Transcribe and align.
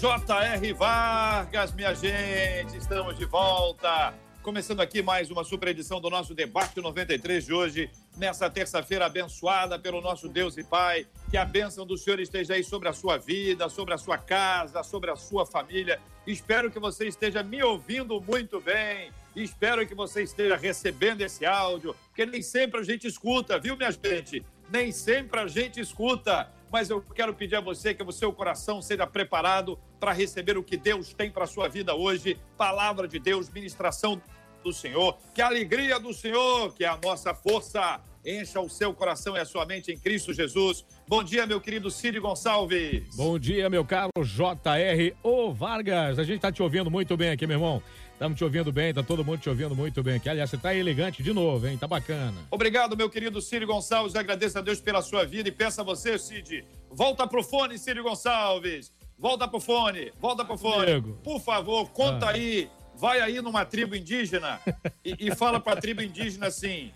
J.R. 0.00 0.72
Vargas, 0.74 1.72
minha 1.72 1.92
gente, 1.92 2.76
estamos 2.76 3.18
de 3.18 3.24
volta. 3.24 4.14
Começando 4.44 4.80
aqui 4.80 5.02
mais 5.02 5.28
uma 5.28 5.42
super 5.42 5.66
edição 5.66 6.00
do 6.00 6.08
nosso 6.08 6.36
Debate 6.36 6.80
93 6.80 7.44
de 7.44 7.52
hoje, 7.52 7.90
nessa 8.16 8.48
terça-feira 8.48 9.06
abençoada 9.06 9.76
pelo 9.76 10.00
nosso 10.00 10.28
Deus 10.28 10.56
e 10.56 10.62
Pai. 10.62 11.04
Que 11.32 11.36
a 11.36 11.44
bênção 11.44 11.84
do 11.84 11.98
Senhor 11.98 12.20
esteja 12.20 12.54
aí 12.54 12.62
sobre 12.62 12.88
a 12.88 12.92
sua 12.92 13.16
vida, 13.16 13.68
sobre 13.68 13.92
a 13.92 13.98
sua 13.98 14.16
casa, 14.16 14.84
sobre 14.84 15.10
a 15.10 15.16
sua 15.16 15.44
família. 15.44 16.00
Espero 16.24 16.70
que 16.70 16.78
você 16.78 17.08
esteja 17.08 17.42
me 17.42 17.60
ouvindo 17.60 18.20
muito 18.20 18.60
bem. 18.60 19.10
Espero 19.34 19.84
que 19.84 19.96
você 19.96 20.22
esteja 20.22 20.56
recebendo 20.56 21.22
esse 21.22 21.44
áudio, 21.44 21.96
porque 22.06 22.24
nem 22.24 22.40
sempre 22.40 22.78
a 22.78 22.84
gente 22.84 23.08
escuta, 23.08 23.58
viu, 23.58 23.76
minha 23.76 23.90
gente? 23.90 24.46
Nem 24.70 24.92
sempre 24.92 25.40
a 25.40 25.48
gente 25.48 25.80
escuta 25.80 26.48
mas 26.70 26.90
eu 26.90 27.00
quero 27.00 27.34
pedir 27.34 27.56
a 27.56 27.60
você 27.60 27.94
que 27.94 28.02
o 28.02 28.12
seu 28.12 28.32
coração 28.32 28.80
seja 28.82 29.06
preparado 29.06 29.78
para 29.98 30.12
receber 30.12 30.56
o 30.56 30.62
que 30.62 30.76
Deus 30.76 31.12
tem 31.12 31.30
para 31.30 31.44
a 31.44 31.46
sua 31.46 31.68
vida 31.68 31.94
hoje. 31.94 32.38
Palavra 32.56 33.06
de 33.08 33.18
Deus, 33.18 33.50
ministração 33.50 34.20
do 34.62 34.72
Senhor, 34.72 35.16
que 35.34 35.40
a 35.40 35.46
alegria 35.46 35.98
do 35.98 36.12
Senhor, 36.12 36.74
que 36.74 36.84
é 36.84 36.88
a 36.88 36.98
nossa 37.02 37.34
força, 37.34 38.00
encha 38.24 38.60
o 38.60 38.68
seu 38.68 38.92
coração 38.92 39.36
e 39.36 39.40
a 39.40 39.44
sua 39.44 39.64
mente 39.64 39.92
em 39.92 39.98
Cristo 39.98 40.32
Jesus. 40.32 40.84
Bom 41.06 41.22
dia, 41.22 41.46
meu 41.46 41.60
querido 41.60 41.90
Cid 41.90 42.18
Gonçalves. 42.20 43.16
Bom 43.16 43.38
dia, 43.38 43.70
meu 43.70 43.84
caro 43.84 44.10
JR 44.18 45.16
O 45.22 45.52
Vargas. 45.52 46.18
A 46.18 46.24
gente 46.24 46.36
está 46.36 46.52
te 46.52 46.62
ouvindo 46.62 46.90
muito 46.90 47.16
bem 47.16 47.30
aqui, 47.30 47.46
meu 47.46 47.56
irmão. 47.56 47.82
Estamos 48.18 48.36
te 48.36 48.42
ouvindo 48.42 48.72
bem, 48.72 48.92
tá 48.92 49.00
todo 49.00 49.24
mundo 49.24 49.38
te 49.38 49.48
ouvindo 49.48 49.76
muito 49.76 50.02
bem 50.02 50.16
aqui. 50.16 50.28
Aliás, 50.28 50.50
você 50.50 50.58
tá 50.58 50.74
elegante 50.74 51.22
de 51.22 51.32
novo, 51.32 51.68
hein? 51.68 51.78
Tá 51.78 51.86
bacana. 51.86 52.34
Obrigado, 52.50 52.96
meu 52.96 53.08
querido 53.08 53.40
Cid 53.40 53.64
Gonçalves. 53.64 54.12
Eu 54.12 54.20
agradeço 54.20 54.58
a 54.58 54.60
Deus 54.60 54.80
pela 54.80 55.00
sua 55.02 55.24
vida 55.24 55.48
e 55.48 55.52
peço 55.52 55.80
a 55.80 55.84
você, 55.84 56.18
Cid, 56.18 56.64
volta 56.90 57.28
pro 57.28 57.44
fone, 57.44 57.78
Cid 57.78 58.02
Gonçalves. 58.02 58.92
Volta 59.16 59.46
pro 59.46 59.60
fone, 59.60 60.12
volta 60.18 60.44
pro 60.44 60.58
fone. 60.58 60.90
Amigo. 60.90 61.16
Por 61.22 61.40
favor, 61.40 61.88
conta 61.90 62.26
ah. 62.26 62.30
aí. 62.30 62.68
Vai 62.96 63.20
aí 63.20 63.40
numa 63.40 63.64
tribo 63.64 63.94
indígena 63.94 64.60
e, 65.04 65.28
e 65.28 65.36
fala 65.36 65.60
pra 65.60 65.76
tribo 65.76 66.02
indígena 66.02 66.48
assim: 66.48 66.90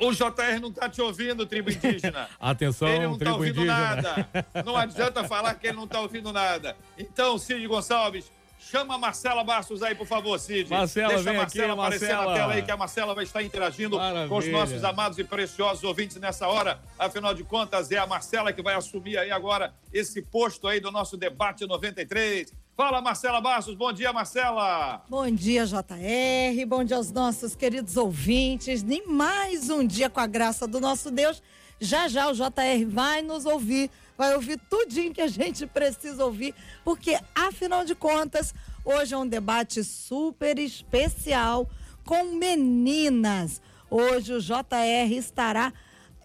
o 0.00 0.10
JR 0.10 0.58
não 0.58 0.72
tá 0.72 0.88
te 0.88 1.02
ouvindo, 1.02 1.44
tribo 1.44 1.70
indígena. 1.70 2.30
Atenção, 2.40 2.88
Ele 2.88 3.08
não 3.08 3.18
tá 3.18 3.34
ouvindo 3.34 3.60
indígena. 3.60 3.78
nada. 3.78 4.28
Não 4.64 4.74
adianta 4.74 5.22
falar 5.24 5.54
que 5.56 5.66
ele 5.66 5.76
não 5.76 5.86
tá 5.86 6.00
ouvindo 6.00 6.32
nada. 6.32 6.74
Então, 6.96 7.36
Cid 7.36 7.66
Gonçalves, 7.66 8.32
Chama 8.70 8.94
a 8.94 8.98
Marcela 8.98 9.44
Bastos 9.44 9.82
aí, 9.82 9.94
por 9.94 10.06
favor, 10.06 10.38
Cid. 10.38 10.70
Marcela, 10.70 11.08
Deixa 11.08 11.22
vem 11.24 11.34
a 11.34 11.36
Marcela 11.42 11.72
aqui, 11.72 11.80
aparecer 11.80 12.06
Marcela. 12.08 12.26
na 12.30 12.34
tela 12.38 12.52
aí, 12.54 12.62
que 12.62 12.70
a 12.70 12.76
Marcela 12.76 13.14
vai 13.14 13.24
estar 13.24 13.42
interagindo 13.42 13.96
Maravilha. 13.96 14.28
com 14.28 14.36
os 14.38 14.48
nossos 14.48 14.82
amados 14.84 15.18
e 15.18 15.24
preciosos 15.24 15.84
ouvintes 15.84 16.16
nessa 16.16 16.48
hora. 16.48 16.80
Afinal 16.98 17.34
de 17.34 17.44
contas, 17.44 17.90
é 17.92 17.98
a 17.98 18.06
Marcela 18.06 18.52
que 18.52 18.62
vai 18.62 18.74
assumir 18.74 19.18
aí 19.18 19.30
agora 19.30 19.74
esse 19.92 20.22
posto 20.22 20.66
aí 20.66 20.80
do 20.80 20.90
nosso 20.90 21.16
debate 21.16 21.66
93. 21.66 22.52
Fala, 22.76 23.00
Marcela 23.00 23.40
Bastos. 23.40 23.74
Bom 23.76 23.92
dia, 23.92 24.12
Marcela. 24.12 25.04
Bom 25.08 25.30
dia, 25.30 25.64
JR. 25.66 26.66
Bom 26.66 26.82
dia 26.82 26.96
aos 26.96 27.12
nossos 27.12 27.54
queridos 27.54 27.96
ouvintes. 27.96 28.82
Nem 28.82 29.06
mais 29.06 29.70
um 29.70 29.86
dia 29.86 30.10
com 30.10 30.18
a 30.20 30.26
graça 30.26 30.66
do 30.66 30.80
nosso 30.80 31.10
Deus. 31.10 31.40
Já 31.80 32.08
já 32.08 32.28
o 32.30 32.32
JR 32.32 32.86
vai 32.88 33.20
nos 33.20 33.44
ouvir, 33.46 33.90
vai 34.16 34.34
ouvir 34.34 34.58
tudinho 34.70 35.12
que 35.12 35.20
a 35.20 35.28
gente 35.28 35.66
precisa 35.66 36.24
ouvir, 36.24 36.54
porque 36.84 37.18
afinal 37.34 37.84
de 37.84 37.94
contas, 37.94 38.54
hoje 38.84 39.14
é 39.14 39.18
um 39.18 39.26
debate 39.26 39.82
super 39.82 40.58
especial 40.58 41.68
com 42.04 42.36
meninas. 42.36 43.60
Hoje 43.90 44.32
o 44.34 44.40
JR 44.40 45.12
estará 45.16 45.72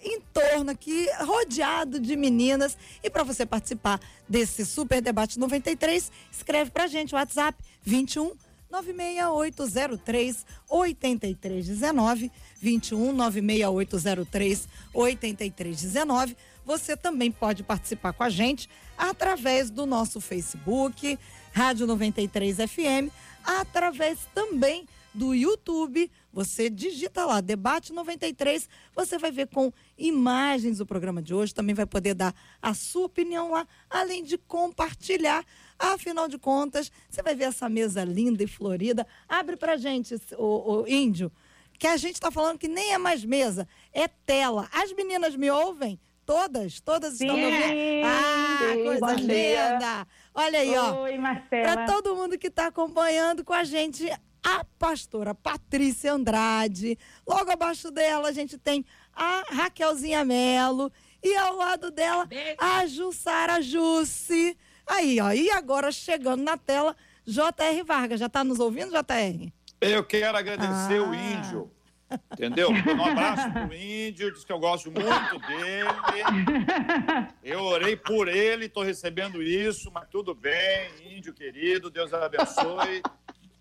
em 0.02 0.22
torno 0.34 0.72
aqui, 0.72 1.08
rodeado 1.20 2.00
de 2.00 2.16
meninas. 2.16 2.78
E 3.04 3.10
para 3.10 3.24
você 3.24 3.46
participar 3.46 4.00
desse 4.28 4.66
Super 4.66 5.02
Debate 5.02 5.38
93, 5.38 6.12
escreve 6.32 6.72
pra 6.72 6.88
gente 6.88 7.14
o 7.14 7.18
WhatsApp 7.18 7.58
21 7.84 8.34
96803 8.70 10.46
8319 10.70 12.32
21 12.62 13.14
96803 13.14 14.68
8319. 14.94 16.38
Você 16.70 16.96
também 16.96 17.32
pode 17.32 17.64
participar 17.64 18.14
com 18.14 18.22
a 18.22 18.30
gente 18.30 18.70
através 18.96 19.72
do 19.72 19.88
nosso 19.88 20.22
Facebook, 20.22 21.18
Rádio 21.52 21.88
93 21.88 22.58
FM, 22.58 23.12
através 23.44 24.28
também 24.36 24.88
do 25.12 25.34
YouTube. 25.34 26.12
Você 26.32 26.70
digita 26.70 27.26
lá, 27.26 27.42
Debate 27.42 27.92
93, 27.92 28.70
você 28.96 29.18
vai 29.18 29.32
ver 29.32 29.48
com 29.48 29.74
imagens 29.98 30.78
do 30.78 30.86
programa 30.86 31.24
de 31.24 31.34
hoje, 31.34 31.56
também 31.56 31.74
vai 31.74 31.88
poder 31.88 32.14
dar 32.14 32.36
a 32.62 32.76
sua 32.76 33.08
opinião 33.08 33.50
lá, 33.50 33.68
além 33.90 34.24
de 34.24 34.38
compartilhar. 34.38 35.44
Afinal 35.80 36.28
de 36.28 36.38
contas, 36.38 36.92
você 37.10 37.24
vai 37.24 37.34
ver 37.34 37.46
essa 37.46 37.68
mesa 37.68 38.04
linda 38.04 38.44
e 38.44 38.48
florida. 38.48 39.08
Abre 39.28 39.58
pra 39.58 39.76
gente, 39.76 40.14
o, 40.38 40.84
o 40.84 40.88
índio, 40.88 41.32
que 41.80 41.88
a 41.88 41.98
gente 41.98 42.14
está 42.14 42.30
falando 42.30 42.60
que 42.60 42.68
nem 42.68 42.94
é 42.94 43.00
mais 43.00 43.26
mesa, 43.26 43.68
é 43.92 44.08
tela. 44.08 44.70
As 44.72 44.94
meninas 44.94 45.36
me 45.36 45.50
ouvem? 45.50 46.00
Todas, 46.30 46.80
todas 46.80 47.16
Sim, 47.16 47.26
estão 47.26 47.36
me 47.36 47.46
ouvindo. 47.46 48.06
Ah, 48.06 48.58
sim, 48.72 48.84
coisa 48.84 49.14
linda! 49.14 50.08
Olha 50.36 50.60
aí, 50.60 50.78
ó. 50.78 51.02
Oi, 51.02 51.18
Marcela. 51.18 51.74
Para 51.74 51.86
todo 51.88 52.16
mundo 52.16 52.38
que 52.38 52.46
está 52.50 52.68
acompanhando 52.68 53.44
com 53.44 53.52
a 53.52 53.64
gente, 53.64 54.08
a 54.44 54.64
pastora 54.78 55.34
Patrícia 55.34 56.14
Andrade. 56.14 57.00
Logo 57.28 57.50
abaixo 57.50 57.90
dela, 57.90 58.30
a 58.30 58.32
gente 58.32 58.60
tem 58.60 58.86
a 59.12 59.44
Raquelzinha 59.50 60.24
Melo. 60.24 60.92
E 61.24 61.36
ao 61.36 61.56
lado 61.56 61.90
dela, 61.90 62.30
a 62.60 62.86
Jussara 62.86 63.60
Jussi. 63.60 64.56
Aí, 64.86 65.20
ó. 65.20 65.32
E 65.32 65.50
agora 65.50 65.92
chegando 65.92 66.44
na 66.44 66.58
tela, 66.58 66.96
J.R. 67.26 67.82
Vargas. 67.82 68.20
Já 68.20 68.28
está 68.28 68.44
nos 68.44 68.60
ouvindo, 68.60 68.92
J.R.? 68.92 69.52
Eu 69.82 70.04
quero 70.04 70.38
agradecer 70.38 71.00
Ah. 71.00 71.10
o 71.10 71.16
índio. 71.16 71.72
Entendeu? 72.34 72.70
Um 72.72 73.06
abraço 73.06 73.52
pro 73.52 73.74
índio, 73.76 74.34
diz 74.34 74.44
que 74.44 74.52
eu 74.52 74.60
gosto 74.60 74.92
muito 74.92 75.40
dele. 75.48 75.90
Eu 77.44 77.62
orei 77.64 77.96
por 77.96 78.28
ele, 78.28 78.66
estou 78.66 78.84
recebendo 78.84 79.42
isso, 79.44 79.92
mas 79.92 80.08
tudo 80.10 80.34
bem, 80.34 80.90
índio 81.18 81.34
querido, 81.34 81.90
Deus 81.90 82.12
abençoe. 82.14 83.02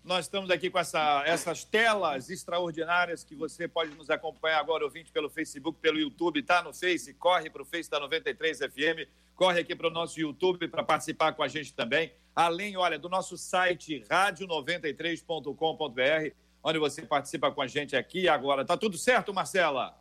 Nós 0.03 0.25
estamos 0.25 0.49
aqui 0.49 0.69
com 0.71 0.79
essa- 0.79 1.21
essas 1.25 1.63
telas 1.63 2.29
extraordinárias 2.31 3.23
que 3.23 3.35
você 3.35 3.67
pode 3.67 3.93
nos 3.95 4.09
acompanhar 4.09 4.59
agora, 4.59 4.83
ouvinte, 4.83 5.11
pelo 5.11 5.29
Facebook, 5.29 5.77
pelo 5.79 5.99
YouTube, 5.99 6.41
tá 6.41 6.63
no 6.63 6.73
Face, 6.73 7.13
corre 7.13 7.47
para 7.49 7.61
o 7.61 7.65
Face 7.65 7.87
da 7.89 7.99
93 7.99 8.57
FM, 8.59 9.07
corre 9.35 9.59
aqui 9.59 9.75
para 9.75 9.87
o 9.87 9.91
nosso 9.91 10.19
YouTube 10.19 10.67
para 10.67 10.83
participar 10.83 11.33
com 11.33 11.43
a 11.43 11.47
gente 11.47 11.73
também. 11.75 12.11
Além, 12.35 12.75
olha, 12.77 12.97
do 12.97 13.07
nosso 13.09 13.37
site 13.37 14.03
radio93.com.br, 14.09 16.33
onde 16.63 16.79
você 16.79 17.01
participa 17.01 17.51
com 17.51 17.61
a 17.61 17.67
gente 17.67 17.95
aqui 17.95 18.27
agora. 18.27 18.65
Tá 18.65 18.77
tudo 18.77 18.97
certo, 18.97 19.33
Marcela? 19.33 19.97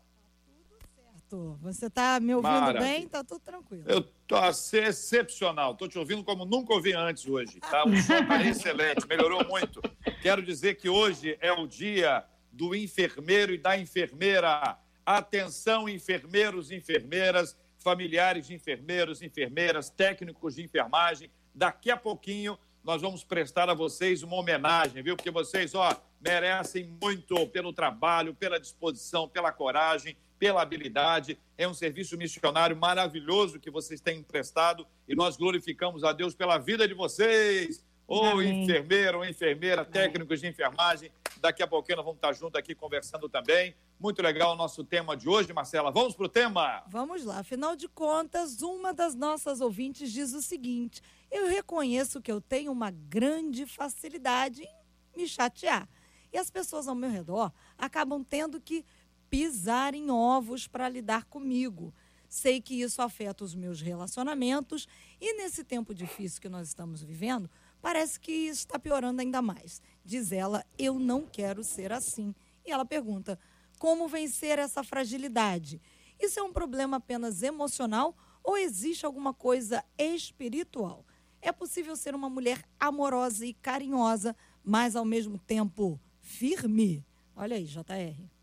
Certo. 1.29 1.59
Você 1.61 1.87
está 1.87 2.19
me 2.19 2.35
ouvindo 2.35 2.51
Maravilha. 2.51 2.81
bem? 2.81 3.09
Tá 3.09 3.23
tudo 3.23 3.41
tranquilo. 3.41 3.85
Eu 3.87 4.03
tô 4.27 4.37
excepcional. 4.73 5.75
Tô 5.75 5.87
te 5.87 5.99
ouvindo 5.99 6.25
como 6.25 6.45
nunca 6.45 6.73
ouvi 6.73 6.95
antes 6.95 7.27
hoje, 7.27 7.61
tá? 7.61 7.85
O 7.85 7.97
som 7.99 8.27
tá 8.27 8.43
excelente, 8.45 9.07
melhorou 9.07 9.47
muito. 9.47 9.81
Quero 10.23 10.43
dizer 10.43 10.77
que 10.77 10.89
hoje 10.89 11.37
é 11.41 11.53
o 11.53 11.67
dia 11.67 12.25
do 12.51 12.75
enfermeiro 12.75 13.53
e 13.53 13.59
da 13.59 13.79
enfermeira. 13.79 14.79
Atenção, 15.05 15.89
enfermeiros 15.89 16.71
e 16.71 16.77
enfermeiras, 16.77 17.57
familiares 17.79 18.47
de 18.47 18.55
enfermeiros, 18.55 19.23
enfermeiras, 19.23 19.91
técnicos 19.91 20.57
de 20.57 20.63
enfermagem. 20.63 21.31
Daqui 21.55 21.91
a 21.91 21.97
pouquinho 21.97 22.59
nós 22.89 23.03
vamos 23.03 23.23
prestar 23.23 23.69
a 23.69 23.75
vocês 23.75 24.23
uma 24.23 24.37
homenagem, 24.37 25.03
viu? 25.03 25.15
Porque 25.15 25.31
vocês, 25.31 25.75
ó, 25.75 25.95
merecem 26.19 26.91
muito 27.03 27.47
pelo 27.49 27.71
trabalho, 27.71 28.35
pela 28.35 28.59
disposição, 28.59 29.29
pela 29.29 29.53
coragem, 29.53 30.17
pela 30.39 30.63
habilidade. 30.63 31.39
É 31.59 31.69
um 31.69 31.75
serviço 31.75 32.17
missionário 32.17 32.75
maravilhoso 32.75 33.61
que 33.61 33.71
vocês 33.71 34.01
têm 34.01 34.23
prestado 34.23 34.87
e 35.07 35.15
nós 35.15 35.37
glorificamos 35.37 36.03
a 36.03 36.15
Deus 36.15 36.35
pela 36.35 36.57
vida 36.57 36.89
de 36.89 36.95
vocês. 36.95 37.85
Ô, 38.07 38.25
Amém. 38.25 38.65
enfermeiro, 38.65 39.19
ou 39.19 39.25
enfermeira, 39.27 39.85
técnicos 39.85 40.41
de 40.41 40.47
enfermagem, 40.47 41.13
Daqui 41.41 41.63
a 41.63 41.67
pouquinho 41.67 41.97
nós 41.97 42.05
vamos 42.05 42.19
estar 42.19 42.33
juntos 42.33 42.59
aqui 42.59 42.75
conversando 42.75 43.29
também. 43.29 43.77
Muito 43.99 44.21
legal 44.23 44.53
o 44.53 44.57
nosso 44.57 44.83
tema 44.85 45.17
de 45.17 45.29
hoje, 45.29 45.53
Marcela. 45.53 45.91
Vamos 45.91 46.15
para 46.15 46.27
o 46.27 46.29
tema? 46.29 46.83
Vamos 46.89 47.25
lá. 47.25 47.39
Afinal 47.39 47.77
de 47.77 47.89
contas, 47.89 48.61
uma 48.63 48.93
das 48.93 49.15
nossas 49.15 49.61
ouvintes 49.61 50.13
diz 50.13 50.33
o 50.33 50.43
seguinte: 50.43 51.03
eu 51.31 51.49
reconheço 51.49 52.21
que 52.21 52.31
eu 52.31 52.41
tenho 52.41 52.73
uma 52.73 52.91
grande 52.91 53.67
facilidade 53.67 54.63
em 54.63 55.21
me 55.21 55.29
chatear. 55.29 55.89
E 56.33 56.39
as 56.39 56.51
pessoas 56.51 56.89
ao 56.89 56.95
meu 56.95 57.11
redor 57.11 57.53
acabam 57.77 58.23
tendo 58.23 58.61
que 58.61 58.85
pisar 59.31 59.95
em 59.95 60.11
ovos 60.11 60.67
para 60.67 60.89
lidar 60.89 61.25
comigo. 61.25 61.95
Sei 62.29 62.61
que 62.61 62.75
isso 62.75 63.01
afeta 63.01 63.43
os 63.43 63.55
meus 63.55 63.81
relacionamentos 63.81 64.87
e 65.19 65.35
nesse 65.35 65.65
tempo 65.65 65.95
difícil 65.95 66.41
que 66.41 66.49
nós 66.49 66.69
estamos 66.69 67.03
vivendo, 67.03 67.51
parece 67.81 68.19
que 68.19 68.33
está 68.33 68.79
piorando 68.79 69.21
ainda 69.21 69.41
mais. 69.43 69.83
Diz 70.05 70.33
ela: 70.33 70.65
Eu 70.79 70.99
não 70.99 71.27
quero 71.27 71.63
ser 71.63 71.93
assim. 71.93 72.35
E 72.65 72.71
ela 72.71 72.85
pergunta: 72.85 73.39
Como 73.79 74.09
vencer 74.09 74.59
essa 74.59 74.83
fragilidade? 74.83 75.81
Isso 76.21 76.41
é 76.41 76.43
um 76.43 76.53
problema 76.53 76.97
apenas 76.97 77.43
emocional 77.43 78.17
ou 78.43 78.57
existe 78.57 79.07
alguma 79.07 79.33
coisa 79.33 79.85
espiritual? 79.97 81.05
É 81.41 81.53
possível 81.53 81.95
ser 81.95 82.15
uma 82.15 82.29
mulher 82.29 82.65
amorosa 82.81 83.47
e 83.47 83.55
carinhosa, 83.55 84.35
mas 84.65 84.97
ao 84.97 85.05
mesmo 85.05 85.39
tempo 85.39 86.01
firme? 86.21 87.05
Olha 87.37 87.57
aí, 87.57 87.65
JR. 87.65 88.39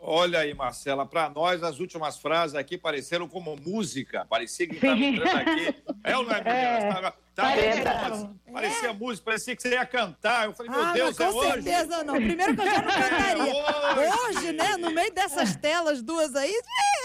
Olha 0.00 0.38
aí, 0.38 0.54
Marcela, 0.54 1.04
para 1.04 1.28
nós 1.28 1.62
as 1.62 1.80
últimas 1.80 2.18
frases 2.18 2.54
aqui 2.54 2.78
pareceram 2.78 3.28
como 3.28 3.56
música, 3.56 4.24
parecia 4.26 4.66
que 4.66 4.76
estava 4.76 4.98
entrando 4.98 5.36
aqui. 5.36 5.82
É 6.04 6.16
ou 6.16 6.22
não 6.22 6.32
é, 6.32 6.40
É, 6.48 7.12
Tava, 7.38 7.54
parece. 7.54 8.28
parecia 8.52 8.92
música, 8.92 9.24
parecia 9.26 9.54
que 9.54 9.62
você 9.62 9.68
ia 9.70 9.86
cantar. 9.86 10.46
Eu 10.46 10.52
falei, 10.54 10.72
meu 10.72 10.82
ah, 10.82 10.92
Deus, 10.92 11.16
mas 11.16 11.16
com 11.16 11.24
é 11.24 11.28
hoje. 11.52 11.62
certeza 11.62 12.02
não. 12.04 12.14
Primeiro 12.14 12.54
que 12.56 12.60
eu 12.60 12.64
já 12.66 12.82
não 12.82 12.90
cantaria. 12.90 13.52
É 13.52 14.14
hoje. 14.14 14.38
Hoje, 14.38 14.52
né, 14.52 14.76
no 14.76 14.90
meio 14.90 15.12
dessas 15.14 15.54
telas 15.54 16.02
duas 16.02 16.34
aí, 16.34 16.52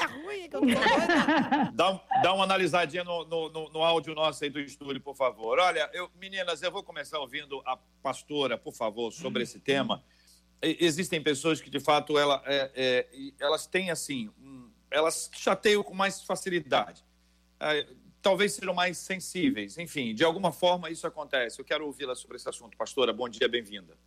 é 0.01 0.05
ruim 0.05 0.49
que 0.49 0.55
eu 0.55 0.61
doida. 0.61 1.71
Dá, 1.73 1.91
um- 1.91 1.99
dá 2.23 2.33
uma 2.33 2.43
analisadinha 2.45 3.03
no, 3.03 3.23
no, 3.25 3.49
no- 3.49 3.69
no 3.69 3.83
áudio 3.83 4.15
nosso 4.15 4.43
aí 4.43 4.49
do 4.49 4.59
estúdio, 4.59 4.99
por 5.01 5.15
favor. 5.15 5.59
Olha, 5.59 5.87
eu, 5.93 6.09
meninas, 6.19 6.63
eu 6.63 6.71
vou 6.71 6.81
começar 6.83 7.19
ouvindo 7.19 7.61
a 7.65 7.77
pastora, 8.01 8.57
por 8.57 8.73
favor, 8.73 9.11
sobre 9.11 9.43
esse 9.43 9.59
tema. 9.59 10.03
Existem 10.61 11.21
pessoas 11.21 11.61
que, 11.61 11.69
de 11.69 11.79
fato, 11.79 12.17
ela, 12.17 12.41
é, 12.45 12.71
é, 12.73 13.07
elas 13.39 13.67
têm, 13.67 13.91
assim, 13.91 14.29
um- 14.41 14.71
elas 14.89 15.29
chateiam 15.33 15.83
com 15.83 15.93
mais 15.93 16.23
facilidade. 16.23 17.03
Talvez 18.23 18.53
sejam 18.53 18.73
mais 18.73 18.97
sensíveis. 18.97 19.77
Enfim, 19.77 20.15
de 20.15 20.23
alguma 20.23 20.53
forma 20.53 20.89
isso 20.89 21.05
acontece. 21.05 21.59
Eu 21.59 21.65
quero 21.65 21.85
ouvi-la 21.85 22.15
sobre 22.15 22.37
esse 22.37 22.47
assunto. 22.47 22.77
Pastora, 22.77 23.11
bom 23.11 23.27
dia, 23.27 23.49
bem-vinda. 23.49 23.97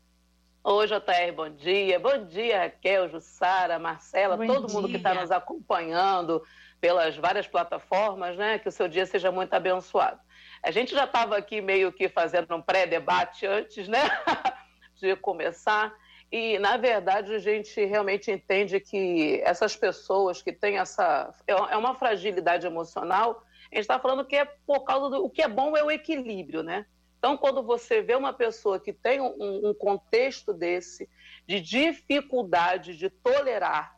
Oi, 0.64 0.86
JR, 0.86 1.32
bom 1.36 1.50
dia. 1.50 2.00
Bom 2.00 2.24
dia, 2.24 2.62
Raquel, 2.62 3.10
Jussara, 3.10 3.78
Marcela, 3.78 4.38
Bom 4.38 4.46
todo 4.46 4.72
mundo 4.72 4.88
que 4.88 4.96
está 4.96 5.12
dia. 5.12 5.20
nos 5.20 5.30
acompanhando 5.30 6.42
pelas 6.80 7.14
várias 7.14 7.46
plataformas, 7.46 8.38
né? 8.38 8.58
Que 8.58 8.70
o 8.70 8.72
seu 8.72 8.88
dia 8.88 9.04
seja 9.04 9.30
muito 9.30 9.52
abençoado. 9.52 10.18
A 10.62 10.70
gente 10.70 10.94
já 10.94 11.04
estava 11.04 11.36
aqui 11.36 11.60
meio 11.60 11.92
que 11.92 12.08
fazendo 12.08 12.56
um 12.56 12.62
pré-debate 12.62 13.46
antes, 13.46 13.86
né? 13.86 14.00
De 14.96 15.14
começar. 15.14 15.94
E, 16.32 16.58
na 16.58 16.78
verdade, 16.78 17.34
a 17.34 17.38
gente 17.38 17.84
realmente 17.84 18.30
entende 18.30 18.80
que 18.80 19.42
essas 19.44 19.76
pessoas 19.76 20.40
que 20.40 20.54
têm 20.54 20.78
essa. 20.78 21.34
É 21.46 21.52
é 21.52 21.76
uma 21.76 21.94
fragilidade 21.94 22.66
emocional, 22.66 23.44
a 23.72 23.74
gente 23.74 23.82
está 23.82 23.98
falando 23.98 24.24
que 24.24 24.36
é 24.36 24.44
por 24.44 24.80
causa 24.84 25.10
do. 25.10 25.24
O 25.24 25.30
que 25.30 25.42
é 25.42 25.48
bom 25.48 25.76
é 25.76 25.82
o 25.82 25.90
equilíbrio, 25.90 26.62
né? 26.62 26.86
Então, 27.18 27.36
quando 27.36 27.62
você 27.62 28.02
vê 28.02 28.14
uma 28.14 28.32
pessoa 28.32 28.78
que 28.78 28.92
tem 28.92 29.20
um, 29.20 29.70
um 29.70 29.74
contexto 29.74 30.52
desse, 30.52 31.08
de 31.46 31.60
dificuldade 31.60 32.96
de 32.96 33.10
tolerar 33.10 33.96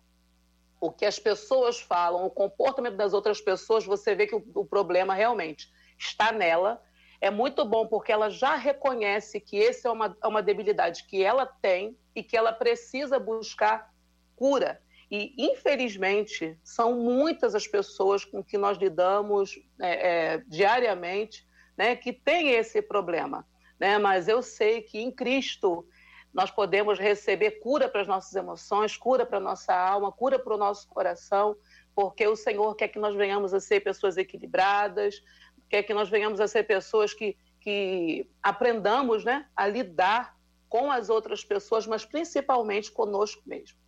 o 0.81 0.91
que 0.91 1.05
as 1.05 1.19
pessoas 1.19 1.81
falam, 1.81 2.25
o 2.25 2.31
comportamento 2.31 2.97
das 2.97 3.13
outras 3.13 3.41
pessoas, 3.41 3.85
você 3.85 4.15
vê 4.15 4.27
que 4.27 4.35
o, 4.35 4.45
o 4.55 4.65
problema 4.65 5.15
realmente 5.15 5.71
está 5.99 6.33
nela. 6.33 6.83
É 7.21 7.31
muito 7.31 7.65
bom 7.65 7.87
porque 7.87 8.13
ela 8.13 8.31
já 8.31 8.55
reconhece 8.55 9.41
que 9.41 9.61
essa 9.61 9.89
é 9.89 9.91
uma, 9.91 10.17
é 10.23 10.27
uma 10.27 10.43
debilidade 10.43 11.05
que 11.05 11.23
ela 11.23 11.45
tem 11.45 11.99
e 12.15 12.23
que 12.23 12.37
ela 12.37 12.53
precisa 12.53 13.19
buscar 13.19 13.93
cura. 14.37 14.81
E, 15.11 15.35
infelizmente, 15.39 16.59
são 16.63 16.95
muitas 16.95 17.55
as 17.55 17.67
pessoas 17.67 18.25
com 18.25 18.45
que 18.45 18.59
nós 18.59 18.77
lidamos 18.77 19.59
é, 19.81 20.35
é, 20.35 20.39
diariamente 20.47 21.47
né, 21.77 21.97
que 21.97 22.13
têm 22.13 22.51
esse 22.51 22.83
problema. 22.83 23.47
Né? 23.81 23.99
Mas 23.99 24.29
eu 24.29 24.43
sei 24.43 24.83
que 24.83 24.99
em 24.99 25.11
Cristo 25.11 25.87
nós 26.33 26.51
podemos 26.51 26.99
receber 26.99 27.53
cura 27.53 27.89
para 27.89 28.03
as 28.03 28.07
nossas 28.07 28.35
emoções, 28.35 28.97
cura 28.97 29.25
para 29.25 29.39
a 29.39 29.41
nossa 29.41 29.75
alma, 29.75 30.13
cura 30.13 30.39
para 30.39 30.55
o 30.55 30.59
nosso 30.59 30.87
coração, 30.89 31.57
porque 31.95 32.27
o 32.27 32.37
Senhor 32.37 32.75
quer 32.75 32.89
que 32.89 32.99
nós 32.99 33.15
venhamos 33.15 33.55
a 33.55 33.61
ser 33.61 33.81
pessoas 33.81 34.17
equilibradas, 34.17 35.23
quer 35.71 35.83
que 35.83 35.95
nós 35.95 36.09
venhamos 36.09 36.41
a 36.41 36.47
ser 36.47 36.65
pessoas 36.65 37.15
que, 37.15 37.37
que 37.61 38.29
aprendamos 38.43 39.25
né, 39.25 39.47
a 39.57 39.67
lidar 39.67 40.37
com 40.69 40.93
as 40.93 41.09
outras 41.09 41.43
pessoas, 41.43 41.87
mas 41.87 42.05
principalmente 42.05 42.93
conosco 42.93 43.43
mesmo. 43.47 43.79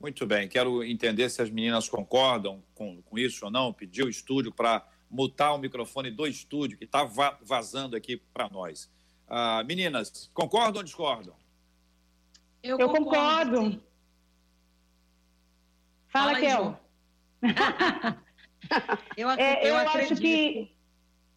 Muito 0.00 0.24
bem, 0.26 0.48
quero 0.48 0.84
entender 0.84 1.28
se 1.28 1.42
as 1.42 1.50
meninas 1.50 1.88
concordam 1.88 2.62
com, 2.74 3.02
com 3.02 3.18
isso 3.18 3.44
ou 3.44 3.50
não. 3.50 3.72
Pedi 3.72 4.02
o 4.02 4.08
estúdio 4.08 4.52
para 4.52 4.86
mutar 5.10 5.52
o 5.54 5.58
microfone 5.58 6.10
do 6.10 6.26
estúdio, 6.26 6.78
que 6.78 6.84
está 6.84 7.02
vazando 7.42 7.96
aqui 7.96 8.16
para 8.32 8.48
nós. 8.48 8.88
Ah, 9.26 9.64
meninas, 9.64 10.30
concordam 10.32 10.78
ou 10.78 10.84
discordam? 10.84 11.34
Eu, 12.62 12.78
Eu 12.78 12.88
concordo. 12.90 13.82
Fala, 16.08 16.34
Fala 16.34 16.36
aí, 16.36 16.46
Kel. 16.46 16.80
Eu, 19.16 19.28
ac- 19.28 19.40
É, 19.40 19.70
eu 19.70 19.76
acho 19.76 19.88
acredito. 19.98 20.20
que 20.20 20.74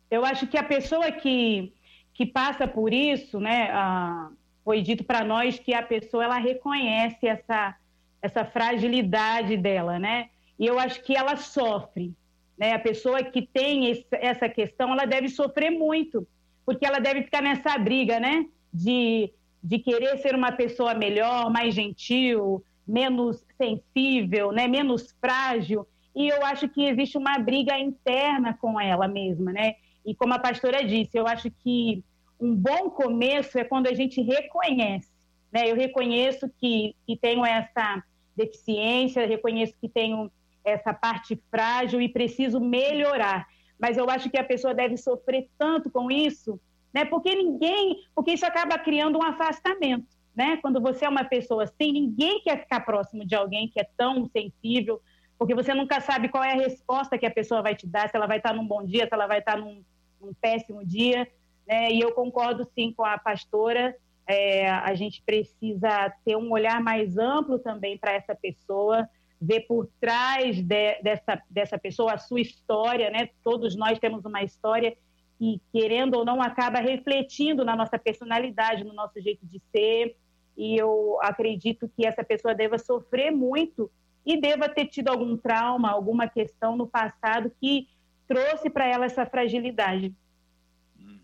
eu 0.09 0.25
acho 0.25 0.47
que 0.47 0.57
a 0.57 0.63
pessoa 0.63 1.11
que, 1.11 1.71
que 2.13 2.25
passa 2.25 2.67
por 2.67 2.91
isso, 2.91 3.39
né, 3.39 3.69
ah, 3.71 4.29
foi 4.63 4.81
dito 4.81 5.03
para 5.03 5.23
nós 5.23 5.57
que 5.59 5.73
a 5.73 5.81
pessoa 5.83 6.23
ela 6.25 6.37
reconhece 6.39 7.27
essa 7.27 7.77
essa 8.21 8.45
fragilidade 8.45 9.57
dela, 9.57 9.97
né? 9.99 10.29
E 10.59 10.65
eu 10.65 10.77
acho 10.79 11.01
que 11.03 11.15
ela 11.15 11.35
sofre, 11.35 12.13
né? 12.57 12.73
A 12.73 12.79
pessoa 12.79 13.23
que 13.23 13.41
tem 13.41 14.05
essa 14.11 14.47
questão, 14.47 14.91
ela 14.91 15.05
deve 15.05 15.29
sofrer 15.29 15.71
muito, 15.71 16.27
porque 16.65 16.85
ela 16.85 16.99
deve 16.99 17.23
ficar 17.23 17.41
nessa 17.41 17.77
briga, 17.77 18.19
né? 18.19 18.45
De 18.73 19.31
de 19.63 19.77
querer 19.77 20.17
ser 20.17 20.33
uma 20.33 20.51
pessoa 20.51 20.93
melhor, 20.93 21.51
mais 21.51 21.75
gentil, 21.75 22.63
menos 22.87 23.45
sensível, 23.57 24.51
né? 24.51 24.67
Menos 24.67 25.15
frágil. 25.21 25.85
E 26.15 26.27
eu 26.27 26.43
acho 26.45 26.67
que 26.67 26.85
existe 26.85 27.17
uma 27.17 27.37
briga 27.37 27.77
interna 27.77 28.57
com 28.59 28.79
ela 28.79 29.07
mesma, 29.07 29.51
né? 29.51 29.75
E 30.05 30.15
como 30.15 30.33
a 30.33 30.39
pastora 30.39 30.83
disse, 30.83 31.17
eu 31.17 31.27
acho 31.27 31.51
que 31.51 32.03
um 32.39 32.55
bom 32.55 32.89
começo 32.89 33.57
é 33.59 33.63
quando 33.63 33.87
a 33.87 33.93
gente 33.93 34.19
reconhece, 34.21 35.11
né? 35.51 35.69
Eu 35.69 35.75
reconheço 35.75 36.49
que, 36.59 36.95
que 37.05 37.15
tenho 37.15 37.45
essa 37.45 38.03
deficiência, 38.35 39.25
reconheço 39.25 39.75
que 39.79 39.89
tenho 39.89 40.31
essa 40.63 40.93
parte 40.93 41.41
frágil 41.49 42.01
e 42.01 42.09
preciso 42.09 42.59
melhorar. 42.59 43.47
Mas 43.79 43.97
eu 43.97 44.09
acho 44.09 44.29
que 44.29 44.37
a 44.37 44.43
pessoa 44.43 44.73
deve 44.73 44.97
sofrer 44.97 45.49
tanto 45.57 45.89
com 45.89 46.11
isso, 46.11 46.59
né? 46.93 47.03
Porque 47.05 47.33
ninguém, 47.33 48.03
porque 48.13 48.31
isso 48.31 48.45
acaba 48.45 48.77
criando 48.77 49.17
um 49.17 49.23
afastamento, 49.23 50.05
né? 50.35 50.57
Quando 50.57 50.79
você 50.79 51.05
é 51.05 51.09
uma 51.09 51.23
pessoa 51.23 51.63
assim, 51.63 51.91
ninguém 51.91 52.41
quer 52.41 52.59
ficar 52.59 52.81
próximo 52.81 53.25
de 53.25 53.35
alguém 53.35 53.67
que 53.67 53.79
é 53.79 53.87
tão 53.97 54.25
sensível, 54.25 55.01
porque 55.37 55.55
você 55.55 55.73
nunca 55.73 55.99
sabe 55.99 56.29
qual 56.29 56.43
é 56.43 56.51
a 56.51 56.61
resposta 56.61 57.17
que 57.17 57.25
a 57.25 57.31
pessoa 57.31 57.63
vai 57.63 57.75
te 57.75 57.87
dar, 57.87 58.07
se 58.07 58.15
ela 58.15 58.27
vai 58.27 58.37
estar 58.37 58.53
num 58.53 58.65
bom 58.65 58.85
dia, 58.85 59.07
se 59.07 59.13
ela 59.13 59.25
vai 59.25 59.39
estar 59.39 59.57
num, 59.57 59.83
num 60.21 60.33
péssimo 60.39 60.85
dia. 60.85 61.27
Né? 61.67 61.91
E 61.91 61.99
eu 61.99 62.11
concordo 62.11 62.63
sim 62.75 62.93
com 62.93 63.03
a 63.03 63.17
pastora. 63.17 63.95
É, 64.33 64.69
a 64.69 64.93
gente 64.93 65.21
precisa 65.25 66.09
ter 66.23 66.37
um 66.37 66.53
olhar 66.53 66.81
mais 66.81 67.17
amplo 67.17 67.59
também 67.59 67.97
para 67.97 68.13
essa 68.13 68.33
pessoa, 68.33 69.05
ver 69.41 69.67
por 69.67 69.89
trás 69.99 70.61
de, 70.61 71.01
dessa, 71.01 71.41
dessa 71.49 71.77
pessoa 71.77 72.13
a 72.13 72.17
sua 72.17 72.39
história, 72.39 73.09
né? 73.09 73.27
Todos 73.43 73.75
nós 73.75 73.99
temos 73.99 74.23
uma 74.23 74.41
história 74.41 74.95
que, 75.37 75.59
querendo 75.73 76.13
ou 76.13 76.23
não, 76.23 76.41
acaba 76.41 76.79
refletindo 76.79 77.65
na 77.65 77.75
nossa 77.75 77.99
personalidade, 77.99 78.85
no 78.85 78.93
nosso 78.93 79.19
jeito 79.19 79.45
de 79.45 79.61
ser. 79.69 80.15
E 80.55 80.77
eu 80.77 81.17
acredito 81.21 81.91
que 81.93 82.05
essa 82.05 82.23
pessoa 82.23 82.55
deva 82.55 82.77
sofrer 82.77 83.31
muito 83.31 83.91
e 84.25 84.39
deva 84.39 84.69
ter 84.69 84.85
tido 84.85 85.09
algum 85.09 85.35
trauma, 85.35 85.91
alguma 85.91 86.25
questão 86.29 86.77
no 86.77 86.87
passado 86.87 87.51
que 87.59 87.89
trouxe 88.29 88.69
para 88.69 88.87
ela 88.87 89.05
essa 89.07 89.25
fragilidade. 89.25 90.15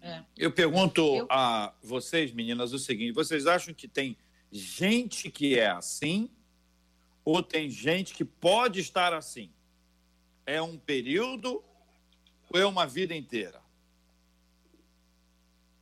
É. 0.08 0.24
Eu 0.38 0.52
pergunto 0.52 1.02
Eu- 1.02 1.28
a 1.30 1.74
vocês, 1.84 2.32
meninas, 2.32 2.72
o 2.72 2.80
seguinte: 2.80 3.12
vocês 3.12 3.46
acham 3.46 3.74
que 3.74 3.88
tem 3.88 4.18
gente 4.50 5.30
que 5.30 5.60
é 5.60 5.70
assim 5.70 6.30
ou 7.26 7.44
tem 7.44 7.70
gente 7.70 8.14
que 8.14 8.24
pode 8.24 8.80
estar 8.80 9.14
assim? 9.14 9.52
É 10.46 10.62
um 10.62 10.78
período 10.78 11.62
ou 12.50 12.60
é 12.60 12.66
uma 12.66 12.88
vida 12.88 13.14
inteira? 13.14 13.62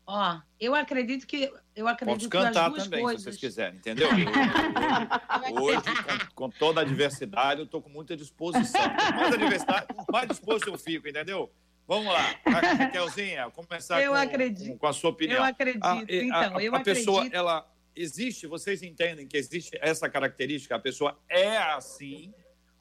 Ó, 0.08 0.39
eu 0.60 0.74
acredito 0.74 1.27
que 1.27 1.51
eu 1.75 1.88
acredito 1.88 2.29
Posso 2.29 2.29
cantar 2.29 2.72
que 2.72 2.84
também, 2.84 3.01
coisas... 3.01 3.22
se 3.22 3.25
vocês 3.25 3.38
quiserem, 3.38 3.77
entendeu? 3.77 4.08
Hoje, 5.62 5.77
hoje 5.77 6.03
com, 6.03 6.48
com, 6.48 6.50
toda 6.50 6.82
a 6.82 6.84
diversidade, 6.84 7.60
eu 7.60 7.65
estou 7.65 7.82
com 7.82 7.89
muita 7.89 8.15
disposição. 8.15 8.82
Com 8.82 9.13
mais 9.15 9.65
mais 10.12 10.27
disposto 10.29 10.67
eu 10.67 10.77
fico, 10.77 11.08
entendeu? 11.08 11.51
Vamos 11.88 12.12
lá, 12.12 12.36
Raquelzinha, 12.46 13.50
começar 13.51 14.01
eu 14.01 14.12
com, 14.12 14.18
acredito. 14.18 14.72
Com, 14.72 14.77
com, 14.80 14.88
a 14.88 14.94
sua 14.94 15.12
opinião. 15.12 15.38
Eu 15.38 15.44
acredito, 15.44 15.86
a, 15.86 16.04
então, 16.08 16.58
a, 16.58 16.63
eu 16.63 16.75
a 16.75 16.80
pessoa, 16.80 17.18
acredito... 17.18 17.38
ela 17.38 17.72
existe, 17.96 18.48
vocês 18.48 18.82
entendem 18.82 19.27
que 19.27 19.38
existe 19.38 19.77
essa 19.80 20.10
característica, 20.10 20.75
a 20.75 20.80
pessoa 20.80 21.20
é 21.30 21.58
assim, 21.58 22.34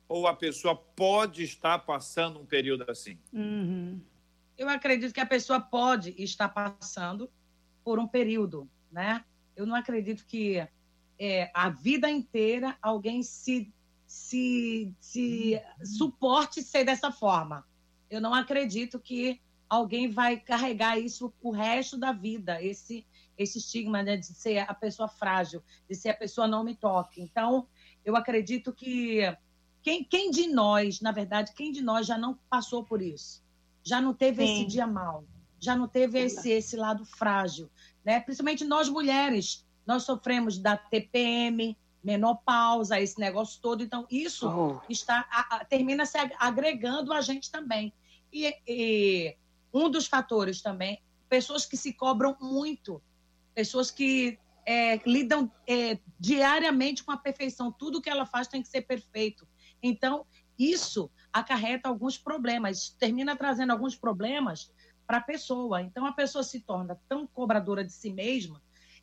ou 0.08 0.26
a 0.26 0.34
pessoa 0.34 0.75
pode 0.75 1.42
estar 1.42 1.78
passando 1.80 2.40
um 2.40 2.46
período 2.46 2.90
assim? 2.90 3.18
Uhum. 3.32 4.00
Eu 4.56 4.68
acredito 4.68 5.12
que 5.12 5.20
a 5.20 5.26
pessoa 5.26 5.61
pode 5.61 6.14
estar 6.16 6.49
passando 6.49 7.30
por 7.84 7.99
um 7.99 8.06
período, 8.06 8.68
né? 8.90 9.23
Eu 9.54 9.66
não 9.66 9.75
acredito 9.75 10.25
que 10.26 10.66
é, 11.18 11.50
a 11.52 11.68
vida 11.68 12.08
inteira 12.08 12.76
alguém 12.80 13.23
se, 13.23 13.73
se, 14.06 14.94
se 14.99 15.61
suporte 15.84 16.62
ser 16.62 16.84
dessa 16.84 17.12
forma. 17.12 17.66
Eu 18.14 18.21
não 18.21 18.35
acredito 18.35 18.99
que 18.99 19.40
alguém 19.68 20.11
vai 20.11 20.38
carregar 20.38 20.99
isso 20.99 21.33
o 21.42 21.50
resto 21.50 21.97
da 21.97 22.12
vida, 22.12 22.62
esse, 22.62 23.06
esse 23.37 23.59
estigma 23.59 24.02
né, 24.02 24.16
de 24.16 24.26
ser 24.26 24.59
a 24.59 24.75
pessoa 24.75 25.09
frágil, 25.09 25.62
de 25.88 25.94
ser 25.97 26.11
a 26.11 26.16
pessoa 26.16 26.47
não 26.47 26.62
me 26.62 26.75
toque. 26.75 27.21
Então, 27.21 27.66
eu 28.04 28.14
acredito 28.16 28.73
que 28.73 29.21
quem, 29.83 30.04
quem 30.04 30.30
de 30.30 30.47
nós, 30.47 31.00
na 31.00 31.12
verdade, 31.12 31.52
quem 31.54 31.73
de 31.73 31.83
nós 31.83 32.06
já 32.06 32.16
não 32.16 32.38
passou 32.49 32.85
por 32.85 33.02
isso? 33.02 33.42
Já 33.83 34.00
não 34.00 34.14
teve 34.14 34.47
Sim. 34.47 34.52
esse 34.52 34.64
dia 34.66 34.87
mal? 34.87 35.25
Já 35.59 35.76
não 35.76 35.88
teve 35.88 36.18
esse, 36.18 36.50
esse 36.50 36.76
lado 36.76 37.04
frágil? 37.04 37.71
Né? 38.04 38.21
Principalmente 38.21 38.64
nós 38.64 38.88
mulheres, 38.88 39.66
nós 39.87 40.04
sofremos 40.04 40.59
da 40.59 40.76
TPM, 40.76 41.76
menopausa, 42.02 43.00
esse 43.00 43.18
negócio 43.18 43.61
todo. 43.61 43.83
Então, 43.83 44.06
isso 44.11 44.49
oh. 44.49 44.80
está 44.88 45.26
a, 45.30 45.56
a, 45.56 45.64
termina 45.64 46.04
se 46.04 46.18
agregando 46.38 47.12
a 47.12 47.21
gente 47.21 47.50
também. 47.50 47.92
E, 48.34 48.52
e 48.66 49.36
um 49.72 49.88
dos 49.88 50.08
fatores 50.08 50.60
também, 50.60 51.00
pessoas 51.28 51.64
que 51.64 51.76
se 51.76 51.92
cobram 51.92 52.36
muito, 52.40 53.00
pessoas 53.54 53.92
que 53.92 54.36
é, 54.66 54.96
lidam 55.08 55.50
é, 55.68 56.00
diariamente 56.18 57.04
com 57.04 57.12
a 57.12 57.16
perfeição. 57.16 57.70
Tudo 57.70 58.02
que 58.02 58.10
ela 58.10 58.26
faz 58.26 58.48
tem 58.48 58.60
que 58.60 58.68
ser 58.68 58.82
perfeito. 58.82 59.46
Então, 59.80 60.26
isso 60.58 61.10
acarreta 61.32 61.88
alguns 61.88 62.18
problemas, 62.18 62.90
termina 62.98 63.36
trazendo 63.36 63.70
alguns 63.70 63.94
problemas 63.94 64.72
para 65.06 65.18
a 65.18 65.22
pessoa. 65.22 65.80
Então, 65.80 66.04
a 66.04 66.12
pessoa 66.12 66.42
se 66.42 66.60
torna 66.60 66.98
tão 67.08 67.26
cobradora 67.26 67.84
de 67.84 67.92
si 67.92 68.12
mesma 68.12 68.60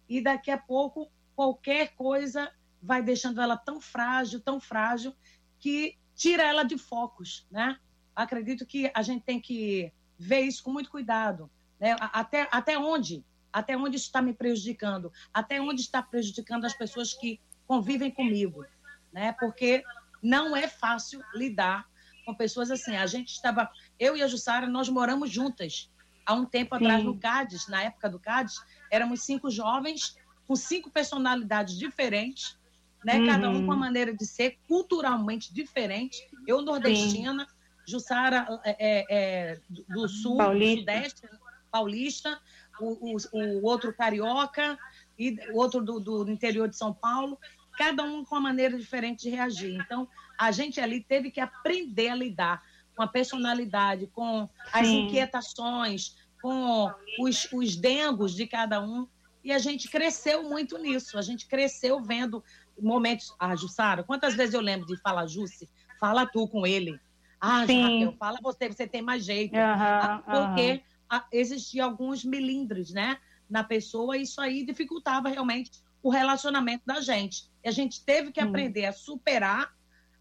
e 0.10 0.22
daqui 0.22 0.52
a 0.52 0.58
pouco 0.58 1.10
qualquer 1.36 1.96
coisa 1.96 2.52
vai 2.82 3.02
deixando 3.02 3.40
ela 3.40 3.56
tão 3.56 3.80
frágil, 3.80 4.42
tão 4.42 4.60
frágil, 4.60 5.14
que 5.58 5.98
tira 6.16 6.44
ela 6.44 6.64
de 6.64 6.78
focos, 6.78 7.48
né? 7.50 7.80
Acredito 8.16 8.66
que 8.66 8.92
a 8.94 9.02
gente 9.02 9.24
tem 9.24 9.40
que 9.40 9.92
ver 10.18 10.42
isso 10.42 10.64
com 10.64 10.72
muito 10.72 10.90
cuidado, 10.90 11.50
né? 11.80 11.96
Até, 12.00 12.48
até 12.52 12.78
onde? 12.78 13.24
Até 13.52 13.76
onde 13.76 13.98
está 13.98 14.22
me 14.22 14.34
prejudicando? 14.34 15.12
Até 15.34 15.60
onde 15.60 15.82
está 15.82 16.02
prejudicando 16.02 16.66
as 16.66 16.74
pessoas 16.74 17.14
que 17.14 17.40
convivem 17.66 18.12
comigo, 18.12 18.66
né? 19.12 19.34
Porque 19.40 19.84
não 20.22 20.56
é 20.56 20.68
fácil 20.68 21.22
lidar 21.34 21.90
com 22.26 22.36
pessoas 22.36 22.70
assim. 22.70 22.96
A 22.96 23.06
gente 23.06 23.30
estava, 23.30 23.70
eu 24.00 24.16
e 24.16 24.22
a 24.22 24.28
Jussara, 24.28 24.68
nós 24.68 24.90
moramos 24.90 25.32
juntas 25.32 25.90
há 26.26 26.34
um 26.34 26.46
tempo 26.46 26.78
Sim. 26.78 26.86
atrás 26.86 27.04
no 27.04 27.18
CADES, 27.18 27.68
na 27.68 27.84
época 27.84 28.10
do 28.10 28.20
CADES, 28.20 28.56
éramos 28.92 29.24
cinco 29.24 29.50
jovens 29.50 30.16
com 30.48 30.56
cinco 30.56 30.90
personalidades 30.90 31.78
diferentes, 31.78 32.58
né? 33.04 33.20
Uhum. 33.20 33.26
Cada 33.26 33.50
um 33.50 33.54
com 33.60 33.64
uma 33.64 33.76
maneira 33.76 34.14
de 34.16 34.26
ser 34.26 34.60
culturalmente 34.68 35.54
diferente. 35.54 36.18
Eu 36.46 36.62
nordestina, 36.62 37.46
Sim. 37.46 37.56
Jussara 37.88 38.48
é, 38.64 38.76
é, 38.80 39.06
é 39.10 39.60
do 39.90 40.08
sul, 40.08 40.38
paulista. 40.38 40.76
do 40.76 40.80
sudeste, 40.80 41.30
paulista, 41.72 42.40
o, 42.80 43.16
o, 43.16 43.18
o, 43.34 43.66
outro 43.66 43.94
carioca 43.94 44.78
e 45.18 45.38
o 45.52 45.58
outro 45.58 45.82
do, 45.82 46.00
do 46.00 46.30
interior 46.30 46.68
de 46.68 46.76
São 46.76 46.94
Paulo. 46.94 47.38
Cada 47.78 48.04
um 48.04 48.24
com 48.24 48.36
uma 48.36 48.42
maneira 48.42 48.78
diferente 48.78 49.24
de 49.24 49.30
reagir. 49.30 49.80
Então, 49.80 50.08
a 50.38 50.52
gente 50.52 50.80
ali 50.80 51.02
teve 51.02 51.32
que 51.32 51.40
aprender 51.40 52.10
a 52.10 52.16
lidar 52.16 52.62
com 52.96 53.04
a 53.04 53.08
personalidade, 53.08 54.08
com 54.08 54.50
as 54.72 54.88
Sim. 54.88 55.06
inquietações, 55.06 56.16
com 56.42 56.92
os, 57.20 57.48
os 57.52 57.76
dengos 57.76 58.36
de 58.36 58.46
cada 58.46 58.82
um. 58.82 59.08
E 59.44 59.52
a 59.52 59.58
gente 59.58 59.90
cresceu 59.90 60.44
muito 60.44 60.78
nisso. 60.78 61.18
A 61.18 61.22
gente 61.22 61.48
cresceu 61.48 62.02
vendo 62.02 62.44
momentos. 62.80 63.34
Ah, 63.40 63.56
Jussara, 63.56 64.04
quantas 64.04 64.36
vezes 64.36 64.54
eu 64.54 64.62
lembro 64.62 64.86
de 64.86 64.98
falar, 64.98 65.26
Jussi, 65.28 65.70
fala 66.00 66.26
tu 66.26 66.48
com 66.48 66.66
ele. 66.66 67.00
Ah, 67.42 67.66
Sim. 67.66 67.82
Raquel, 67.82 68.16
fala 68.18 68.38
você, 68.42 68.70
você 68.70 68.88
tem 68.88 69.02
mais 69.02 69.26
jeito. 69.26 69.56
Uhum, 69.56 70.22
porque 70.22 70.84
uhum. 71.12 71.20
existiam 71.32 71.90
alguns 71.90 72.24
milindres, 72.24 72.92
né? 72.92 73.18
Na 73.50 73.64
pessoa, 73.64 74.16
e 74.16 74.22
isso 74.22 74.40
aí 74.40 74.64
dificultava 74.64 75.28
realmente 75.28 75.72
o 76.02 76.10
relacionamento 76.10 76.84
da 76.86 77.02
gente. 77.02 77.50
E 77.64 77.68
a 77.68 77.72
gente 77.72 78.06
teve 78.06 78.32
que 78.32 78.40
aprender 78.40 78.86
a 78.86 78.94
superar 78.94 79.74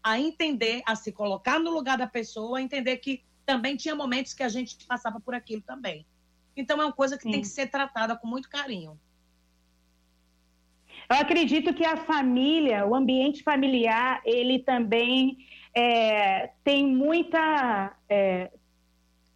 a 0.03 0.19
entender, 0.19 0.81
a 0.85 0.95
se 0.95 1.11
colocar 1.11 1.59
no 1.59 1.71
lugar 1.71 1.97
da 1.97 2.07
pessoa, 2.07 2.57
a 2.57 2.61
entender 2.61 2.97
que 2.97 3.23
também 3.45 3.75
tinha 3.75 3.95
momentos 3.95 4.33
que 4.33 4.43
a 4.43 4.49
gente 4.49 4.85
passava 4.85 5.19
por 5.19 5.35
aquilo 5.35 5.61
também. 5.61 6.05
Então 6.55 6.81
é 6.81 6.85
uma 6.85 6.91
coisa 6.91 7.17
que 7.17 7.23
Sim. 7.23 7.31
tem 7.31 7.41
que 7.41 7.47
ser 7.47 7.67
tratada 7.67 8.15
com 8.15 8.27
muito 8.27 8.49
carinho. 8.49 8.99
Eu 11.09 11.17
acredito 11.17 11.73
que 11.73 11.85
a 11.85 11.97
família, 11.97 12.85
o 12.85 12.95
ambiente 12.95 13.43
familiar, 13.43 14.21
ele 14.25 14.59
também 14.59 15.37
é, 15.73 16.51
tem 16.63 16.85
muita 16.85 17.95
é, 18.09 18.51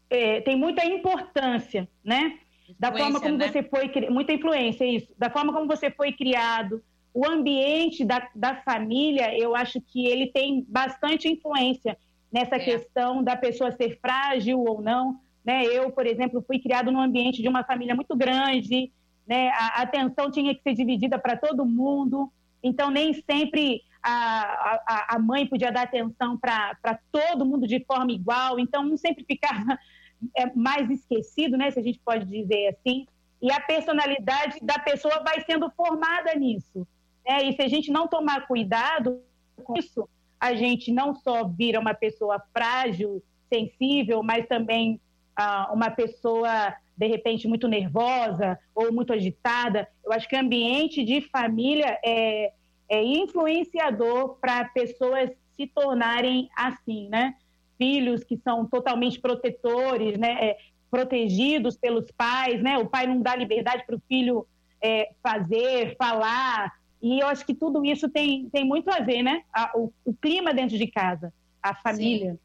é, 0.09 0.41
tem 0.41 0.55
muita 0.55 0.85
importância, 0.85 1.87
né? 2.03 2.39
Da 2.79 2.91
forma 2.91 3.19
como 3.19 3.37
né? 3.37 3.47
você 3.47 3.63
foi 3.63 3.91
muita 4.09 4.33
influência 4.33 4.85
isso, 4.85 5.13
da 5.17 5.29
forma 5.29 5.53
como 5.53 5.67
você 5.67 5.91
foi 5.91 6.11
criado, 6.11 6.81
o 7.13 7.25
ambiente 7.25 8.03
da, 8.03 8.27
da 8.35 8.55
família, 8.57 9.37
eu 9.37 9.55
acho 9.55 9.79
que 9.79 10.05
ele 10.05 10.27
tem 10.27 10.65
bastante 10.67 11.29
influência 11.29 11.97
nessa 12.29 12.57
é. 12.57 12.59
questão 12.59 13.23
da 13.23 13.37
pessoa 13.37 13.71
ser 13.71 13.97
frágil 14.01 14.59
ou 14.59 14.81
não. 14.81 15.17
Né? 15.43 15.63
Eu, 15.65 15.91
por 15.91 16.05
exemplo, 16.05 16.43
fui 16.45 16.59
criado 16.59 16.91
num 16.91 16.99
ambiente 16.99 17.41
de 17.41 17.47
uma 17.47 17.63
família 17.63 17.95
muito 17.95 18.13
grande, 18.17 18.91
né? 19.25 19.49
a 19.49 19.83
atenção 19.83 20.29
tinha 20.29 20.53
que 20.53 20.61
ser 20.61 20.73
dividida 20.73 21.17
para 21.17 21.37
todo 21.37 21.65
mundo, 21.65 22.29
então 22.61 22.91
nem 22.91 23.13
sempre 23.13 23.81
a, 24.07 24.81
a, 24.85 25.15
a 25.15 25.19
mãe 25.19 25.47
podia 25.47 25.71
dar 25.71 25.83
atenção 25.83 26.37
para 26.37 26.99
todo 27.11 27.45
mundo 27.45 27.67
de 27.67 27.83
forma 27.85 28.11
igual, 28.11 28.59
então 28.59 28.85
um 28.85 28.95
sempre 28.95 29.25
ficava 29.25 29.79
é, 30.37 30.53
mais 30.55 30.89
esquecido, 30.91 31.57
né? 31.57 31.71
se 31.71 31.79
a 31.79 31.83
gente 31.83 31.99
pode 32.05 32.25
dizer 32.25 32.67
assim, 32.67 33.07
e 33.41 33.51
a 33.51 33.59
personalidade 33.59 34.59
da 34.61 34.77
pessoa 34.77 35.23
vai 35.23 35.41
sendo 35.41 35.69
formada 35.71 36.33
nisso. 36.35 36.87
Né? 37.27 37.45
E 37.45 37.53
se 37.53 37.61
a 37.63 37.67
gente 37.67 37.91
não 37.91 38.07
tomar 38.07 38.47
cuidado 38.47 39.21
com 39.63 39.77
isso, 39.77 40.07
a 40.39 40.53
gente 40.53 40.91
não 40.91 41.15
só 41.15 41.47
vira 41.47 41.79
uma 41.79 41.93
pessoa 41.93 42.41
frágil, 42.53 43.23
sensível, 43.51 44.21
mas 44.21 44.47
também 44.47 45.01
ah, 45.35 45.69
uma 45.73 45.89
pessoa, 45.89 46.75
de 46.95 47.07
repente, 47.07 47.47
muito 47.47 47.67
nervosa 47.67 48.59
ou 48.73 48.91
muito 48.91 49.13
agitada. 49.13 49.87
Eu 50.03 50.13
acho 50.13 50.29
que 50.29 50.35
ambiente 50.35 51.03
de 51.03 51.21
família 51.21 51.99
é, 52.05 52.53
é 52.89 53.03
influenciador 53.03 54.37
para 54.39 54.65
pessoas 54.65 55.31
se 55.55 55.67
tornarem 55.67 56.49
assim, 56.55 57.09
né? 57.09 57.35
Filhos 57.77 58.23
que 58.23 58.37
são 58.37 58.65
totalmente 58.65 59.19
protetores, 59.19 60.17
né? 60.17 60.37
É, 60.41 60.57
protegidos 60.89 61.77
pelos 61.77 62.09
pais, 62.11 62.61
né? 62.61 62.77
O 62.77 62.87
pai 62.87 63.07
não 63.07 63.21
dá 63.21 63.35
liberdade 63.35 63.85
para 63.85 63.95
o 63.95 64.01
filho 64.07 64.47
é, 64.81 65.11
fazer, 65.21 65.95
falar, 65.97 66.71
e 67.05 67.19
eu 67.19 67.27
acho 67.27 67.45
que 67.45 67.53
tudo 67.53 67.85
isso 67.85 68.09
tem, 68.09 68.49
tem 68.49 68.65
muito 68.65 68.89
a 68.89 68.99
ver, 68.99 69.21
né? 69.21 69.43
A, 69.53 69.71
o, 69.77 69.93
o, 70.03 70.11
clima 70.13 70.51
dentro 70.53 70.75
de 70.75 70.87
casa, 70.87 71.31
a 71.61 71.75
família. 71.75 72.33
Sim. 72.33 72.39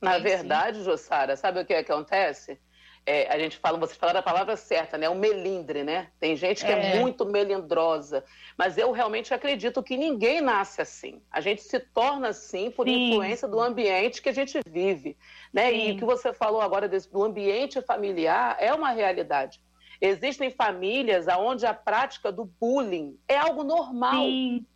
Na 0.00 0.18
verdade, 0.18 0.82
Jussara, 0.82 1.36
sabe 1.36 1.60
o 1.60 1.66
que 1.66 1.74
acontece? 1.74 2.58
É, 3.08 3.32
a 3.32 3.38
gente 3.38 3.56
fala, 3.56 3.78
vocês 3.78 3.96
falaram 3.96 4.18
a 4.18 4.22
palavra 4.22 4.56
certa, 4.56 4.98
né? 4.98 5.08
O 5.08 5.14
melindre, 5.14 5.84
né? 5.84 6.08
Tem 6.18 6.34
gente 6.34 6.64
que 6.64 6.72
é. 6.72 6.96
é. 6.96 7.00
muito 7.00 7.24
melindrosa, 7.24 8.24
mas 8.58 8.76
eu 8.76 8.90
realmente 8.90 9.32
acredito 9.32 9.80
que 9.80 9.96
ninguém 9.96 10.40
nasce 10.40 10.82
assim. 10.82 11.22
A 11.30 11.40
gente 11.40 11.62
se 11.62 11.78
torna 11.78 12.28
assim 12.28 12.68
por 12.68 12.86
Sim. 12.86 13.10
influência 13.10 13.46
do 13.46 13.60
ambiente 13.60 14.20
que 14.20 14.28
a 14.28 14.34
gente 14.34 14.58
vive, 14.68 15.16
né? 15.52 15.70
Sim. 15.70 15.76
E 15.76 15.92
o 15.92 15.96
que 15.98 16.04
você 16.04 16.32
falou 16.32 16.60
agora 16.60 16.88
desse, 16.88 17.08
do 17.08 17.22
ambiente 17.22 17.80
familiar 17.80 18.56
é 18.58 18.74
uma 18.74 18.90
realidade. 18.90 19.60
Existem 20.00 20.50
famílias 20.50 21.26
onde 21.28 21.64
a 21.64 21.72
prática 21.72 22.32
do 22.32 22.44
bullying 22.44 23.16
é 23.28 23.36
algo 23.38 23.62
normal. 23.62 24.24
Sim. 24.24 24.66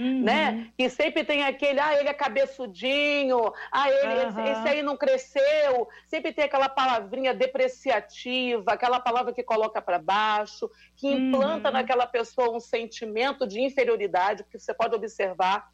Uhum. 0.00 0.22
Né? 0.22 0.72
Que 0.78 0.88
sempre 0.88 1.24
tem 1.24 1.42
aquele, 1.42 1.78
ah, 1.78 2.00
ele 2.00 2.08
é 2.08 2.14
cabeçudinho, 2.14 3.52
ah, 3.70 3.90
ele, 3.90 4.24
uhum. 4.24 4.28
esse, 4.28 4.40
esse, 4.40 4.68
aí 4.68 4.82
não 4.82 4.96
cresceu. 4.96 5.86
Sempre 6.06 6.32
tem 6.32 6.46
aquela 6.46 6.70
palavrinha 6.70 7.34
depreciativa, 7.34 8.72
aquela 8.72 8.98
palavra 8.98 9.34
que 9.34 9.42
coloca 9.42 9.82
para 9.82 9.98
baixo, 9.98 10.70
que 10.96 11.06
implanta 11.06 11.68
uhum. 11.68 11.74
naquela 11.74 12.06
pessoa 12.06 12.56
um 12.56 12.60
sentimento 12.60 13.46
de 13.46 13.60
inferioridade, 13.60 14.42
porque 14.42 14.58
você 14.58 14.72
pode 14.72 14.94
observar 14.94 15.70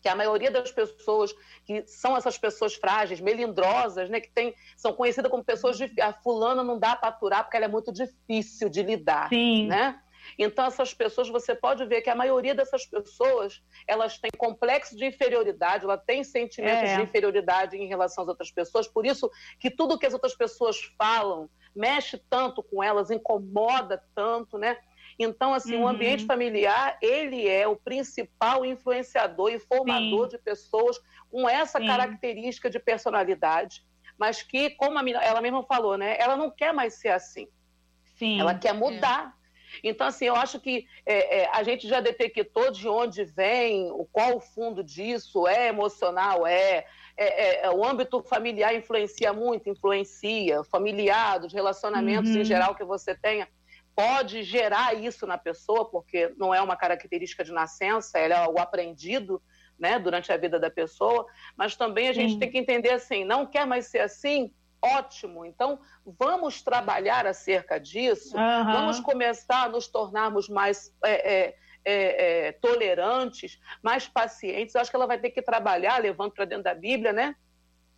que 0.00 0.08
a 0.08 0.14
maioria 0.14 0.52
das 0.52 0.70
pessoas 0.70 1.34
que 1.64 1.84
são 1.84 2.16
essas 2.16 2.38
pessoas 2.38 2.76
frágeis, 2.76 3.20
melindrosas, 3.20 4.08
né, 4.08 4.20
que 4.20 4.30
tem, 4.30 4.54
são 4.76 4.92
conhecidas 4.92 5.28
como 5.28 5.42
pessoas 5.42 5.76
de 5.76 6.00
a 6.00 6.12
fulana 6.12 6.62
não 6.62 6.78
dá 6.78 6.94
para 6.94 7.08
aturar 7.08 7.42
porque 7.42 7.56
ela 7.56 7.66
é 7.66 7.68
muito 7.68 7.92
difícil 7.92 8.68
de 8.68 8.84
lidar, 8.84 9.28
Sim. 9.28 9.66
né? 9.66 10.00
Então 10.36 10.64
essas 10.66 10.92
pessoas, 10.92 11.28
você 11.28 11.54
pode 11.54 11.84
ver 11.86 12.02
que 12.02 12.10
a 12.10 12.14
maioria 12.14 12.54
dessas 12.54 12.84
pessoas, 12.84 13.62
elas 13.86 14.18
têm 14.18 14.30
complexo 14.36 14.96
de 14.96 15.06
inferioridade, 15.06 15.84
ela 15.84 15.96
tem 15.96 16.24
sentimentos 16.24 16.90
é. 16.90 16.96
de 16.96 17.02
inferioridade 17.02 17.76
em 17.76 17.86
relação 17.86 18.22
às 18.22 18.28
outras 18.28 18.50
pessoas, 18.50 18.88
por 18.88 19.06
isso 19.06 19.30
que 19.60 19.70
tudo 19.70 19.98
que 19.98 20.06
as 20.06 20.12
outras 20.12 20.34
pessoas 20.34 20.80
falam 20.98 21.48
mexe 21.74 22.18
tanto 22.28 22.62
com 22.62 22.82
elas, 22.82 23.10
incomoda 23.10 24.02
tanto, 24.14 24.58
né? 24.58 24.76
Então, 25.18 25.52
assim, 25.52 25.76
uhum. 25.76 25.82
o 25.82 25.88
ambiente 25.88 26.24
familiar, 26.24 26.96
ele 27.02 27.48
é 27.48 27.66
o 27.66 27.74
principal 27.74 28.64
influenciador 28.64 29.50
e 29.50 29.58
formador 29.58 30.30
Sim. 30.30 30.36
de 30.36 30.42
pessoas 30.42 31.00
com 31.30 31.48
essa 31.48 31.80
Sim. 31.80 31.86
característica 31.86 32.70
de 32.70 32.78
personalidade, 32.78 33.84
mas 34.16 34.42
que, 34.42 34.70
como 34.70 34.98
ela 34.98 35.40
mesma 35.40 35.62
falou, 35.64 35.96
né, 35.96 36.16
ela 36.18 36.36
não 36.36 36.50
quer 36.50 36.72
mais 36.72 36.94
ser 36.94 37.08
assim. 37.08 37.48
Sim. 38.16 38.40
Ela 38.40 38.54
quer 38.54 38.74
mudar. 38.74 39.34
É. 39.34 39.37
Então, 39.82 40.06
assim, 40.06 40.26
eu 40.26 40.36
acho 40.36 40.60
que 40.60 40.86
é, 41.04 41.40
é, 41.40 41.50
a 41.52 41.62
gente 41.62 41.88
já 41.88 42.00
detectou 42.00 42.70
de 42.70 42.88
onde 42.88 43.24
vem, 43.24 43.90
o 43.90 44.04
qual 44.04 44.36
o 44.36 44.40
fundo 44.40 44.82
disso, 44.82 45.46
é 45.46 45.68
emocional, 45.68 46.46
é, 46.46 46.84
é, 47.16 47.66
é 47.66 47.70
o 47.70 47.84
âmbito 47.84 48.22
familiar 48.22 48.74
influencia 48.74 49.32
muito, 49.32 49.68
influencia, 49.68 50.62
familiar, 50.64 51.38
dos 51.40 51.52
relacionamentos 51.52 52.30
uhum. 52.30 52.40
em 52.40 52.44
geral 52.44 52.74
que 52.74 52.84
você 52.84 53.14
tenha 53.14 53.48
pode 53.98 54.44
gerar 54.44 54.94
isso 54.94 55.26
na 55.26 55.36
pessoa, 55.36 55.84
porque 55.90 56.32
não 56.36 56.54
é 56.54 56.62
uma 56.62 56.76
característica 56.76 57.42
de 57.42 57.50
nascença, 57.50 58.16
ela 58.16 58.44
é 58.44 58.48
o 58.48 58.56
aprendido 58.60 59.42
né, 59.76 59.98
durante 59.98 60.32
a 60.32 60.36
vida 60.36 60.56
da 60.56 60.70
pessoa, 60.70 61.26
mas 61.56 61.74
também 61.74 62.08
a 62.08 62.12
gente 62.12 62.34
Sim. 62.34 62.38
tem 62.38 62.48
que 62.48 62.58
entender 62.58 62.90
assim, 62.90 63.24
não 63.24 63.44
quer 63.44 63.66
mais 63.66 63.86
ser 63.86 63.98
assim? 63.98 64.52
Ótimo, 64.80 65.44
então 65.44 65.80
vamos 66.06 66.62
trabalhar 66.62 67.26
acerca 67.26 67.80
disso, 67.80 68.36
uhum. 68.36 68.72
vamos 68.72 69.00
começar 69.00 69.64
a 69.64 69.68
nos 69.68 69.88
tornarmos 69.88 70.48
mais 70.48 70.94
é, 71.04 71.34
é, 71.34 71.56
é, 71.84 72.46
é, 72.46 72.52
tolerantes, 72.52 73.58
mais 73.82 74.06
pacientes. 74.06 74.74
Eu 74.74 74.80
acho 74.80 74.90
que 74.90 74.96
ela 74.96 75.06
vai 75.06 75.18
ter 75.18 75.30
que 75.30 75.42
trabalhar, 75.42 76.00
levando 76.00 76.32
para 76.32 76.44
dentro 76.44 76.64
da 76.64 76.74
Bíblia, 76.74 77.12
né? 77.12 77.34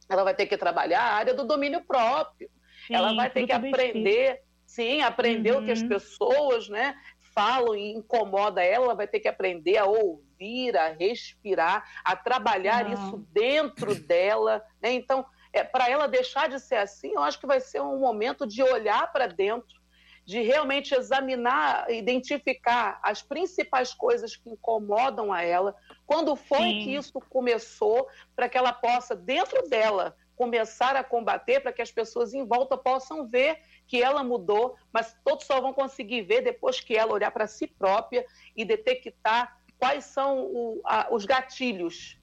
Ela 0.08 0.24
vai 0.24 0.34
ter 0.34 0.46
que 0.46 0.56
trabalhar 0.56 1.02
a 1.02 1.14
área 1.14 1.34
do 1.34 1.46
domínio 1.46 1.84
próprio. 1.84 2.50
Sim, 2.86 2.94
ela 2.94 3.14
vai 3.14 3.28
ter 3.28 3.46
que 3.46 3.52
aprender 3.52 4.42
Sim, 4.70 5.00
aprendeu 5.00 5.56
uhum. 5.56 5.64
que 5.64 5.72
as 5.72 5.82
uhum. 5.82 5.88
pessoas 5.88 6.68
né, 6.68 6.94
falam 7.34 7.74
e 7.74 7.92
incomoda 7.92 8.62
ela, 8.62 8.84
ela 8.84 8.94
vai 8.94 9.08
ter 9.08 9.18
que 9.18 9.26
aprender 9.26 9.76
a 9.76 9.84
ouvir, 9.84 10.76
a 10.76 10.92
respirar, 10.92 11.84
a 12.04 12.14
trabalhar 12.14 12.84
Não. 12.84 12.92
isso 12.92 13.26
dentro 13.32 13.96
dela. 13.96 14.62
Né? 14.80 14.92
Então, 14.92 15.26
é, 15.52 15.64
para 15.64 15.88
ela 15.88 16.06
deixar 16.06 16.48
de 16.48 16.60
ser 16.60 16.76
assim, 16.76 17.12
eu 17.14 17.22
acho 17.22 17.38
que 17.38 17.46
vai 17.46 17.60
ser 17.60 17.80
um 17.80 17.98
momento 17.98 18.46
de 18.46 18.62
olhar 18.62 19.12
para 19.12 19.26
dentro, 19.26 19.80
de 20.24 20.40
realmente 20.42 20.94
examinar, 20.94 21.90
identificar 21.90 23.00
as 23.02 23.22
principais 23.22 23.92
coisas 23.92 24.36
que 24.36 24.50
incomodam 24.50 25.32
a 25.32 25.42
ela, 25.42 25.74
quando 26.06 26.36
foi 26.36 26.58
Sim. 26.58 26.78
que 26.84 26.94
isso 26.94 27.12
começou, 27.28 28.06
para 28.36 28.48
que 28.48 28.56
ela 28.56 28.72
possa, 28.72 29.16
dentro 29.16 29.68
dela, 29.68 30.16
começar 30.36 30.96
a 30.96 31.04
combater, 31.04 31.60
para 31.60 31.72
que 31.72 31.82
as 31.82 31.90
pessoas 31.90 32.32
em 32.32 32.46
volta 32.46 32.76
possam 32.76 33.28
ver 33.28 33.58
que 33.86 34.00
ela 34.02 34.22
mudou, 34.22 34.76
mas 34.92 35.14
todos 35.24 35.44
só 35.44 35.60
vão 35.60 35.72
conseguir 35.72 36.22
ver 36.22 36.42
depois 36.42 36.80
que 36.80 36.96
ela 36.96 37.12
olhar 37.12 37.30
para 37.30 37.46
si 37.46 37.66
própria 37.66 38.24
e 38.56 38.64
detectar 38.64 39.60
quais 39.76 40.04
são 40.04 40.44
o, 40.44 40.80
a, 40.84 41.08
os 41.10 41.24
gatilhos 41.24 42.18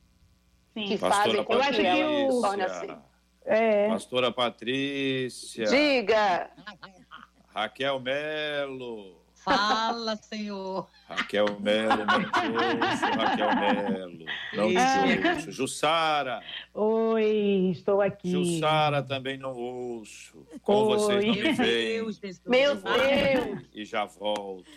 Sim. 0.74 0.86
que 0.86 0.98
Pastora 0.98 1.24
fazem 1.24 1.44
com 1.44 1.60
que 1.60 1.86
ela 1.86 2.32
se 2.32 2.42
torne 2.42 2.64
assim. 2.64 3.07
É. 3.48 3.88
Pastora 3.88 4.32
Patrícia. 4.32 5.66
Diga. 5.66 6.50
Raquel 7.48 8.00
Melo. 8.00 9.18
Fala, 9.34 10.18
Senhor. 10.18 10.90
Raquel 11.08 11.46
Melo, 11.62 12.02
ouço, 12.02 13.06
Raquel 13.18 13.56
Melo. 13.56 14.26
Não 14.54 14.66
ouço. 14.66 15.52
Jussara. 15.52 16.44
Oi, 16.74 17.70
estou 17.72 18.02
aqui. 18.02 18.30
Jussara 18.30 19.02
também 19.02 19.38
não 19.38 19.54
ouço. 19.56 20.46
Com 20.62 20.84
Oi. 20.84 20.98
vocês 20.98 21.26
não 21.26 21.34
me 21.34 21.54
veem. 21.54 22.04
Meu 22.46 22.76
Deus. 22.76 23.66
E 23.74 23.86
já 23.86 24.04
volto. 24.04 24.68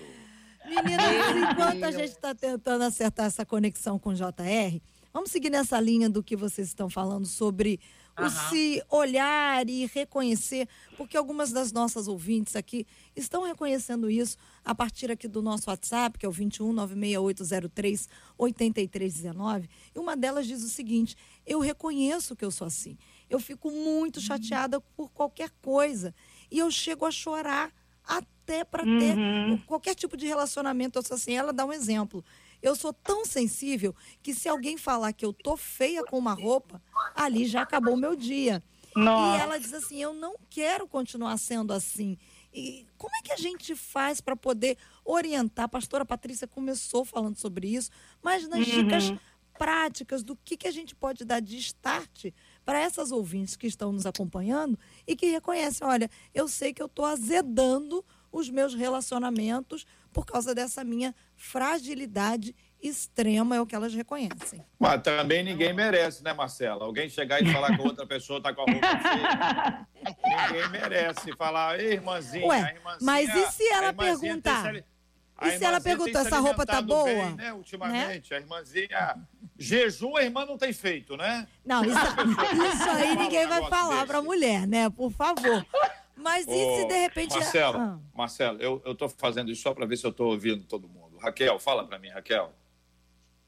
Meninas, 0.65 1.51
enquanto 1.51 1.85
a 1.85 1.91
gente 1.91 2.11
está 2.11 2.33
tentando 2.33 2.85
acertar 2.85 3.27
essa 3.27 3.45
conexão 3.45 3.99
com 3.99 4.11
o 4.11 4.15
JR, 4.15 4.81
vamos 5.13 5.33
seguir 5.33 5.51
nessa 5.51 5.81
linha 5.81 6.09
do 6.09 6.23
que 6.23 6.37
vocês 6.37 6.69
estão 6.69 6.89
falando 6.89 7.27
sobre 7.27 7.81
o 8.27 8.31
se 8.31 8.83
olhar 8.89 9.69
e 9.69 9.87
reconhecer, 9.87 10.69
porque 10.97 11.17
algumas 11.17 11.53
das 11.53 11.73
nossas 11.73 12.09
ouvintes 12.09 12.57
aqui 12.57 12.87
estão 13.17 13.45
reconhecendo 13.45 14.11
isso 14.11 14.37
a 14.65 14.75
partir 14.75 15.11
aqui 15.11 15.27
do 15.27 15.43
nosso 15.43 15.71
WhatsApp, 15.71 16.19
que 16.19 16.27
é 16.27 16.29
o 16.29 16.33
21 16.33 16.73
96803 16.73 18.09
8319. 18.39 19.69
E 19.95 19.99
uma 19.99 20.17
delas 20.17 20.47
diz 20.47 20.63
o 20.63 20.69
seguinte: 20.69 21.17
eu 21.47 21.61
reconheço 21.61 22.37
que 22.37 22.45
eu 22.45 22.51
sou 22.51 22.67
assim. 22.67 22.97
Eu 23.29 23.41
fico 23.41 23.71
muito 23.71 24.17
uhum. 24.17 24.23
chateada 24.23 24.81
por 24.81 25.11
qualquer 25.11 25.51
coisa. 25.63 26.15
E 26.51 26.59
eu 26.59 26.71
chego 26.71 27.07
a 27.07 27.11
chorar 27.11 27.73
até 28.05 28.65
para 28.65 28.83
ter 28.83 29.17
uhum. 29.17 29.59
qualquer 29.67 29.95
tipo 29.95 30.17
de 30.17 30.27
relacionamento. 30.27 30.99
Eu 30.99 31.03
sou 31.03 31.15
assim, 31.15 31.33
ela 31.33 31.53
dá 31.53 31.65
um 31.65 31.73
exemplo. 31.73 32.25
Eu 32.63 32.77
sou 32.77 32.93
tão 32.93 33.25
sensível 33.25 33.95
que 34.23 34.35
se 34.35 34.49
alguém 34.49 34.77
falar 34.77 35.13
que 35.13 35.25
eu 35.25 35.33
tô 35.33 35.57
feia 35.57 36.05
com 36.05 36.19
uma 36.19 36.35
roupa, 36.35 36.83
ali 37.15 37.47
já 37.47 37.63
acabou 37.63 37.95
o 37.95 37.99
meu 37.99 38.15
dia. 38.15 38.63
Nossa. 38.95 39.39
E 39.39 39.41
ela 39.41 39.59
diz 39.59 39.73
assim: 39.73 40.03
eu 40.03 40.13
não 40.13 40.37
quero 40.49 40.87
continuar 40.87 41.37
sendo 41.39 41.73
assim. 41.73 42.19
E 42.53 42.87
como 42.99 43.15
é 43.17 43.23
que 43.23 43.33
a 43.33 43.37
gente 43.37 43.75
faz 43.75 44.21
para 44.21 44.35
poder 44.35 44.77
orientar? 45.05 45.67
A 45.67 45.69
pastora 45.69 46.05
Patrícia 46.05 46.49
começou 46.49 47.05
falando 47.05 47.37
sobre 47.37 47.69
isso, 47.69 47.91
mas 48.23 48.49
nas 48.49 48.67
uhum. 48.67 48.85
dicas 48.85 49.13
práticas 49.57 50.23
do 50.23 50.35
que, 50.37 50.57
que 50.57 50.67
a 50.67 50.71
gente 50.71 50.95
pode 50.95 51.23
dar 51.23 51.41
de 51.41 51.59
start 51.59 52.33
para 52.65 52.81
essas 52.81 53.13
ouvintes 53.13 53.57
que 53.57 53.67
estão 53.67 53.93
nos 53.93 54.07
acompanhando 54.07 54.79
e 55.07 55.15
que 55.15 55.27
reconhecem: 55.27 55.87
olha, 55.87 56.11
eu 56.35 56.49
sei 56.49 56.73
que 56.75 56.83
eu 56.83 56.87
estou 56.87 57.05
azedando 57.05 58.05
os 58.33 58.49
meus 58.49 58.75
relacionamentos 58.75 59.87
por 60.13 60.27
causa 60.27 60.55
dessa 60.55 60.83
minha 60.83 61.15
fragilidade 61.37 62.55
extrema, 62.83 63.57
é 63.57 63.61
o 63.61 63.67
que 63.67 63.75
elas 63.75 63.95
reconhecem. 63.95 64.65
Mas 64.79 65.03
também 65.03 65.45
ninguém 65.45 65.73
merece, 65.73 66.25
né, 66.25 66.33
Marcela? 66.33 66.85
Alguém 66.85 67.09
chegar 67.09 67.43
e 67.43 67.53
falar 67.53 67.77
que 67.77 67.83
outra 67.83 68.07
pessoa 68.07 68.39
está 68.39 68.55
com 68.55 68.63
a 68.63 68.73
roupa 68.73 68.89
feia. 68.99 69.87
ninguém 70.49 70.69
merece 70.71 71.37
falar, 71.37 71.79
Ei, 71.79 71.93
irmãzinha, 71.93 72.47
Ué, 72.47 72.75
irmãzinha, 72.75 72.99
mas 73.03 73.29
e 73.35 73.53
se 73.53 73.69
ela 73.69 73.93
perguntar? 73.93 74.75
E 75.43 75.59
se 75.59 75.65
ela 75.65 75.81
perguntar, 75.81 76.21
essa 76.21 76.39
roupa 76.39 76.67
tá 76.67 76.83
boa? 76.83 77.05
Bem, 77.05 77.35
né, 77.35 77.53
ultimamente, 77.53 78.31
né? 78.31 78.37
a 78.37 78.41
irmãzinha. 78.41 79.17
Jejum 79.59 80.17
a 80.17 80.23
irmã 80.23 80.45
não 80.45 80.59
tem 80.59 80.73
feito, 80.73 81.17
né? 81.17 81.47
Não, 81.65 81.83
isso, 81.85 81.95
isso 82.75 82.91
aí 82.91 83.17
ninguém 83.17 83.47
vai 83.47 83.67
falar 83.69 84.07
para 84.07 84.21
mulher, 84.23 84.67
né? 84.67 84.91
Por 84.91 85.11
favor. 85.11 85.67
Mas 86.21 86.47
e 86.47 86.77
se 86.77 86.85
de 86.87 86.95
repente. 86.95 87.35
Marcelo, 87.35 87.79
ah. 87.79 88.01
Marcelo, 88.15 88.59
eu, 88.61 88.95
tô 88.95 89.09
fazendo 89.09 89.51
isso 89.51 89.63
só 89.63 89.75
para 89.75 89.87
ver 89.87 89.97
se 89.97 90.07
eu 90.07 90.13
tô 90.13 90.27
ouvindo 90.27 90.65
todo 90.65 90.89
mundo. 90.89 91.17
Raquel, 91.19 91.59
fala 91.59 91.87
para 91.87 91.99
mim, 91.99 92.09
Raquel. 92.09 92.53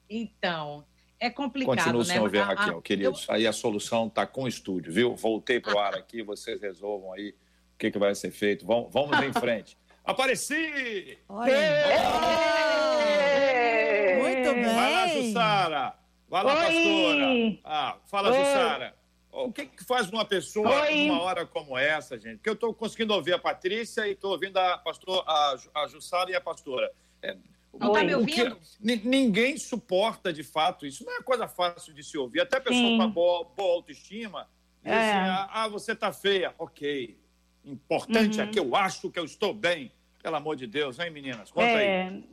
Então, 0.09 0.85
é 1.19 1.29
complicado, 1.29 1.77
Continuo 1.77 1.99
né? 1.99 2.05
sem 2.05 2.19
ouvir 2.19 2.39
a 2.39 2.45
Raquel, 2.45 2.81
queridos. 2.81 3.27
Eu... 3.27 3.35
Aí 3.35 3.47
a 3.47 3.53
solução 3.53 4.07
está 4.07 4.25
com 4.25 4.43
o 4.43 4.47
estúdio, 4.47 4.91
viu? 4.91 5.15
Voltei 5.15 5.59
para 5.59 5.75
o 5.75 5.79
ar 5.79 5.95
aqui, 5.95 6.21
vocês 6.21 6.61
resolvam 6.61 7.13
aí 7.13 7.29
o 7.29 7.77
que, 7.77 7.91
que 7.91 7.99
vai 7.99 8.13
ser 8.15 8.31
feito. 8.31 8.65
Vamos, 8.65 8.91
vamos 8.91 9.17
em 9.21 9.33
frente. 9.33 9.77
Apareci! 10.03 11.17
Olha! 11.29 11.53
Muito 14.21 14.53
bem! 14.53 14.75
Vai 14.75 14.91
lá, 14.91 15.07
Jussara! 15.07 15.99
Vai 16.27 16.43
lá, 16.43 16.53
Oi. 16.53 16.65
pastora! 16.65 17.59
Ah, 17.63 17.97
fala, 18.05 18.31
Oi. 18.31 18.37
Jussara! 18.37 19.02
O 19.33 19.51
que, 19.51 19.65
que 19.65 19.83
faz 19.83 20.09
uma 20.11 20.23
pessoa 20.23 20.83
Oi. 20.83 21.07
numa 21.07 21.21
hora 21.23 21.43
como 21.43 21.75
essa, 21.75 22.19
gente? 22.19 22.35
Porque 22.35 22.49
eu 22.49 22.53
estou 22.53 22.73
conseguindo 22.73 23.13
ouvir 23.15 23.33
a 23.33 23.39
Patrícia 23.39 24.07
e 24.07 24.11
estou 24.11 24.31
ouvindo 24.31 24.57
a, 24.57 24.77
pastor, 24.77 25.23
a, 25.27 25.55
a 25.73 25.87
Jussara 25.87 26.29
e 26.29 26.35
a 26.35 26.41
pastora. 26.41 26.91
É, 27.19 27.35
não 27.79 27.87
está 27.87 28.03
me 28.03 28.13
ouvindo? 28.13 28.59
Ninguém 28.79 29.57
suporta 29.57 30.31
de 30.31 30.43
fato 30.43 30.85
isso. 30.85 31.03
Não 31.03 31.17
é 31.17 31.23
coisa 31.23 31.47
fácil 31.47 31.93
de 31.93 32.03
se 32.03 32.15
ouvir. 32.15 32.41
Até 32.41 32.57
a 32.57 32.61
pessoa 32.61 32.87
Sim. 32.87 32.97
com 32.99 33.09
boa, 33.09 33.43
boa 33.43 33.73
autoestima 33.73 34.47
diz 34.83 34.93
é. 34.93 34.99
assim: 34.99 35.29
ah, 35.29 35.49
ah, 35.51 35.67
você 35.67 35.93
está 35.93 36.13
feia. 36.13 36.53
Ok. 36.59 37.17
Importante 37.65 38.39
é 38.39 38.43
uhum. 38.43 38.49
é 38.49 38.51
que 38.51 38.59
eu 38.59 38.75
acho 38.75 39.09
que 39.09 39.17
eu 39.17 39.25
estou 39.25 39.53
bem. 39.53 39.91
Pelo 40.21 40.35
amor 40.35 40.55
de 40.55 40.67
Deus, 40.67 40.99
hein, 40.99 41.09
meninas? 41.09 41.51
Conta 41.51 41.67
é. 41.67 42.03
aí. 42.07 42.23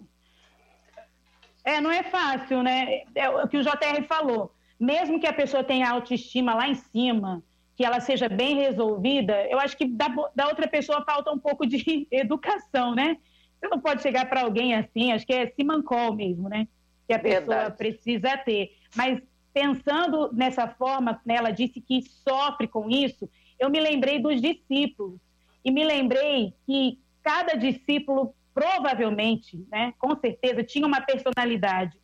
É, 1.64 1.80
não 1.80 1.90
é 1.90 2.02
fácil, 2.04 2.62
né? 2.62 3.04
É 3.14 3.28
o 3.28 3.48
que 3.48 3.56
o 3.56 3.62
JR 3.62 4.04
falou. 4.06 4.54
Mesmo 4.80 5.20
que 5.20 5.26
a 5.26 5.32
pessoa 5.32 5.62
tenha 5.62 5.90
autoestima 5.90 6.54
lá 6.54 6.66
em 6.66 6.74
cima, 6.74 7.42
que 7.76 7.84
ela 7.84 8.00
seja 8.00 8.28
bem 8.28 8.56
resolvida, 8.56 9.46
eu 9.48 9.60
acho 9.60 9.76
que 9.76 9.86
da, 9.86 10.08
da 10.34 10.48
outra 10.48 10.66
pessoa 10.66 11.04
falta 11.04 11.30
um 11.30 11.38
pouco 11.38 11.66
de 11.66 12.06
educação, 12.10 12.94
né? 12.94 13.18
Você 13.58 13.68
não 13.68 13.78
pode 13.78 14.00
chegar 14.00 14.26
para 14.28 14.40
alguém 14.40 14.74
assim, 14.74 15.12
acho 15.12 15.26
que 15.26 15.34
é 15.34 15.46
simancol 15.48 16.14
mesmo, 16.14 16.48
né? 16.48 16.66
Que 17.06 17.12
a 17.12 17.18
pessoa 17.18 17.40
Verdade. 17.40 17.76
precisa 17.76 18.38
ter. 18.38 18.72
Mas 18.96 19.20
pensando 19.52 20.32
nessa 20.32 20.66
forma, 20.66 21.20
né, 21.26 21.34
ela 21.36 21.50
disse 21.50 21.80
que 21.80 22.00
sofre 22.02 22.66
com 22.66 22.88
isso, 22.88 23.28
eu 23.58 23.68
me 23.68 23.80
lembrei 23.80 24.18
dos 24.18 24.40
discípulos. 24.40 25.20
E 25.62 25.70
me 25.70 25.84
lembrei 25.84 26.54
que 26.64 26.98
cada 27.22 27.54
discípulo 27.54 28.34
provavelmente, 28.54 29.62
né, 29.70 29.92
com 29.98 30.16
certeza, 30.16 30.64
tinha 30.64 30.86
uma 30.86 31.02
personalidade. 31.02 31.98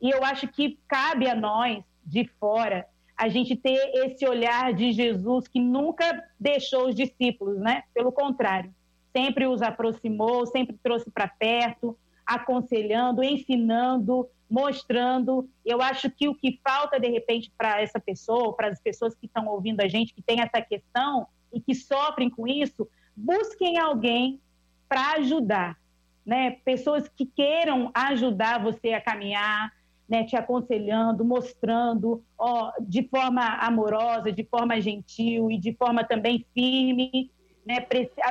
E 0.00 0.10
eu 0.10 0.22
acho 0.24 0.46
que 0.48 0.78
cabe 0.86 1.28
a 1.28 1.34
nós, 1.34 1.82
de 2.08 2.24
fora, 2.40 2.86
a 3.16 3.28
gente 3.28 3.54
ter 3.54 3.90
esse 3.94 4.26
olhar 4.26 4.72
de 4.72 4.92
Jesus 4.92 5.46
que 5.46 5.60
nunca 5.60 6.24
deixou 6.38 6.88
os 6.88 6.94
discípulos, 6.94 7.58
né? 7.58 7.82
Pelo 7.92 8.10
contrário, 8.10 8.72
sempre 9.12 9.46
os 9.46 9.60
aproximou, 9.60 10.46
sempre 10.46 10.78
trouxe 10.82 11.10
para 11.10 11.28
perto, 11.28 11.98
aconselhando, 12.24 13.22
ensinando, 13.22 14.28
mostrando. 14.48 15.48
Eu 15.64 15.82
acho 15.82 16.10
que 16.10 16.28
o 16.28 16.34
que 16.34 16.60
falta, 16.66 16.98
de 16.98 17.08
repente, 17.08 17.52
para 17.58 17.82
essa 17.82 18.00
pessoa, 18.00 18.54
para 18.54 18.68
as 18.68 18.80
pessoas 18.80 19.14
que 19.14 19.26
estão 19.26 19.46
ouvindo 19.46 19.80
a 19.80 19.88
gente, 19.88 20.14
que 20.14 20.22
tem 20.22 20.40
essa 20.40 20.62
questão 20.62 21.26
e 21.52 21.60
que 21.60 21.74
sofrem 21.74 22.30
com 22.30 22.46
isso, 22.46 22.88
busquem 23.16 23.78
alguém 23.78 24.40
para 24.88 25.14
ajudar, 25.14 25.76
né? 26.24 26.52
Pessoas 26.64 27.08
que 27.08 27.26
queiram 27.26 27.90
ajudar 27.92 28.62
você 28.62 28.92
a 28.92 29.00
caminhar, 29.00 29.72
né? 30.08 30.24
Te 30.24 30.36
aconselhando, 30.36 31.24
mostrando, 31.24 32.24
ó, 32.38 32.72
de 32.80 33.06
forma 33.08 33.44
amorosa, 33.58 34.32
de 34.32 34.44
forma 34.44 34.80
gentil 34.80 35.50
e 35.50 35.58
de 35.58 35.74
forma 35.74 36.02
também 36.02 36.46
firme, 36.54 37.30
né? 37.66 37.86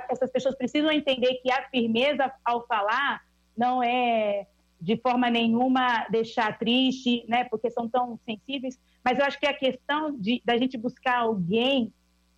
Essas 0.10 0.32
pessoas 0.32 0.56
precisam 0.56 0.92
entender 0.92 1.36
que 1.36 1.52
a 1.52 1.70
firmeza 1.70 2.32
ao 2.44 2.66
falar 2.66 3.22
não 3.56 3.84
é 3.84 4.48
de 4.80 4.98
forma 4.98 5.30
nenhuma 5.30 6.06
deixar 6.10 6.58
triste, 6.58 7.24
né? 7.28 7.44
Porque 7.44 7.70
são 7.70 7.88
tão 7.88 8.18
sensíveis. 8.26 8.80
Mas 9.04 9.20
eu 9.20 9.26
acho 9.26 9.40
que 9.40 9.48
a 9.48 9.54
questão 9.54 10.20
de 10.20 10.42
da 10.44 10.58
gente 10.58 10.78
buscar 10.78 11.20
alguém 11.20 11.94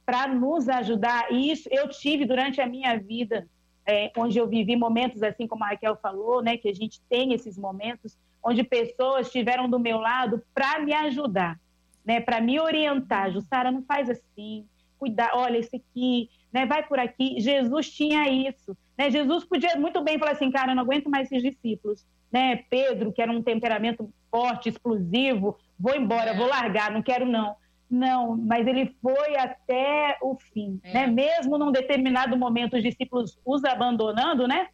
para 0.06 0.28
nos 0.28 0.68
ajudar, 0.68 1.32
e 1.32 1.52
isso 1.52 1.70
eu 1.72 1.88
tive 1.88 2.26
durante 2.26 2.60
a 2.60 2.68
minha 2.68 2.98
vida, 2.98 3.48
é, 3.86 4.12
onde 4.18 4.38
eu 4.38 4.48
vivi 4.48 4.76
momentos 4.76 5.22
assim 5.22 5.48
como 5.48 5.64
a 5.64 5.68
Raquel 5.68 5.96
falou, 6.02 6.42
né? 6.42 6.58
Que 6.58 6.68
a 6.68 6.74
gente 6.74 7.02
tem 7.10 7.34
esses 7.34 7.58
momentos 7.58 8.18
onde 8.44 8.64
pessoas 8.64 9.28
estiveram 9.28 9.70
do 9.70 9.80
meu 9.80 10.00
lado 10.00 10.42
para 10.54 10.80
me 10.80 10.94
ajudar, 10.94 11.60
né? 12.06 12.20
Para 12.20 12.42
me 12.42 12.60
orientar. 12.60 13.32
Jussara, 13.32 13.72
não 13.72 13.84
faz 13.84 14.10
assim. 14.10 14.66
Cuidar, 14.98 15.32
olha, 15.34 15.58
esse 15.58 15.78
aqui, 15.78 16.30
né? 16.52 16.66
Vai 16.66 16.86
por 16.86 17.00
aqui. 17.00 17.40
Jesus 17.40 17.90
tinha 17.92 18.28
isso. 18.30 18.78
Né? 18.98 19.10
Jesus 19.10 19.46
podia 19.46 19.76
muito 19.78 20.04
bem 20.04 20.20
falar 20.20 20.32
assim, 20.32 20.52
cara, 20.52 20.72
eu 20.72 20.76
não 20.76 20.84
aguento 20.84 21.10
mais 21.10 21.32
esses 21.32 21.42
discípulos 21.42 22.06
né? 22.32 22.64
Pedro, 22.70 23.12
que 23.12 23.22
era 23.22 23.32
um 23.32 23.42
temperamento 23.42 24.12
forte, 24.30 24.70
explosivo, 24.70 25.58
vou 25.80 25.96
embora, 25.96 26.32
é. 26.32 26.38
vou 26.38 26.48
largar, 26.48 26.92
não 26.92 27.02
quero 27.02 27.26
não. 27.26 27.56
Não, 27.90 28.38
mas 28.38 28.68
ele 28.68 28.96
foi 29.02 29.36
até 29.36 30.16
o 30.22 30.36
fim, 30.36 30.80
é. 30.84 30.94
né? 30.94 31.08
Mesmo 31.08 31.58
num 31.58 31.72
determinado 31.72 32.38
momento 32.38 32.76
os 32.76 32.84
discípulos 32.84 33.40
os 33.44 33.64
abandonando, 33.64 34.48
né? 34.48 34.68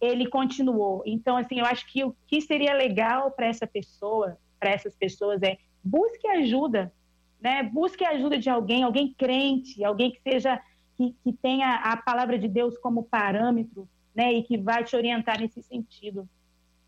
Ele 0.00 0.28
continuou. 0.28 1.02
Então, 1.06 1.36
assim, 1.36 1.58
eu 1.58 1.64
acho 1.64 1.86
que 1.90 2.04
o 2.04 2.14
que 2.26 2.40
seria 2.40 2.74
legal 2.74 3.30
para 3.30 3.46
essa 3.46 3.66
pessoa, 3.66 4.38
para 4.58 4.70
essas 4.70 4.94
pessoas 4.94 5.42
é 5.42 5.58
busque 5.82 6.26
ajuda, 6.28 6.92
né? 7.40 7.62
Busque 7.62 8.04
a 8.04 8.10
ajuda 8.10 8.38
de 8.38 8.50
alguém, 8.50 8.82
alguém 8.82 9.14
crente, 9.14 9.82
alguém 9.84 10.10
que 10.10 10.20
seja 10.20 10.60
que, 10.96 11.14
que 11.22 11.32
tenha 11.32 11.76
a 11.76 11.96
palavra 11.96 12.38
de 12.38 12.48
Deus 12.48 12.76
como 12.78 13.04
parâmetro, 13.04 13.88
né? 14.14 14.32
E 14.32 14.42
que 14.42 14.58
vai 14.58 14.84
te 14.84 14.96
orientar 14.96 15.40
nesse 15.40 15.62
sentido. 15.62 16.28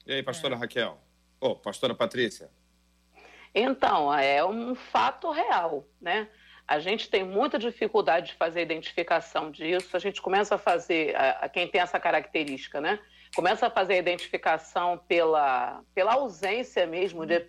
E 0.07 0.13
aí, 0.13 0.23
pastora 0.23 0.55
é. 0.55 0.59
Raquel? 0.59 0.99
Ô, 1.41 1.49
oh, 1.49 1.57
pastora 1.57 1.95
Patrícia? 1.95 2.51
Então, 3.55 4.13
é 4.13 4.45
um 4.45 4.75
fato 4.75 5.31
real, 5.31 5.87
né? 6.01 6.29
A 6.69 6.79
gente 6.79 7.09
tem 7.09 7.25
muita 7.25 7.59
dificuldade 7.59 8.29
de 8.29 8.35
fazer 8.35 8.61
a 8.61 8.63
identificação 8.63 9.51
disso. 9.51 9.97
A 9.97 9.99
gente 9.99 10.21
começa 10.21 10.57
a 10.57 10.59
fazer, 10.59 11.17
a, 11.17 11.31
a 11.31 11.49
quem 11.49 11.67
tem 11.67 11.81
essa 11.81 11.99
característica, 11.99 12.79
né? 12.79 12.99
Começa 13.35 13.67
a 13.67 13.71
fazer 13.71 13.95
a 13.95 13.99
identificação 13.99 14.99
pela, 15.09 15.83
pela 15.95 16.13
ausência 16.13 16.87
mesmo 16.87 17.25
de, 17.25 17.47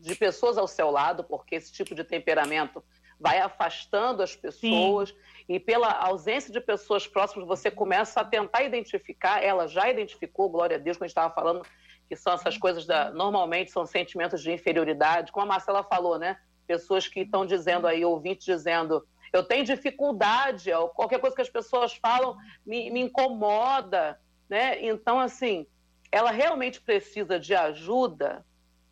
de 0.00 0.14
pessoas 0.14 0.56
ao 0.56 0.66
seu 0.66 0.90
lado, 0.90 1.22
porque 1.22 1.54
esse 1.54 1.70
tipo 1.70 1.94
de 1.94 2.02
temperamento 2.02 2.82
vai 3.20 3.38
afastando 3.38 4.22
as 4.22 4.34
pessoas 4.34 5.10
Sim. 5.10 5.16
e 5.48 5.60
pela 5.60 5.92
ausência 5.92 6.52
de 6.52 6.60
pessoas 6.60 7.06
próximas 7.06 7.46
você 7.46 7.70
começa 7.70 8.20
a 8.20 8.24
tentar 8.24 8.62
identificar, 8.62 9.42
ela 9.42 9.68
já 9.68 9.88
identificou, 9.88 10.50
glória 10.50 10.76
a 10.76 10.80
Deus, 10.80 10.96
quando 10.96 11.04
a 11.04 11.08
gente 11.08 11.16
estava 11.16 11.32
falando 11.32 11.62
que 12.08 12.16
são 12.16 12.32
essas 12.32 12.58
coisas 12.58 12.84
da. 12.84 13.10
Normalmente 13.10 13.70
são 13.70 13.86
sentimentos 13.86 14.42
de 14.42 14.50
inferioridade, 14.50 15.30
como 15.30 15.46
a 15.46 15.48
Marcela 15.48 15.82
falou, 15.84 16.18
né? 16.18 16.38
Pessoas 16.72 17.06
que 17.06 17.20
estão 17.20 17.44
dizendo 17.44 17.86
aí, 17.86 18.02
ouvintes 18.02 18.46
dizendo, 18.46 19.06
eu 19.30 19.44
tenho 19.44 19.64
dificuldade, 19.64 20.70
qualquer 20.94 21.20
coisa 21.20 21.36
que 21.36 21.42
as 21.42 21.50
pessoas 21.50 21.94
falam 21.94 22.36
me, 22.64 22.90
me 22.90 23.00
incomoda, 23.00 24.18
né? 24.48 24.82
Então, 24.82 25.20
assim, 25.20 25.66
ela 26.10 26.30
realmente 26.30 26.80
precisa 26.80 27.38
de 27.38 27.54
ajuda 27.54 28.44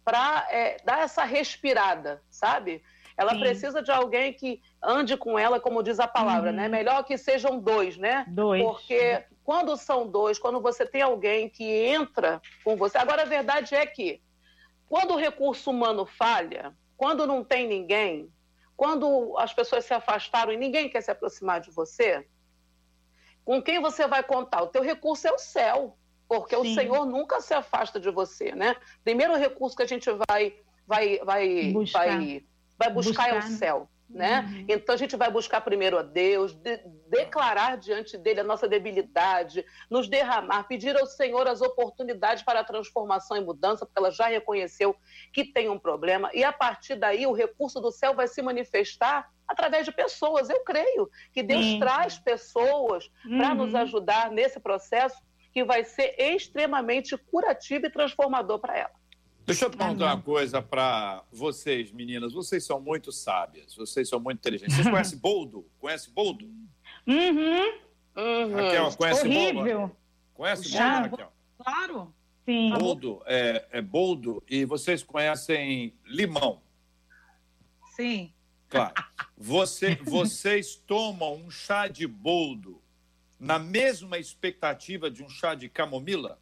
para 0.04 0.46
é, 0.50 0.76
dar 0.84 1.00
essa 1.00 1.24
respirada, 1.24 2.22
sabe? 2.30 2.82
Ela 3.16 3.32
Sim. 3.32 3.40
precisa 3.40 3.82
de 3.82 3.90
alguém 3.90 4.32
que 4.34 4.62
ande 4.82 5.16
com 5.16 5.38
ela, 5.38 5.58
como 5.58 5.82
diz 5.82 6.00
a 6.00 6.06
palavra, 6.06 6.52
né? 6.52 6.64
uhum. 6.64 6.70
né? 6.70 6.78
Melhor 6.78 7.04
que 7.04 7.16
sejam 7.16 7.58
dois, 7.58 7.96
né? 7.96 8.26
Dois. 8.28 8.62
Porque 8.62 9.24
quando 9.44 9.76
são 9.76 10.06
dois, 10.06 10.38
quando 10.38 10.60
você 10.60 10.86
tem 10.86 11.02
alguém 11.02 11.48
que 11.48 11.64
entra 11.64 12.40
com 12.62 12.76
você. 12.76 12.98
Agora, 12.98 13.22
a 13.22 13.26
verdade 13.26 13.74
é 13.74 13.84
que, 13.84 14.22
quando 14.88 15.12
o 15.12 15.18
recurso 15.18 15.70
humano 15.70 16.06
falha, 16.06 16.74
quando 17.00 17.26
não 17.26 17.42
tem 17.42 17.66
ninguém, 17.66 18.30
quando 18.76 19.34
as 19.38 19.54
pessoas 19.54 19.86
se 19.86 19.94
afastaram 19.94 20.52
e 20.52 20.56
ninguém 20.58 20.86
quer 20.86 21.00
se 21.00 21.10
aproximar 21.10 21.58
de 21.58 21.70
você, 21.70 22.28
com 23.42 23.62
quem 23.62 23.80
você 23.80 24.06
vai 24.06 24.22
contar? 24.22 24.60
O 24.60 24.66
teu 24.66 24.82
recurso 24.82 25.26
é 25.26 25.32
o 25.32 25.38
céu, 25.38 25.96
porque 26.28 26.54
Sim. 26.54 26.60
o 26.60 26.74
Senhor 26.74 27.06
nunca 27.06 27.40
se 27.40 27.54
afasta 27.54 27.98
de 27.98 28.10
você, 28.10 28.54
né? 28.54 28.76
Primeiro 29.02 29.34
recurso 29.34 29.74
que 29.74 29.82
a 29.82 29.86
gente 29.86 30.10
vai 30.28 30.60
vai 30.86 31.18
vai 31.24 31.72
buscar. 31.72 32.06
vai, 32.06 32.44
vai 32.78 32.90
buscar, 32.90 33.12
buscar 33.12 33.28
é 33.30 33.32
o 33.32 33.34
né? 33.36 33.56
céu 33.56 33.88
né? 34.12 34.40
Uhum. 34.40 34.64
Então 34.68 34.94
a 34.94 34.98
gente 34.98 35.16
vai 35.16 35.30
buscar 35.30 35.60
primeiro 35.60 35.96
a 35.98 36.02
Deus, 36.02 36.52
de, 36.54 36.80
declarar 37.08 37.76
diante 37.76 38.18
dele 38.18 38.40
a 38.40 38.44
nossa 38.44 38.68
debilidade, 38.68 39.64
nos 39.88 40.08
derramar, 40.08 40.64
pedir 40.64 40.96
ao 40.96 41.06
Senhor 41.06 41.46
as 41.46 41.60
oportunidades 41.60 42.42
para 42.42 42.60
a 42.60 42.64
transformação 42.64 43.36
e 43.36 43.40
mudança, 43.40 43.86
porque 43.86 43.98
ela 43.98 44.10
já 44.10 44.26
reconheceu 44.26 44.96
que 45.32 45.44
tem 45.44 45.68
um 45.68 45.78
problema, 45.78 46.30
e 46.34 46.42
a 46.42 46.52
partir 46.52 46.96
daí 46.96 47.26
o 47.26 47.32
recurso 47.32 47.80
do 47.80 47.92
céu 47.92 48.14
vai 48.14 48.26
se 48.26 48.42
manifestar 48.42 49.28
através 49.46 49.84
de 49.84 49.92
pessoas. 49.92 50.50
Eu 50.50 50.60
creio 50.64 51.08
que 51.32 51.42
Deus 51.42 51.64
Sim. 51.64 51.78
traz 51.78 52.18
pessoas 52.18 53.10
uhum. 53.24 53.38
para 53.38 53.54
nos 53.54 53.74
ajudar 53.74 54.30
nesse 54.30 54.58
processo 54.60 55.20
que 55.52 55.64
vai 55.64 55.84
ser 55.84 56.14
extremamente 56.18 57.16
curativo 57.16 57.86
e 57.86 57.90
transformador 57.90 58.60
para 58.60 58.78
ela. 58.78 58.99
Deixa 59.50 59.64
eu 59.64 59.70
te 59.70 59.76
perguntar 59.76 60.14
uma 60.14 60.22
coisa 60.22 60.62
para 60.62 61.24
vocês, 61.32 61.90
meninas. 61.90 62.32
Vocês 62.32 62.64
são 62.64 62.80
muito 62.80 63.10
sábias, 63.10 63.74
vocês 63.74 64.08
são 64.08 64.20
muito 64.20 64.38
inteligentes. 64.38 64.76
Vocês 64.76 64.88
conhecem 64.88 65.18
Boldo? 65.20 65.66
Conhece 65.80 66.10
Boldo? 66.10 66.44
Uhum. 67.06 67.72
uhum. 68.16 68.54
Raquel, 68.54 68.96
conhece 68.96 69.26
Horrível. 69.26 69.78
Boldo? 69.78 69.96
Conhece 70.34 70.62
Boldo, 70.62 70.76
Já, 70.76 71.00
Raquel? 71.00 71.32
Claro. 71.58 72.14
Sim. 72.44 72.70
Boldo 72.70 73.22
é, 73.26 73.66
é 73.72 73.82
Boldo 73.82 74.42
e 74.48 74.64
vocês 74.64 75.02
conhecem 75.02 75.94
limão? 76.04 76.62
Sim. 77.96 78.32
Claro. 78.68 78.94
Você, 79.36 79.96
vocês 79.96 80.76
tomam 80.76 81.34
um 81.34 81.50
chá 81.50 81.88
de 81.88 82.06
boldo 82.06 82.80
na 83.38 83.58
mesma 83.58 84.16
expectativa 84.16 85.10
de 85.10 85.24
um 85.24 85.28
chá 85.28 85.54
de 85.56 85.68
camomila? 85.68 86.38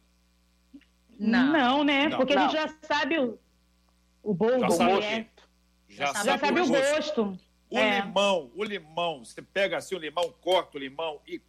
Não, 1.19 1.51
não 1.51 1.83
né? 1.83 2.07
Não. 2.07 2.17
Porque 2.17 2.33
não. 2.33 2.45
a 2.45 2.47
gente 2.47 2.57
já 2.57 2.75
sabe 2.81 3.19
o, 3.19 3.37
o 4.23 4.33
bolo, 4.33 4.61
já 4.61 4.69
sabe, 4.71 5.03
é. 5.03 5.27
já, 5.89 6.05
já 6.05 6.13
sabe, 6.13 6.39
sabe 6.39 6.61
o 6.61 6.67
gosto. 6.67 7.25
gosto. 7.25 7.39
O 7.69 7.77
é. 7.77 7.99
limão, 7.99 8.51
o 8.55 8.63
limão, 8.63 9.25
você 9.25 9.41
pega 9.41 9.77
assim 9.77 9.95
o 9.95 9.99
limão, 9.99 10.33
corta 10.41 10.77
o 10.77 10.79
limão 10.79 11.19
e 11.27 11.41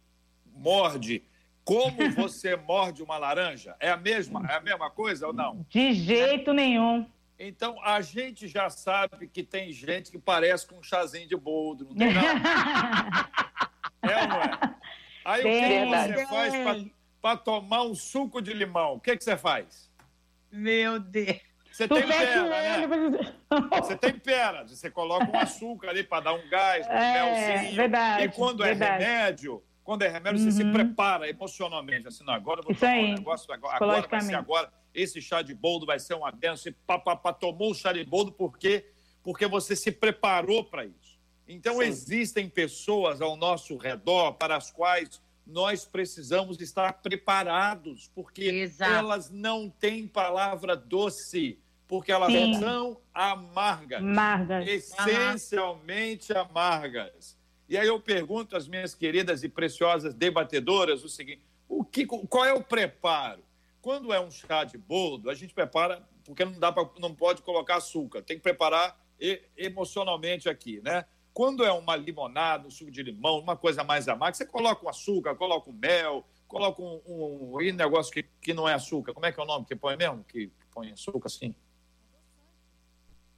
morde. 0.45 1.23
Como 1.63 1.97
você 2.11 2.55
morde 2.55 3.01
uma 3.01 3.17
laranja? 3.17 3.75
É 3.79 3.89
a 3.89 3.97
mesma, 3.97 4.45
é 4.49 4.55
a 4.55 4.59
mesma 4.59 4.89
coisa 4.91 5.27
ou 5.27 5.33
não? 5.33 5.65
De 5.69 5.93
jeito 5.93 6.53
nenhum. 6.53 7.09
Então 7.39 7.81
a 7.83 8.01
gente 8.01 8.47
já 8.47 8.69
sabe 8.69 9.27
que 9.27 9.41
tem 9.41 9.71
gente 9.71 10.11
que 10.11 10.19
parece 10.19 10.67
com 10.67 10.77
um 10.77 10.83
chazinho 10.83 11.27
de 11.27 11.35
boldo, 11.35 11.85
não 11.85 11.95
tem 11.95 12.13
nada. 12.13 13.29
é 14.03 14.21
ou 14.21 14.27
não 14.27 14.41
é? 14.41 14.75
Aí 15.25 15.41
tem, 15.43 15.87
o 15.87 15.91
que 15.91 16.13
você 16.13 16.25
faz 16.25 16.53
para 16.53 17.00
tomar 17.43 17.83
um 17.83 17.93
suco 17.93 18.41
de 18.41 18.53
limão, 18.53 18.95
o 18.95 18.99
que, 18.99 19.15
que 19.15 19.23
você 19.23 19.37
faz? 19.37 19.91
Meu 20.51 20.99
Deus. 20.99 21.39
Você 21.71 21.87
tem 21.87 22.05
pera, 22.05 22.43
né? 22.43 22.87
Você 23.79 23.95
tem 23.95 24.19
pera. 24.19 24.67
Você 24.67 24.91
coloca 24.91 25.25
um 25.25 25.39
açúcar 25.39 25.89
ali 25.89 26.03
para 26.03 26.25
dar 26.25 26.33
um 26.33 26.49
gás, 26.49 26.85
um 26.85 26.91
é, 26.91 27.13
melzinho. 27.13 27.75
Verdade, 27.75 28.25
e 28.25 28.29
quando 28.29 28.63
é 28.63 28.67
verdade. 28.67 29.03
é 29.03 29.07
remédio, 29.07 29.63
quando 29.83 30.01
é 30.01 30.09
remédio, 30.09 30.39
uhum. 30.39 30.51
você 30.51 30.57
se 30.57 30.63
uhum. 30.63 30.73
prepara 30.73 31.29
emocionalmente. 31.29 32.07
Assim, 32.07 32.25
não, 32.25 32.33
agora 32.33 32.59
eu 32.59 32.63
vou 32.63 32.73
Isso 32.73 32.81
tomar 32.81 32.91
aí. 32.91 33.11
um 33.11 33.15
negócio, 33.15 33.53
agora, 33.53 33.75
agora 33.75 34.07
vai 34.07 34.21
ser 34.21 34.35
agora. 34.35 34.71
Esse 34.93 35.21
chá 35.21 35.41
de 35.41 35.53
boldo 35.53 35.85
vai 35.85 35.99
ser 35.99 36.13
uma 36.13 36.31
benção. 36.31 36.57
Você 36.57 36.71
pá, 36.85 36.99
pá, 36.99 37.15
pá, 37.15 37.31
tomou 37.31 37.71
o 37.71 37.73
chá 37.73 37.93
de 37.93 38.03
boldo 38.03 38.33
porque, 38.33 38.85
porque 39.23 39.47
você 39.47 39.73
se 39.73 39.91
preparou 39.91 40.65
para 40.65 40.85
isso. 40.85 41.17
Então, 41.47 41.75
Sim. 41.75 41.83
existem 41.83 42.49
pessoas 42.49 43.21
ao 43.21 43.37
nosso 43.37 43.77
redor 43.77 44.33
para 44.33 44.57
as 44.57 44.69
quais 44.69 45.21
nós 45.45 45.85
precisamos 45.85 46.59
estar 46.59 46.93
preparados, 47.01 48.09
porque 48.13 48.43
Exato. 48.43 48.91
elas 48.91 49.29
não 49.29 49.69
têm 49.69 50.07
palavra 50.07 50.75
doce, 50.75 51.59
porque 51.87 52.11
elas 52.11 52.31
Sim. 52.31 52.53
são 52.55 53.01
amargas, 53.13 54.01
amargas. 54.01 54.67
essencialmente 54.67 56.31
amargas. 56.33 57.37
E 57.67 57.77
aí 57.77 57.87
eu 57.87 57.99
pergunto 57.99 58.55
às 58.55 58.67
minhas 58.67 58.93
queridas 58.93 59.43
e 59.43 59.49
preciosas 59.49 60.13
debatedoras 60.13 61.03
o 61.03 61.09
seguinte: 61.09 61.41
o 61.67 61.83
que, 61.83 62.05
qual 62.05 62.45
é 62.45 62.53
o 62.53 62.63
preparo? 62.63 63.43
Quando 63.81 64.13
é 64.13 64.19
um 64.19 64.29
chá 64.29 64.63
de 64.63 64.77
boldo, 64.77 65.29
a 65.29 65.33
gente 65.33 65.53
prepara 65.53 66.05
porque 66.23 66.45
não 66.45 66.59
dá 66.59 66.71
pra, 66.71 66.87
não 66.99 67.13
pode 67.13 67.41
colocar 67.41 67.77
açúcar, 67.77 68.21
tem 68.21 68.37
que 68.37 68.43
preparar 68.43 68.99
emocionalmente 69.55 70.49
aqui, 70.49 70.81
né? 70.81 71.05
Quando 71.33 71.63
é 71.63 71.71
uma 71.71 71.95
limonada, 71.95 72.67
um 72.67 72.71
suco 72.71 72.91
de 72.91 73.01
limão, 73.01 73.39
uma 73.39 73.55
coisa 73.55 73.83
mais 73.83 74.07
amarga, 74.07 74.37
você 74.37 74.45
coloca 74.45 74.85
um 74.85 74.89
açúcar, 74.89 75.35
coloca 75.35 75.69
um 75.69 75.73
mel, 75.73 76.25
coloca 76.47 76.81
um, 76.81 77.01
um, 77.07 77.57
um 77.57 77.73
negócio 77.73 78.11
que, 78.11 78.23
que 78.41 78.53
não 78.53 78.67
é 78.67 78.73
açúcar. 78.73 79.13
Como 79.13 79.25
é 79.25 79.31
que 79.31 79.39
é 79.39 79.43
o 79.43 79.45
nome 79.45 79.65
que 79.65 79.75
põe 79.75 79.95
mesmo? 79.95 80.23
Que 80.25 80.51
põe 80.71 80.91
açúcar 80.91 81.27
assim? 81.27 81.55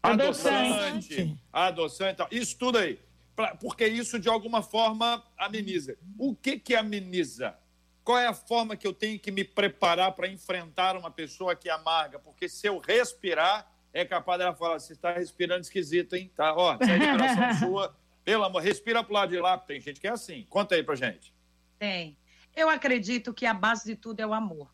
Adoçante. 0.02 1.38
Adoçante. 1.52 2.22
Isso 2.32 2.58
tudo 2.58 2.80
aí. 2.80 3.00
Pra, 3.36 3.56
porque 3.56 3.88
isso, 3.88 4.20
de 4.20 4.30
alguma 4.30 4.62
forma, 4.62 5.24
ameniza. 5.38 5.98
O 6.18 6.36
que, 6.36 6.60
que 6.60 6.76
ameniza? 6.76 7.58
Qual 8.04 8.18
é 8.18 8.28
a 8.28 8.34
forma 8.34 8.76
que 8.76 8.86
eu 8.86 8.94
tenho 8.94 9.18
que 9.18 9.32
me 9.32 9.44
preparar 9.44 10.12
para 10.12 10.28
enfrentar 10.28 10.98
uma 10.98 11.10
pessoa 11.10 11.56
que 11.56 11.70
é 11.70 11.72
amarga? 11.72 12.20
Porque 12.20 12.50
se 12.50 12.68
eu 12.68 12.78
respirar, 12.80 13.72
é 13.94 14.04
capaz 14.04 14.40
dela 14.40 14.56
falar: 14.56 14.80
você 14.80 14.94
está 14.94 15.14
respirando 15.14 15.62
esquisito, 15.62 16.16
hein? 16.16 16.32
Tá, 16.36 16.54
ó, 16.56 16.78
essa 16.80 16.92
é 16.92 16.96
a 16.96 16.98
respiração 16.98 17.70
sua. 17.70 17.96
Pelo 18.26 18.44
amor, 18.44 18.62
respira 18.62 19.04
pro 19.04 19.14
lado 19.14 19.30
de 19.30 19.40
lá. 19.40 19.58
Tem 19.58 19.80
gente 19.80 20.00
que 20.00 20.08
é 20.08 20.12
assim. 20.12 20.46
Conta 20.50 20.76
aí 20.76 20.84
pra 20.84 20.96
gente. 20.96 21.34
Tem. 21.78 22.18
Eu 22.56 22.70
acredito 22.70 23.34
que 23.34 23.46
a 23.46 23.54
base 23.54 23.86
de 23.86 23.96
tudo 23.96 24.20
é 24.20 24.26
o 24.26 24.34
amor. 24.34 24.74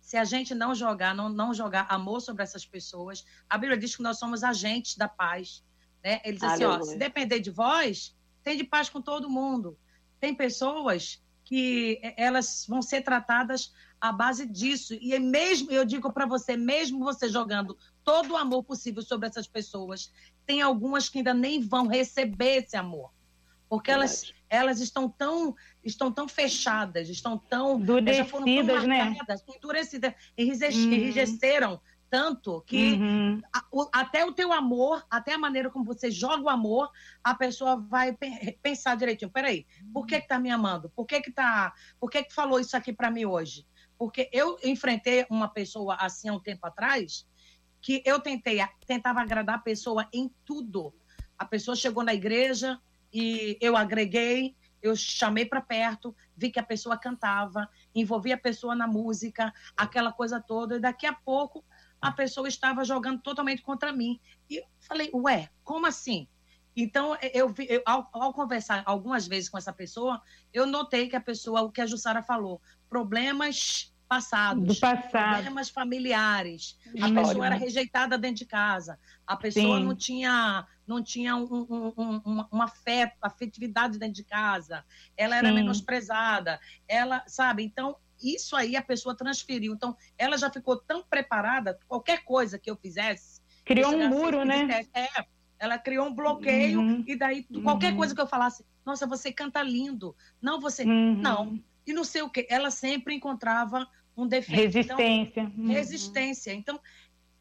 Se 0.00 0.16
a 0.16 0.24
gente 0.24 0.54
não 0.54 0.74
jogar, 0.74 1.14
não, 1.14 1.28
não 1.28 1.54
jogar 1.54 1.86
amor 1.88 2.20
sobre 2.20 2.42
essas 2.42 2.64
pessoas, 2.66 3.24
a 3.48 3.56
Bíblia 3.56 3.78
diz 3.78 3.94
que 3.94 4.02
nós 4.02 4.18
somos 4.18 4.42
agentes 4.42 4.96
da 4.96 5.08
paz. 5.08 5.64
Né? 6.02 6.20
Ele 6.24 6.36
diz 6.36 6.44
assim: 6.44 6.64
ó, 6.64 6.82
se 6.82 6.96
depender 6.96 7.40
de 7.40 7.50
vós, 7.50 8.16
tem 8.42 8.56
de 8.56 8.64
paz 8.64 8.88
com 8.88 9.00
todo 9.00 9.30
mundo. 9.30 9.78
Tem 10.18 10.34
pessoas 10.34 11.22
que 11.44 12.00
elas 12.16 12.66
vão 12.68 12.82
ser 12.82 13.02
tratadas 13.02 13.72
à 14.00 14.12
base 14.12 14.46
disso. 14.46 14.94
E 15.00 15.14
é 15.14 15.18
mesmo, 15.18 15.70
eu 15.70 15.84
digo 15.84 16.12
para 16.12 16.26
você, 16.26 16.56
mesmo 16.56 17.00
você 17.00 17.28
jogando 17.28 17.76
todo 18.04 18.32
o 18.32 18.36
amor 18.36 18.64
possível 18.64 19.02
sobre 19.02 19.28
essas 19.28 19.46
pessoas, 19.46 20.12
tem 20.46 20.62
algumas 20.62 21.08
que 21.08 21.18
ainda 21.18 21.34
nem 21.34 21.60
vão 21.60 21.86
receber 21.86 22.64
esse 22.64 22.76
amor. 22.76 23.10
Porque 23.68 23.90
elas, 23.90 24.32
elas 24.48 24.80
estão 24.80 25.10
tão 25.10 25.54
estão 25.84 26.10
tão 26.10 26.26
fechadas, 26.26 27.08
estão 27.10 27.36
tão 27.36 27.78
endurecidas, 27.78 28.84
né? 28.84 29.14
Endurecidas, 29.56 30.14
uhum. 30.74 30.92
enrijeceram 30.92 31.80
tanto 32.10 32.62
que 32.62 32.94
uhum. 32.94 33.40
a, 33.54 33.64
o, 33.70 33.88
até 33.92 34.24
o 34.24 34.32
teu 34.32 34.52
amor, 34.52 35.04
até 35.10 35.34
a 35.34 35.38
maneira 35.38 35.70
como 35.70 35.84
você 35.84 36.10
joga 36.10 36.42
o 36.42 36.48
amor, 36.48 36.90
a 37.22 37.34
pessoa 37.34 37.76
vai 37.76 38.16
pensar 38.62 38.96
direitinho. 38.96 39.30
Peraí, 39.30 39.66
por 39.92 40.06
que 40.06 40.20
que 40.20 40.28
tá 40.28 40.38
me 40.38 40.50
amando? 40.50 40.90
Por 40.90 41.06
que 41.06 41.20
que 41.20 41.30
tá, 41.30 41.74
por 42.00 42.10
que 42.10 42.24
que 42.24 42.34
falou 42.34 42.58
isso 42.58 42.76
aqui 42.76 42.92
para 42.92 43.10
mim 43.10 43.26
hoje? 43.26 43.66
Porque 43.98 44.30
eu 44.32 44.58
enfrentei 44.62 45.26
uma 45.28 45.48
pessoa 45.48 45.96
assim 45.96 46.28
há 46.28 46.32
um 46.32 46.40
tempo 46.40 46.66
atrás, 46.66 47.26
que 47.80 48.02
eu 48.04 48.20
tentei, 48.20 48.58
tentava 48.86 49.20
agradar 49.20 49.56
a 49.56 49.60
pessoa 49.60 50.08
em 50.12 50.30
tudo. 50.44 50.94
A 51.36 51.44
pessoa 51.44 51.76
chegou 51.76 52.02
na 52.02 52.14
igreja 52.14 52.80
e 53.12 53.58
eu 53.60 53.76
agreguei, 53.76 54.56
eu 54.80 54.94
chamei 54.94 55.44
para 55.44 55.60
perto, 55.60 56.14
vi 56.36 56.50
que 56.50 56.60
a 56.60 56.62
pessoa 56.62 56.96
cantava, 56.96 57.68
envolvi 57.94 58.32
a 58.32 58.38
pessoa 58.38 58.74
na 58.74 58.86
música, 58.86 59.52
aquela 59.76 60.12
coisa 60.12 60.40
toda, 60.40 60.76
e 60.76 60.80
daqui 60.80 61.06
a 61.06 61.12
pouco 61.12 61.64
a 62.00 62.12
pessoa 62.12 62.48
estava 62.48 62.84
jogando 62.84 63.20
totalmente 63.20 63.62
contra 63.62 63.92
mim. 63.92 64.20
E 64.48 64.56
eu 64.56 64.64
falei, 64.80 65.10
ué, 65.12 65.50
como 65.64 65.86
assim? 65.86 66.28
Então, 66.80 67.16
eu, 67.34 67.52
eu 67.68 67.82
ao, 67.84 68.08
ao, 68.12 68.32
conversar 68.32 68.84
algumas 68.86 69.26
vezes 69.26 69.48
com 69.48 69.58
essa 69.58 69.72
pessoa, 69.72 70.22
eu 70.54 70.64
notei 70.64 71.08
que 71.08 71.16
a 71.16 71.20
pessoa, 71.20 71.62
o 71.62 71.72
que 71.72 71.80
a 71.80 71.86
Jussara 71.86 72.22
falou, 72.22 72.62
problemas 72.88 73.92
passados, 74.06 74.64
Do 74.64 74.80
passado. 74.80 75.34
problemas 75.34 75.70
familiares. 75.70 76.78
A 77.02 77.10
pessoa 77.12 77.46
era 77.46 77.56
rejeitada 77.56 78.16
dentro 78.16 78.36
de 78.36 78.46
casa. 78.46 78.96
A 79.26 79.36
pessoa 79.36 79.78
Sim. 79.78 79.84
não 79.84 79.94
tinha, 79.96 80.66
não 80.86 81.02
tinha 81.02 81.34
um, 81.34 81.66
um, 81.68 82.22
um, 82.24 82.44
um, 82.52 82.62
afeto, 82.62 83.16
afetividade 83.20 83.98
dentro 83.98 84.14
de 84.14 84.24
casa. 84.24 84.84
Ela 85.16 85.36
era 85.36 85.48
Sim. 85.48 85.54
menosprezada. 85.56 86.60
Ela, 86.86 87.24
sabe? 87.26 87.64
Então, 87.64 87.96
isso 88.22 88.54
aí 88.54 88.76
a 88.76 88.82
pessoa 88.82 89.16
transferiu. 89.16 89.74
Então, 89.74 89.96
ela 90.16 90.38
já 90.38 90.48
ficou 90.48 90.76
tão 90.76 91.02
preparada, 91.02 91.76
qualquer 91.88 92.24
coisa 92.24 92.56
que 92.56 92.70
eu 92.70 92.76
fizesse. 92.76 93.42
Criou 93.64 93.92
um 93.92 94.08
muro, 94.08 94.44
né? 94.44 94.86
É, 94.94 95.26
ela 95.58 95.78
criou 95.78 96.06
um 96.06 96.14
bloqueio, 96.14 96.80
uhum. 96.80 97.04
e 97.06 97.16
daí 97.16 97.46
qualquer 97.62 97.92
uhum. 97.92 97.98
coisa 97.98 98.14
que 98.14 98.20
eu 98.20 98.26
falasse, 98.26 98.64
nossa, 98.84 99.06
você 99.06 99.32
canta 99.32 99.62
lindo. 99.62 100.14
Não, 100.40 100.60
você. 100.60 100.84
Uhum. 100.84 101.16
Não. 101.16 101.62
E 101.86 101.92
não 101.92 102.04
sei 102.04 102.22
o 102.22 102.30
quê. 102.30 102.46
Ela 102.50 102.70
sempre 102.70 103.14
encontrava 103.14 103.88
um 104.16 104.26
defeito. 104.26 104.60
Resistência. 104.60 105.40
Então, 105.40 105.66
resistência. 105.66 106.52
Então, 106.52 106.80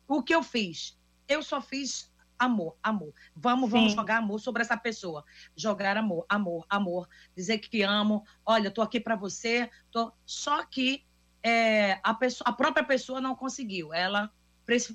o 0.07 0.21
que 0.21 0.33
eu 0.33 0.43
fiz? 0.43 0.97
Eu 1.27 1.43
só 1.43 1.61
fiz 1.61 2.11
amor, 2.37 2.77
amor. 2.83 3.13
Vamos, 3.35 3.69
vamos 3.69 3.93
jogar 3.93 4.17
amor 4.17 4.39
sobre 4.39 4.61
essa 4.61 4.77
pessoa. 4.77 5.23
Jogar 5.55 5.97
amor, 5.97 6.25
amor, 6.29 6.65
amor. 6.69 7.09
Dizer 7.35 7.57
que 7.59 7.81
amo. 7.81 8.23
Olha, 8.45 8.71
tô 8.71 8.81
aqui 8.81 8.99
para 8.99 9.15
você. 9.15 9.69
Tô... 9.91 10.11
Só 10.25 10.63
que 10.63 11.03
é, 11.43 11.99
a, 12.03 12.13
pessoa, 12.13 12.49
a 12.49 12.53
própria 12.53 12.85
pessoa 12.85 13.19
não 13.19 13.35
conseguiu. 13.35 13.93
Ela 13.93 14.31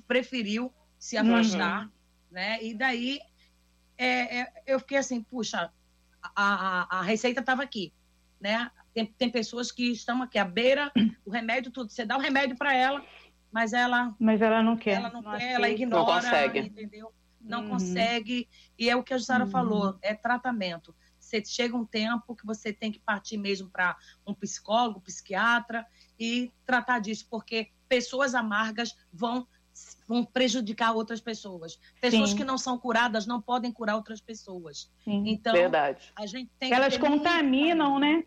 preferiu 0.07 0.73
se 0.97 1.17
afastar, 1.17 1.85
uhum. 1.85 1.91
Né? 2.33 2.61
E 2.61 2.73
daí 2.73 3.19
é, 3.97 4.39
é, 4.39 4.53
eu 4.65 4.79
fiquei 4.79 4.97
assim, 4.97 5.23
puxa, 5.23 5.71
a, 6.21 6.31
a, 6.35 6.99
a 6.99 7.01
receita 7.01 7.39
estava 7.39 7.63
aqui, 7.63 7.93
né? 8.41 8.69
Tem, 8.93 9.05
tem 9.05 9.29
pessoas 9.29 9.71
que 9.71 9.91
estão 9.91 10.21
aqui 10.21 10.37
à 10.37 10.45
beira, 10.45 10.91
o 11.25 11.31
remédio, 11.31 11.71
tudo. 11.71 11.91
Você 11.91 12.05
dá 12.05 12.17
o 12.17 12.19
remédio 12.19 12.57
para 12.57 12.75
ela, 12.75 13.03
mas 13.51 13.71
ela. 13.71 14.15
Mas 14.19 14.41
ela 14.41 14.61
não 14.61 14.75
quer. 14.75 14.95
Ela 14.95 15.11
não, 15.11 15.21
não 15.21 15.37
quer, 15.37 15.53
ela 15.53 15.69
ignora. 15.69 16.05
Não 16.05 16.05
consegue. 16.05 16.59
Entendeu? 16.59 17.13
não 17.43 17.63
uhum. 17.63 17.69
consegue. 17.71 18.47
E 18.77 18.89
é 18.89 18.95
o 18.95 19.03
que 19.03 19.13
a 19.13 19.17
Jussara 19.17 19.45
uhum. 19.45 19.51
falou: 19.51 19.97
é 20.01 20.13
tratamento. 20.13 20.95
Você 21.19 21.43
chega 21.45 21.75
um 21.75 21.85
tempo 21.85 22.35
que 22.35 22.45
você 22.45 22.71
tem 22.71 22.91
que 22.91 22.99
partir 22.99 23.37
mesmo 23.37 23.69
para 23.69 23.95
um 24.25 24.33
psicólogo, 24.33 25.01
psiquiatra 25.01 25.85
e 26.19 26.51
tratar 26.65 26.99
disso, 26.99 27.27
porque 27.29 27.71
pessoas 27.87 28.35
amargas 28.35 28.95
vão 29.11 29.47
vão 30.07 30.23
prejudicar 30.23 30.93
outras 30.93 31.21
pessoas. 31.21 31.79
Pessoas 31.99 32.31
Sim. 32.31 32.37
que 32.37 32.43
não 32.43 32.57
são 32.57 32.77
curadas 32.77 33.25
não 33.25 33.41
podem 33.41 33.71
curar 33.71 33.95
outras 33.95 34.21
pessoas. 34.21 34.91
Sim. 35.03 35.23
Então, 35.27 35.53
verdade. 35.53 36.11
a 36.15 36.25
gente 36.25 36.51
tem 36.59 36.73
Elas 36.73 36.97
contaminam, 36.97 37.99
né? 37.99 38.23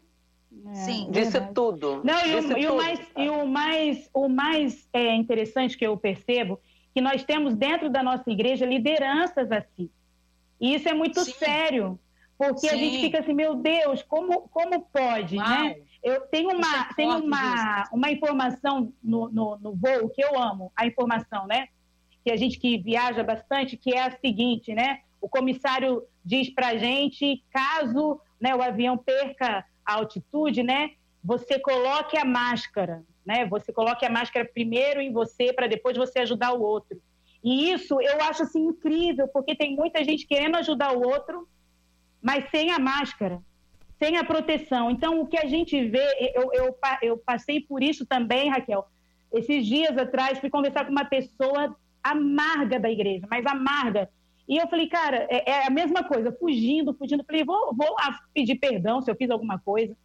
É, 0.69 0.75
Sim, 0.75 1.09
disse 1.11 1.41
tudo. 1.53 2.03
Não, 2.05 2.27
e, 2.27 2.35
o, 2.35 2.59
e 2.59 2.67
o, 2.69 2.77
mais, 2.77 3.01
e 3.17 3.29
o 3.29 3.47
mais, 3.47 4.11
o 4.15 4.29
mais 4.29 4.89
é, 4.93 5.15
interessante 5.15 5.77
que 5.77 5.87
eu 5.87 5.97
percebo 5.97 6.61
que 6.95 7.01
nós 7.01 7.23
temos 7.25 7.55
dentro 7.55 7.91
da 7.91 8.03
nossa 8.03 8.31
igreja 8.31 8.65
lideranças 8.65 9.53
assim. 9.53 9.91
E 10.61 10.75
isso 10.75 10.89
é 10.89 10.95
muito 10.95 11.21
Sim. 11.25 11.33
sério, 11.33 12.01
porque 12.39 12.69
Sim. 12.69 12.75
a 12.75 12.77
gente 12.77 13.01
fica 13.01 13.21
assim, 13.21 13.33
meu 13.33 13.55
Deus, 13.55 14.03
como, 14.03 14.43
como 14.49 14.83
pode, 14.87 15.37
Uau. 15.37 15.49
né? 15.49 15.77
Eu 16.03 16.21
tenho 16.23 16.51
uma, 16.51 16.81
é 16.91 16.95
tenho 16.95 17.19
uma, 17.19 17.89
uma 17.93 18.11
informação 18.11 18.93
no, 19.03 19.29
no, 19.31 19.59
no 19.59 19.75
voo 19.75 20.11
que 20.11 20.23
eu 20.23 20.39
amo, 20.39 20.71
a 20.77 20.87
informação, 20.87 21.47
né? 21.47 21.69
Que 22.25 22.31
a 22.31 22.37
gente 22.37 22.59
que 22.59 22.79
viaja 22.79 23.23
bastante, 23.25 23.77
que 23.77 23.95
é 23.95 24.03
a 24.03 24.11
seguinte, 24.11 24.75
né? 24.75 25.01
O 25.21 25.29
comissário 25.29 26.03
diz 26.25 26.51
para 26.51 26.69
a 26.69 26.77
gente, 26.77 27.43
caso 27.51 28.21
né, 28.41 28.55
o 28.55 28.63
avião 28.63 28.97
perca 28.99 29.65
a 29.85 29.95
altitude, 29.95 30.63
né? 30.63 30.91
Você 31.25 31.59
coloque 31.59 32.17
a 32.19 32.25
máscara, 32.25 33.03
né? 33.25 33.47
Você 33.47 33.73
coloque 33.73 34.05
a 34.05 34.11
máscara 34.11 34.49
primeiro 34.53 35.01
em 35.01 35.13
você 35.13 35.53
para 35.53 35.67
depois 35.67 35.97
você 35.97 36.21
ajudar 36.21 36.53
o 36.53 36.63
outro. 36.63 37.01
E 37.43 37.73
isso 37.73 38.01
eu 38.01 38.21
acho 38.23 38.43
assim 38.43 38.67
incrível, 38.67 39.27
porque 39.29 39.55
tem 39.55 39.75
muita 39.75 40.05
gente 40.05 40.27
querendo 40.27 40.57
ajudar 40.57 40.93
o 40.93 41.07
outro, 41.07 41.49
mas 42.27 42.51
sem 42.51 42.73
a 42.73 42.79
máscara, 42.81 43.41
sem 44.01 44.17
a 44.17 44.25
proteção. 44.25 44.91
Então, 44.91 45.21
o 45.21 45.29
que 45.29 45.39
a 45.39 45.47
gente 45.47 45.89
vê, 45.89 46.33
eu, 46.35 46.51
eu, 46.53 46.77
eu 47.01 47.17
passei 47.17 47.61
por 47.61 47.85
isso 47.85 48.05
também, 48.05 48.51
Raquel, 48.51 48.85
Esses 49.33 49.65
dias 49.65 49.97
atrás, 49.97 50.41
fui 50.41 50.51
conversar 50.51 50.85
com 50.85 50.91
uma 50.91 51.05
pessoa 51.05 51.77
amarga 52.03 52.81
da 52.81 52.91
igreja, 52.91 53.29
mas 53.31 53.47
amarga. 53.47 54.11
E 54.49 54.57
eu 54.57 54.67
falei, 54.67 54.89
cara, 54.89 55.29
é, 55.31 55.51
é 55.53 55.67
a 55.69 55.71
mesma 55.71 56.03
coisa, 56.03 56.33
fugindo, 56.33 56.93
fugindo. 56.95 57.23
Falei, 57.23 57.45
vou, 57.45 57.73
vou 57.73 57.95
pedir 58.35 58.57
perdão 58.57 59.01
se 59.01 59.09
eu 59.09 59.15
fiz 59.15 59.31
alguma 59.31 59.61
coisa. 59.61 59.97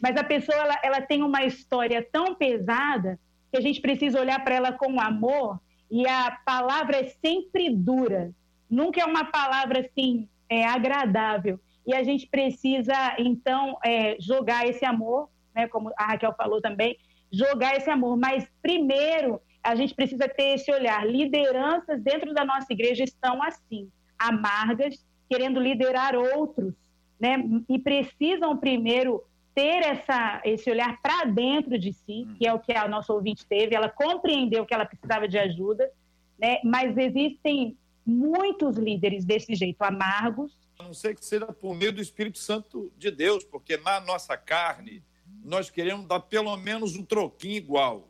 Mas 0.00 0.16
a 0.16 0.22
pessoa, 0.22 0.56
ela, 0.56 0.78
ela 0.80 1.00
tem 1.00 1.24
uma 1.24 1.42
história 1.42 2.06
tão 2.12 2.36
pesada 2.36 3.18
que 3.50 3.58
a 3.58 3.60
gente 3.60 3.80
precisa 3.80 4.20
olhar 4.20 4.44
para 4.44 4.54
ela 4.54 4.70
com 4.70 5.00
amor. 5.00 5.58
E 5.90 6.06
a 6.06 6.38
palavra 6.46 6.98
é 6.98 7.04
sempre 7.04 7.68
dura. 7.68 8.30
Nunca 8.70 9.00
é 9.00 9.04
uma 9.04 9.24
palavra 9.24 9.80
assim 9.80 10.28
é, 10.48 10.64
agradável. 10.64 11.58
E 11.86 11.94
a 11.94 12.02
gente 12.02 12.26
precisa, 12.26 12.94
então, 13.18 13.78
é, 13.84 14.16
jogar 14.20 14.66
esse 14.66 14.84
amor, 14.84 15.28
né, 15.54 15.68
como 15.68 15.92
a 15.98 16.06
Raquel 16.06 16.34
falou 16.34 16.60
também, 16.60 16.96
jogar 17.30 17.76
esse 17.76 17.90
amor. 17.90 18.16
Mas 18.16 18.50
primeiro 18.62 19.40
a 19.62 19.74
gente 19.74 19.94
precisa 19.94 20.28
ter 20.28 20.54
esse 20.54 20.70
olhar. 20.70 21.06
Lideranças 21.06 22.00
dentro 22.02 22.34
da 22.34 22.44
nossa 22.44 22.70
igreja 22.70 23.02
estão 23.02 23.42
assim, 23.42 23.90
amargas, 24.18 25.04
querendo 25.28 25.58
liderar 25.58 26.14
outros, 26.14 26.74
né? 27.18 27.36
E 27.68 27.78
precisam 27.78 28.56
primeiro 28.56 29.22
ter 29.54 29.82
essa, 29.84 30.42
esse 30.44 30.70
olhar 30.70 31.00
para 31.00 31.24
dentro 31.24 31.78
de 31.78 31.92
si, 31.92 32.26
que 32.36 32.46
é 32.46 32.52
o 32.52 32.58
que 32.58 32.72
a 32.72 32.88
nossa 32.88 33.12
ouvinte 33.12 33.46
teve, 33.46 33.74
ela 33.74 33.88
compreendeu 33.88 34.66
que 34.66 34.74
ela 34.74 34.84
precisava 34.84 35.28
de 35.28 35.38
ajuda, 35.38 35.90
né? 36.38 36.58
Mas 36.64 36.96
existem 36.98 37.76
muitos 38.04 38.76
líderes 38.76 39.24
desse 39.24 39.54
jeito, 39.54 39.82
amargos. 39.82 40.52
A 40.78 40.82
não 40.82 40.94
ser 40.94 41.14
que 41.14 41.24
seja 41.24 41.46
por 41.46 41.74
meio 41.74 41.92
do 41.92 42.00
Espírito 42.00 42.38
Santo 42.38 42.92
de 42.96 43.10
Deus, 43.10 43.44
porque 43.44 43.76
na 43.76 44.00
nossa 44.00 44.36
carne 44.36 45.02
nós 45.44 45.70
queremos 45.70 46.06
dar 46.06 46.20
pelo 46.20 46.56
menos 46.56 46.96
um 46.96 47.04
troquinho 47.04 47.56
igual. 47.56 48.08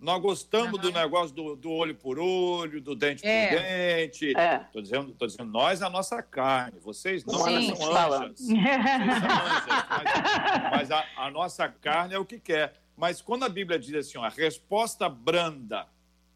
Nós 0.00 0.22
gostamos 0.22 0.74
uhum. 0.74 0.78
do 0.78 0.92
negócio 0.92 1.34
do, 1.34 1.56
do, 1.56 1.72
olho 1.72 1.94
por 1.94 2.20
olho, 2.20 2.80
do 2.80 2.94
dente 2.94 3.26
é. 3.26 3.48
por 3.48 3.60
dente. 3.60 4.36
É. 4.36 4.58
Tô, 4.72 4.80
dizendo, 4.80 5.12
tô 5.12 5.26
dizendo, 5.26 5.50
nós, 5.50 5.82
a 5.82 5.90
nossa 5.90 6.22
carne. 6.22 6.78
Vocês 6.78 7.24
não, 7.24 7.34
Sim, 7.34 7.74
são 7.74 7.96
anjas. 7.96 8.38
Vocês 8.38 8.46
são 8.46 9.46
anjas. 9.46 9.70
Mas, 9.90 10.70
mas 10.70 10.90
a, 10.92 11.04
a, 11.16 11.30
nossa 11.32 11.68
carne 11.68 12.14
é 12.14 12.18
o 12.18 12.24
que 12.24 12.38
quer. 12.38 12.74
Mas 12.96 13.20
quando 13.20 13.44
a 13.44 13.48
Bíblia 13.48 13.76
diz 13.76 13.92
assim, 13.94 14.18
ó, 14.18 14.24
a 14.24 14.28
resposta 14.28 15.08
branda 15.08 15.88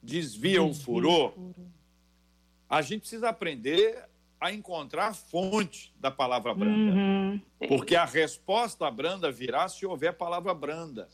desvia 0.02 0.62
o 0.62 0.74
furor, 0.74 1.32
a 2.68 2.82
gente 2.82 3.00
precisa 3.02 3.28
aprender 3.28 4.08
a 4.46 4.52
encontrar 4.52 5.08
a 5.08 5.14
fonte 5.14 5.94
da 5.98 6.10
palavra 6.10 6.54
branda. 6.54 6.92
Uhum. 6.92 7.40
Porque 7.68 7.94
a 7.94 8.04
resposta 8.04 8.90
branda 8.90 9.30
virá 9.30 9.68
se 9.68 9.86
houver 9.86 10.12
palavra 10.14 10.52
branda. 10.52 11.08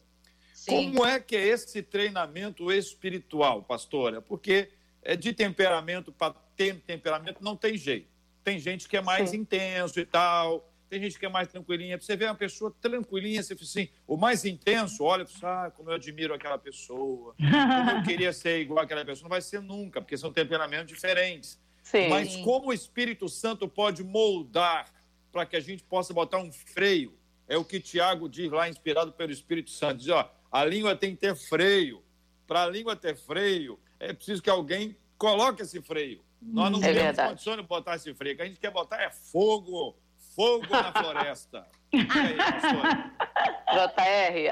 Sim. 0.55 0.93
Como 0.93 1.07
é 1.07 1.21
que 1.21 1.37
é 1.37 1.47
esse 1.47 1.83
treinamento 1.83 2.73
espiritual, 2.73 3.63
pastora? 3.63 4.21
Porque 4.23 4.71
é 5.03 5.15
de 5.15 5.33
temperamento 5.33 6.11
para 6.13 6.35
temperamento 6.57 7.43
não 7.43 7.57
tem 7.57 7.77
jeito. 7.77 8.09
Tem 8.43 8.59
gente 8.59 8.89
que 8.89 8.97
é 8.97 9.01
mais 9.01 9.31
Sim. 9.31 9.39
intenso 9.39 10.01
e 10.01 10.05
tal, 10.05 10.69
tem 10.89 11.01
gente 11.03 11.19
que 11.19 11.27
é 11.27 11.29
mais 11.29 11.49
tranquilinha. 11.49 12.01
Você 12.01 12.17
vê 12.17 12.25
uma 12.25 12.35
pessoa 12.35 12.75
tranquilinha, 12.81 13.43
você 13.43 13.55
fala 13.55 13.69
assim, 13.69 13.89
o 14.07 14.17
mais 14.17 14.45
intenso, 14.45 15.05
olha, 15.05 15.27
ah, 15.43 15.71
como 15.75 15.91
eu 15.91 15.95
admiro 15.95 16.35
aquela 16.35 16.59
pessoa, 16.59 17.35
como 17.37 17.91
eu 17.91 18.03
queria 18.05 18.33
ser 18.33 18.61
igual 18.61 18.85
àquela 18.85 19.05
pessoa. 19.05 19.25
Não 19.25 19.31
vai 19.31 19.43
ser 19.43 19.61
nunca, 19.61 20.01
porque 20.01 20.17
são 20.17 20.33
temperamentos 20.33 20.93
diferentes. 20.93 21.61
Sim. 21.91 22.09
Mas 22.09 22.37
como 22.37 22.69
o 22.69 22.73
Espírito 22.73 23.29
Santo 23.31 23.67
pode 23.67 24.05
moldar 24.05 24.93
para 25.33 25.47
que 25.47 25.57
a 25.57 25.61
gente 25.61 25.83
possa 25.83 26.13
botar 26.13 26.39
um 26.39 26.53
freio? 26.53 27.17
É 27.49 27.57
o 27.57 27.65
que 27.65 27.81
Tiago 27.81 28.29
diz 28.29 28.51
lá, 28.51 28.69
inspirado 28.69 29.11
pelo 29.13 29.33
Espírito 29.33 29.71
Santo. 29.71 30.01
Diz, 30.01 30.09
ó, 30.09 30.31
a 30.53 30.65
língua 30.67 30.95
tem 30.95 31.15
que 31.15 31.21
ter 31.23 31.35
freio. 31.35 32.03
Para 32.47 32.65
a 32.65 32.67
língua 32.67 32.95
ter 32.95 33.17
freio, 33.17 33.81
é 33.99 34.13
preciso 34.13 34.43
que 34.43 34.51
alguém 34.51 34.95
coloque 35.17 35.63
esse 35.63 35.81
freio. 35.81 36.23
Nós 36.43 36.71
não 36.71 36.79
é 36.79 36.83
temos 36.83 36.97
verdade. 37.03 37.29
condições 37.31 37.57
de 37.57 37.63
botar 37.63 37.97
esse 37.97 38.13
freio. 38.15 38.35
O 38.35 38.37
que 38.37 38.43
a 38.43 38.47
gente 38.47 38.61
quer 38.61 38.71
botar 38.71 39.01
é 39.03 39.11
fogo. 39.11 39.97
Fogo 40.37 40.67
na 40.69 40.93
floresta. 40.93 41.67
JR, 41.93 42.05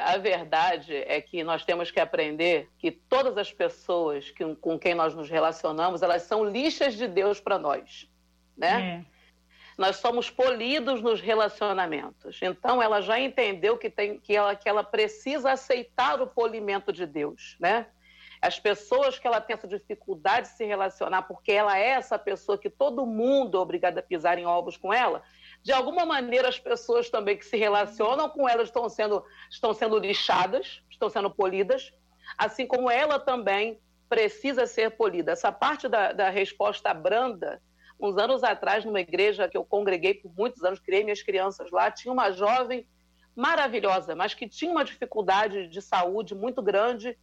a 0.03 0.17
verdade 0.19 0.95
é 0.95 1.21
que 1.21 1.45
nós 1.45 1.65
temos 1.65 1.91
que 1.91 2.01
aprender 2.01 2.71
que 2.79 2.91
todas 2.91 3.37
as 3.37 3.53
pessoas 3.53 4.31
que, 4.31 4.55
com 4.57 4.79
quem 4.79 4.95
nós 4.95 5.15
nos 5.15 5.29
relacionamos, 5.29 6.03
elas 6.03 6.23
são 6.23 6.45
lixas 6.45 6.95
de 6.95 7.07
Deus 7.07 7.41
para 7.41 7.59
nós, 7.59 8.09
né? 8.57 9.05
É 9.13 9.17
nós 9.77 9.97
somos 9.97 10.31
polidos 10.31 11.03
nos 11.03 11.21
relacionamentos. 11.21 12.41
Então, 12.41 12.83
ela 12.83 13.01
já 13.03 13.21
entendeu 13.21 13.77
que, 13.77 13.91
tem, 13.91 14.19
que, 14.19 14.35
ela, 14.35 14.57
que 14.57 14.69
ela 14.69 14.83
precisa 14.83 15.53
aceitar 15.53 16.21
o 16.21 16.27
polimento 16.27 16.93
de 16.93 17.05
Deus, 17.05 17.57
né? 17.61 17.87
As 18.41 18.59
pessoas 18.59 19.19
que 19.19 19.27
ela 19.27 19.41
tem 19.41 19.55
essa 19.55 19.67
dificuldade 19.67 20.49
de 20.49 20.57
se 20.57 20.65
relacionar, 20.65 21.23
porque 21.23 21.53
ela 21.53 21.79
é 21.79 21.89
essa 21.89 22.19
pessoa 22.19 22.59
que 22.59 22.71
todo 22.71 23.07
mundo 23.07 23.59
é 23.59 23.61
obrigado 23.61 23.99
a 23.99 24.03
pisar 24.03 24.39
em 24.39 24.47
ovos 24.47 24.77
com 24.77 24.93
ela, 24.93 25.23
de 25.67 25.73
alguma 25.73 26.07
maneira 26.07 26.49
as 26.49 26.61
pessoas 26.61 27.11
também 27.11 27.37
que 27.37 27.45
se 27.45 27.57
relacionam 27.57 28.29
com 28.29 28.49
ela 28.49 28.63
estão 28.63 28.89
sendo, 28.89 29.25
estão 29.51 29.75
sendo 29.75 29.99
lixadas, 29.99 30.81
estão 30.89 31.11
sendo 31.11 31.29
polidas, 31.29 31.93
assim 32.39 32.69
como 32.69 32.89
ela 32.89 33.19
também 33.19 33.81
precisa 34.09 34.65
ser 34.69 34.93
polida. 34.93 35.33
Essa 35.33 35.51
parte 35.51 35.89
da, 35.89 36.13
da 36.13 36.31
resposta 36.31 36.95
branda 36.95 37.61
uns 37.99 38.17
anos 38.17 38.45
atrás, 38.45 38.85
numa 38.85 39.01
igreja 39.01 39.49
que 39.49 39.57
eu 39.57 39.65
congreguei 39.65 40.15
por 40.15 40.33
muitos 40.37 40.63
anos, 40.63 40.79
criei 40.79 41.03
minhas 41.03 41.25
crianças 41.25 41.69
lá, 41.73 41.91
tinha 41.91 42.13
uma 42.13 42.31
jovem 42.31 42.87
maravilhosa, 43.35 44.15
mas 44.15 44.35
que 44.35 44.49
tinha 44.49 44.71
uma 44.71 44.85
dificuldade 44.85 45.67
de 45.67 45.83
saúde 45.83 46.33
muito 46.33 46.63
grande. 46.63 47.19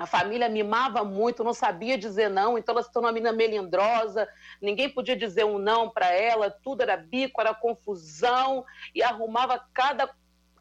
A 0.00 0.06
família 0.06 0.48
mimava 0.48 1.04
muito, 1.04 1.44
não 1.44 1.52
sabia 1.52 1.98
dizer 1.98 2.30
não, 2.30 2.56
então 2.56 2.72
ela 2.72 2.82
se 2.82 2.90
tornou 2.90 3.10
uma 3.10 3.12
menina 3.12 3.34
melindrosa, 3.34 4.26
ninguém 4.58 4.88
podia 4.88 5.14
dizer 5.14 5.44
um 5.44 5.58
não 5.58 5.90
para 5.90 6.10
ela, 6.10 6.50
tudo 6.50 6.80
era 6.80 6.96
bico, 6.96 7.38
era 7.38 7.52
confusão, 7.52 8.64
e 8.94 9.02
arrumava 9.02 9.62
cada 9.74 10.08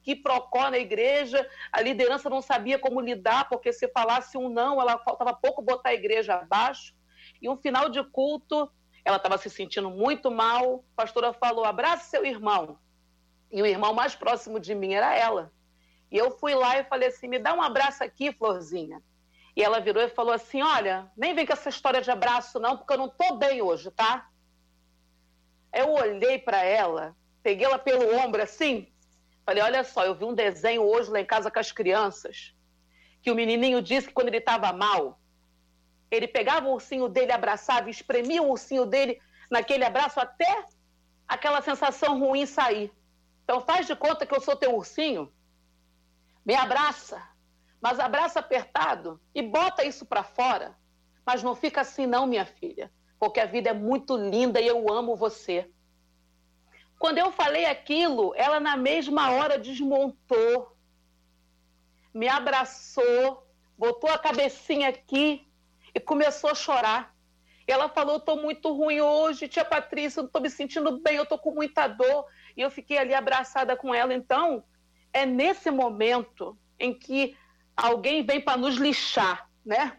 que 0.02 0.14
procó 0.14 0.70
na 0.70 0.78
igreja, 0.78 1.50
a 1.72 1.82
liderança 1.82 2.30
não 2.30 2.42
sabia 2.42 2.78
como 2.78 3.00
lidar, 3.00 3.48
porque 3.48 3.72
se 3.72 3.88
falasse 3.88 4.38
um 4.38 4.50
não, 4.50 4.82
ela 4.82 4.98
faltava 4.98 5.34
pouco 5.34 5.62
botar 5.62 5.92
a 5.92 5.94
igreja 5.94 6.34
abaixo. 6.36 6.94
E 7.42 7.48
um 7.48 7.56
final 7.56 7.88
de 7.88 8.04
culto, 8.04 8.70
ela 9.06 9.16
estava 9.16 9.38
se 9.38 9.50
sentindo 9.50 9.90
muito 9.90 10.30
mal. 10.30 10.84
A 10.98 11.04
pastora 11.04 11.32
falou: 11.32 11.64
abrace 11.64 12.10
seu 12.10 12.26
irmão. 12.26 12.78
E 13.50 13.62
o 13.62 13.66
irmão 13.66 13.94
mais 13.94 14.16
próximo 14.16 14.60
de 14.60 14.76
mim 14.76 14.96
era 14.96 15.16
ela. 15.16 15.50
E 16.12 16.18
eu 16.18 16.30
fui 16.30 16.54
lá 16.54 16.78
e 16.78 16.84
falei 16.84 17.08
assim: 17.08 17.30
me 17.30 17.40
dá 17.40 17.54
um 17.54 17.62
abraço 17.62 18.04
aqui, 18.04 18.34
Florzinha. 18.34 19.02
E 19.56 19.64
ela 19.64 19.80
virou 19.80 20.04
e 20.04 20.10
falou 20.10 20.34
assim: 20.34 20.62
olha, 20.62 21.12
nem 21.16 21.34
vem 21.34 21.46
com 21.46 21.54
essa 21.54 21.70
história 21.70 22.02
de 22.02 22.12
abraço, 22.12 22.60
não, 22.60 22.78
porque 22.78 22.94
eu 22.94 22.98
não 22.98 23.08
estou 23.08 23.38
bem 23.38 23.62
hoje, 23.62 23.92
tá? 23.92 24.30
Eu 25.74 25.92
olhei 25.92 26.40
para 26.40 26.64
ela, 26.64 27.16
peguei 27.44 27.66
ela 27.66 27.80
pelo 27.80 28.16
ombro 28.18 28.42
assim, 28.42 28.92
falei: 29.46 29.64
olha 29.64 29.84
só, 29.84 30.06
eu 30.06 30.16
vi 30.16 30.26
um 30.26 30.34
desenho 30.34 30.84
hoje 30.84 31.10
lá 31.10 31.20
em 31.20 31.26
casa 31.26 31.52
com 31.52 31.60
as 31.60 31.72
crianças, 31.72 32.54
que 33.22 33.32
o 33.32 33.36
menininho 33.36 33.82
disse 33.82 34.08
que 34.08 34.14
quando 34.14 34.30
ele 34.30 34.38
estava 34.38 34.72
mal, 34.72 35.20
ele 36.10 36.28
pegava 36.28 36.68
o 36.68 36.74
ursinho 36.74 37.08
dele, 37.08 37.32
abraçava, 37.32 37.90
espremia 37.90 38.42
o 38.42 38.50
ursinho 38.50 38.86
dele 38.86 39.22
naquele 39.50 39.84
abraço 39.84 40.20
até 40.20 40.66
aquela 41.28 41.62
sensação 41.62 42.20
ruim 42.20 42.46
sair. 42.46 42.92
Então 43.44 43.62
faz 43.62 43.88
de 43.88 43.96
conta 43.96 44.26
que 44.26 44.36
eu 44.36 44.42
sou 44.42 44.56
teu 44.56 44.76
ursinho, 44.76 45.32
me 46.46 46.56
abraça, 46.56 47.22
mas 47.82 48.00
abraça 48.00 48.40
apertado 48.40 49.20
e 49.34 49.42
bota 49.42 49.86
isso 49.86 50.06
para 50.06 50.24
fora. 50.24 50.76
Mas 51.26 51.44
não 51.44 51.56
fica 51.56 51.82
assim 51.82 52.06
não, 52.06 52.26
minha 52.26 52.46
filha, 52.46 52.92
porque 53.20 53.40
a 53.40 53.46
vida 53.46 53.70
é 53.70 53.74
muito 53.74 54.18
linda 54.18 54.60
e 54.60 54.68
eu 54.68 54.92
amo 54.92 55.16
você. 55.16 55.70
Quando 56.98 57.18
eu 57.18 57.32
falei 57.32 57.66
aquilo, 57.66 58.34
ela 58.36 58.60
na 58.60 58.76
mesma 58.76 59.32
hora 59.32 59.58
desmontou, 59.58 60.76
me 62.14 62.28
abraçou, 62.28 63.48
botou 63.78 64.10
a 64.10 64.18
cabecinha 64.18 64.90
aqui 64.90 65.48
e 65.96 66.00
começou 66.00 66.50
a 66.50 66.56
chorar. 66.56 67.16
Ela 67.66 67.88
falou: 67.88 68.18
estou 68.18 68.42
muito 68.42 68.74
ruim 68.74 69.00
hoje, 69.00 69.48
tia 69.48 69.64
Patrícia, 69.64 70.22
não 70.22 70.28
estou 70.28 70.42
me 70.42 70.50
sentindo 70.50 71.00
bem, 71.00 71.16
eu 71.16 71.24
estou 71.24 71.38
com 71.38 71.52
muita 71.52 71.88
dor. 71.88 72.26
E 72.58 72.62
eu 72.62 72.72
fiquei 72.72 72.98
ali 72.98 73.14
abraçada 73.14 73.78
com 73.78 73.94
ela. 73.94 74.14
Então, 74.14 74.64
é 75.14 75.26
nesse 75.26 75.70
momento 75.72 76.58
em 76.80 76.94
que 76.94 77.38
alguém 77.88 78.24
vem 78.24 78.42
para 78.42 78.58
nos 78.58 78.76
lixar, 78.76 79.50
né? 79.66 79.98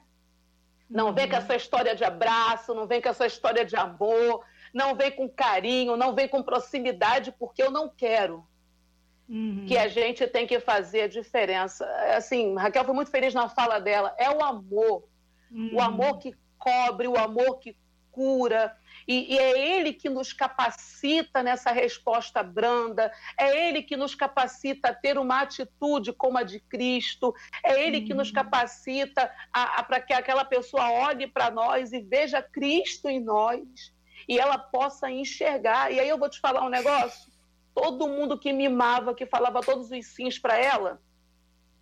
Não 0.89 1.13
vem 1.13 1.29
com 1.29 1.37
essa 1.37 1.55
história 1.55 1.95
de 1.95 2.05
abraço, 2.05 2.75
não 2.75 2.87
vem 2.87 3.01
com 3.01 3.09
essa 3.09 3.27
história 3.27 3.65
de 3.65 3.77
amor, 3.77 4.45
não 4.75 4.95
vem 4.95 5.11
com 5.11 5.29
carinho, 5.29 5.97
não 5.97 6.15
vem 6.15 6.29
com 6.29 6.43
proximidade, 6.43 7.33
porque 7.39 7.63
eu 7.63 7.71
não 7.71 7.89
quero. 7.89 8.45
Uhum. 9.29 9.65
Que 9.67 9.79
a 9.79 9.87
gente 9.87 10.27
tem 10.27 10.47
que 10.47 10.59
fazer 10.59 11.03
a 11.03 11.09
diferença. 11.09 11.87
Assim, 12.17 12.57
Raquel 12.57 12.85
foi 12.85 12.95
muito 12.95 13.13
feliz 13.13 13.33
na 13.33 13.49
fala 13.49 13.79
dela. 13.79 14.13
É 14.19 14.29
o 14.29 14.43
amor. 14.43 15.05
Uhum. 15.53 15.77
O 15.77 15.81
amor 15.81 16.19
que 16.19 16.35
cobre, 16.59 17.07
o 17.07 17.17
amor 17.17 17.61
que 17.61 17.77
cura. 18.11 18.77
E, 19.11 19.35
e, 19.35 19.39
é 19.41 19.59
Ele 19.59 19.93
que 19.93 20.09
nos 20.09 20.33
capacita 20.33 21.43
nessa 21.43 21.73
resposta 21.73 22.45
branda, 22.45 23.13
é 23.37 23.67
Ele 23.67 23.83
que 23.83 23.97
nos 23.97 24.15
capacita 24.15 24.91
a 24.91 24.95
ter 24.95 25.19
uma 25.19 25.41
atitude 25.41 26.13
como 26.13 26.39
a 26.39 26.45
de 26.45 26.61
Cristo, 26.61 27.35
é 27.65 27.83
Ele 27.83 28.03
que 28.03 28.15
nos 28.15 28.29
uhum. 28.29 28.35
capacita 28.35 29.29
para 29.89 30.01
que 30.01 30.13
aquela 30.13 30.45
pessoa 30.45 30.93
olhe 30.93 31.27
para 31.27 31.51
nós 31.51 31.93
e 31.93 32.01
veja 32.01 32.41
Cristo 32.41 33.09
em 33.09 33.19
nós 33.19 33.93
e 34.29 34.39
ela 34.39 34.57
possa 34.57 35.11
enxergar. 35.11 35.93
E 35.93 35.99
aí 35.99 36.09
eu 36.09 36.17
vou 36.17 36.31
te 36.31 36.39
falar 36.39 36.65
um 36.65 36.69
negócio: 36.69 37.33
todo 37.75 38.07
mundo 38.07 38.39
que 38.39 38.53
mimava, 38.53 39.13
que 39.13 39.27
falava 39.27 39.61
todos 39.61 39.91
os 39.91 40.07
sims 40.07 40.39
para 40.39 40.57
ela, 40.57 41.03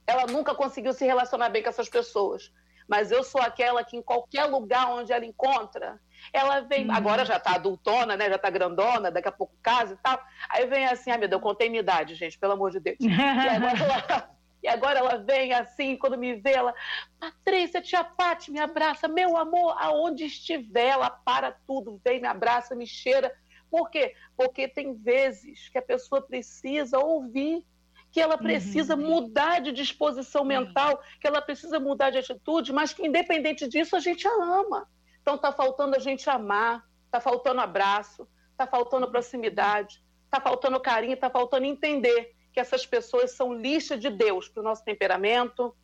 ela 0.07 0.25
nunca 0.25 0.55
conseguiu 0.55 0.95
se 0.95 1.05
relacionar 1.05 1.51
bem 1.51 1.63
com 1.63 1.69
essas 1.69 1.91
pessoas. 1.91 2.51
Mas 2.89 3.13
eu 3.13 3.23
sou 3.23 3.43
aquela 3.43 3.85
que 3.85 3.99
em 3.99 4.03
qualquer 4.03 4.47
lugar 4.47 4.91
onde 4.93 5.13
ela 5.13 5.27
encontra, 5.27 6.01
ela 6.33 6.61
vem, 6.61 6.87
uhum. 6.87 6.93
agora 6.93 7.25
já 7.25 7.37
está 7.37 7.55
adultona, 7.55 8.17
né? 8.17 8.29
Já 8.29 8.37
está 8.37 8.51
grandona, 8.51 9.11
daqui 9.11 9.29
a 9.29 9.33
pouco 9.33 9.55
casa 9.63 9.95
e 9.95 9.97
tal. 9.97 10.21
Aí 10.51 10.67
vem 10.67 10.87
assim, 10.87 11.11
ah, 11.11 11.19
meu 11.19 11.29
Deus, 11.29 11.41
eu 11.41 11.45
contei 11.45 11.69
minha 11.69 11.81
idade, 11.81 12.15
gente, 12.15 12.39
pelo 12.39 12.53
amor 12.53 12.71
de 12.71 12.81
Deus. 12.81 12.99
e, 13.01 13.09
agora 13.09 13.79
ela, 13.79 14.31
e 14.63 14.69
agora 14.69 14.99
ela 14.99 15.17
vem 15.19 15.53
assim, 15.53 15.97
quando 15.97 16.19
me 16.19 16.35
vê, 16.35 16.53
ela, 16.53 16.75
Patrícia, 17.19 17.81
tia 17.81 18.05
Pati, 18.05 18.51
me 18.51 18.61
abraça, 18.61 19.09
meu 19.09 19.37
amor, 19.37 19.77
aonde 19.79 20.25
estiver, 20.25 20.89
ela 20.89 21.11
para 21.11 21.53
tudo, 21.67 22.01
vem, 22.05 22.21
me 22.21 22.29
abraça, 22.29 22.75
me 22.75 22.87
cheira. 22.87 23.33
Por 23.71 23.91
quê? 23.91 24.15
Porque 24.37 24.67
tem 24.67 24.95
vezes 24.95 25.69
que 25.69 25.79
a 25.79 25.83
pessoa 25.83 26.23
precisa 26.23 26.99
ouvir 26.99 27.65
que 28.11 28.21
ela 28.21 28.39
precisa 28.39 28.95
uhum. 28.95 29.07
mudar 29.07 29.61
de 29.61 29.73
disposição 29.73 30.45
mental, 30.45 31.03
que 31.21 31.27
ela 31.27 31.43
precisa 31.43 31.79
mudar 31.79 32.11
de 32.11 32.19
atitude, 32.19 32.73
mas 32.73 32.93
que 32.93 33.07
independente 33.07 33.69
disso 33.69 33.97
a 33.97 34.01
gente 34.01 34.27
a 34.27 34.33
ama. 34.33 34.89
Então 35.29 35.37
está 35.37 35.53
faltando 35.53 35.95
a 35.95 35.99
gente 35.99 36.31
amar, 36.31 36.89
está 37.05 37.21
faltando 37.21 37.61
abraço, 37.61 38.27
está 38.51 38.67
faltando 38.67 39.11
proximidade, 39.11 40.03
está 40.25 40.41
faltando 40.41 40.81
carinho, 40.81 41.13
está 41.13 41.29
faltando 41.29 41.67
entender 41.67 42.35
que 42.51 42.59
essas 42.59 42.87
pessoas 42.87 43.33
são 43.33 43.53
lixa 43.53 43.95
de 43.99 44.09
Deus 44.09 44.49
para 44.49 44.63
o 44.63 44.65
nosso 44.65 44.83
temperamento, 44.83 45.77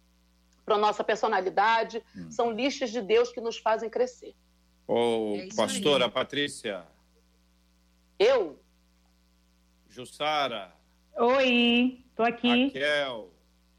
para 0.64 0.76
a 0.76 0.78
nossa 0.78 1.05
personalidade, 1.05 2.03
hum. 2.16 2.30
são 2.30 2.53
lixas 2.53 2.90
de 2.90 3.03
Deus 3.03 3.32
que 3.32 3.40
nos 3.42 3.59
fazem 3.59 3.90
crescer. 3.90 4.34
Ô, 4.88 5.36
é 5.36 5.55
pastora 5.55 6.07
aí. 6.07 6.11
Patrícia. 6.11 6.86
Eu? 8.18 8.59
Jussara. 9.90 10.72
Oi, 11.18 12.03
tô 12.16 12.22
aqui. 12.22 12.68
Raquel. 12.68 13.30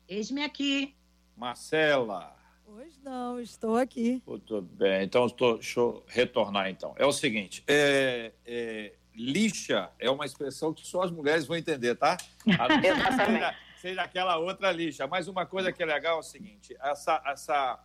Eis-me 0.07 0.43
aqui. 0.43 0.95
Marcela. 1.35 2.35
Pois 2.65 2.97
não, 3.03 3.39
estou 3.39 3.77
aqui. 3.77 4.21
Tudo 4.25 4.61
bem, 4.61 5.03
então 5.03 5.27
estou, 5.27 5.55
deixa 5.55 5.79
eu 5.79 6.03
retornar 6.07 6.69
então. 6.69 6.95
É 6.97 7.05
o 7.05 7.11
seguinte, 7.11 7.63
é, 7.67 8.31
é, 8.45 8.93
lixa 9.13 9.91
é 9.99 10.09
uma 10.09 10.25
expressão 10.25 10.73
que 10.73 10.85
só 10.85 11.03
as 11.03 11.11
mulheres 11.11 11.45
vão 11.45 11.55
entender, 11.55 11.95
tá? 11.95 12.17
seja, 12.43 13.55
seja 13.77 14.01
aquela 14.01 14.37
outra 14.37 14.71
lixa. 14.71 15.05
Mas 15.05 15.27
uma 15.27 15.45
coisa 15.45 15.71
que 15.71 15.83
é 15.83 15.85
legal 15.85 16.17
é 16.17 16.19
o 16.19 16.23
seguinte, 16.23 16.75
essa, 16.81 17.21
essa, 17.27 17.79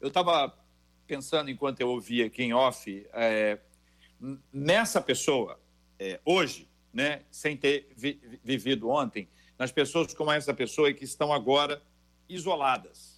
eu 0.00 0.08
estava 0.08 0.52
pensando 1.06 1.48
enquanto 1.48 1.80
eu 1.80 1.88
ouvia 1.88 2.26
aqui 2.26 2.42
em 2.42 2.52
off, 2.52 3.06
é, 3.12 3.58
nessa 4.52 5.00
pessoa, 5.00 5.60
é, 5.98 6.20
hoje, 6.24 6.68
né, 6.92 7.22
sem 7.30 7.56
ter 7.56 7.92
vi, 7.96 8.20
vivido 8.42 8.90
ontem, 8.90 9.28
nas 9.56 9.70
pessoas 9.70 10.12
como 10.12 10.32
essa 10.32 10.52
pessoa 10.52 10.92
que 10.92 11.04
estão 11.04 11.32
agora 11.32 11.80
isoladas 12.28 13.13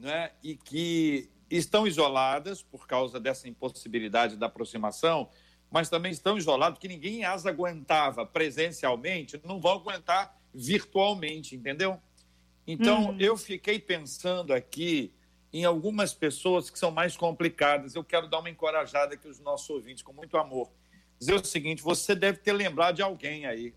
né, 0.00 0.32
e 0.42 0.56
que 0.56 1.30
estão 1.50 1.86
isoladas 1.86 2.62
por 2.62 2.86
causa 2.86 3.20
dessa 3.20 3.48
impossibilidade 3.48 4.36
da 4.36 4.46
aproximação, 4.46 5.28
mas 5.70 5.88
também 5.88 6.10
estão 6.10 6.38
isolados 6.38 6.78
que 6.78 6.88
ninguém 6.88 7.24
as 7.24 7.46
aguentava 7.46 8.24
presencialmente, 8.24 9.40
não 9.44 9.60
vão 9.60 9.72
aguentar 9.72 10.36
virtualmente, 10.52 11.54
entendeu? 11.54 12.00
Então, 12.66 13.10
uhum. 13.10 13.16
eu 13.20 13.36
fiquei 13.36 13.78
pensando 13.78 14.52
aqui 14.52 15.12
em 15.52 15.64
algumas 15.64 16.14
pessoas 16.14 16.70
que 16.70 16.78
são 16.78 16.90
mais 16.90 17.16
complicadas. 17.16 17.94
Eu 17.94 18.04
quero 18.04 18.28
dar 18.28 18.38
uma 18.38 18.50
encorajada 18.50 19.14
aqui 19.14 19.26
aos 19.26 19.40
nossos 19.40 19.68
ouvintes, 19.70 20.02
com 20.02 20.12
muito 20.12 20.36
amor. 20.36 20.70
Dizer 21.18 21.34
o 21.34 21.44
seguinte: 21.44 21.82
você 21.82 22.14
deve 22.14 22.38
ter 22.38 22.52
lembrado 22.52 22.96
de 22.96 23.02
alguém 23.02 23.46
aí. 23.46 23.74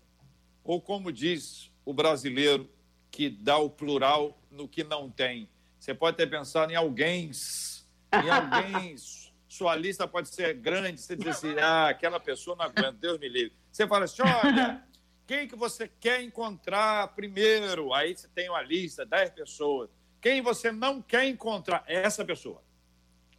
Ou 0.62 0.80
como 0.80 1.12
diz 1.12 1.70
o 1.84 1.92
brasileiro, 1.92 2.68
que 3.10 3.28
dá 3.28 3.58
o 3.58 3.68
plural 3.68 4.40
no 4.50 4.68
que 4.68 4.82
não 4.82 5.10
tem. 5.10 5.48
Você 5.84 5.92
pode 5.92 6.16
ter 6.16 6.26
pensado 6.26 6.72
em 6.72 6.76
alguém, 6.76 7.30
em 8.10 8.30
alguém. 8.30 8.96
Sua 9.46 9.76
lista 9.76 10.08
pode 10.08 10.30
ser 10.30 10.54
grande. 10.54 10.98
Você 10.98 11.14
diz 11.14 11.26
assim, 11.26 11.58
ah, 11.58 11.90
aquela 11.90 12.18
pessoa 12.18 12.56
não 12.56 12.64
aguenta, 12.64 12.92
Deus 12.92 13.18
me 13.18 13.28
livre. 13.28 13.52
Você 13.70 13.86
fala 13.86 14.06
assim, 14.06 14.22
olha, 14.22 14.82
quem 15.26 15.46
que 15.46 15.54
você 15.54 15.86
quer 15.86 16.22
encontrar 16.22 17.08
primeiro? 17.08 17.92
Aí 17.92 18.16
você 18.16 18.26
tem 18.28 18.48
uma 18.48 18.62
lista, 18.62 19.04
10 19.04 19.32
pessoas. 19.32 19.90
Quem 20.22 20.40
você 20.40 20.72
não 20.72 21.02
quer 21.02 21.26
encontrar? 21.26 21.84
Essa 21.86 22.24
pessoa. 22.24 22.62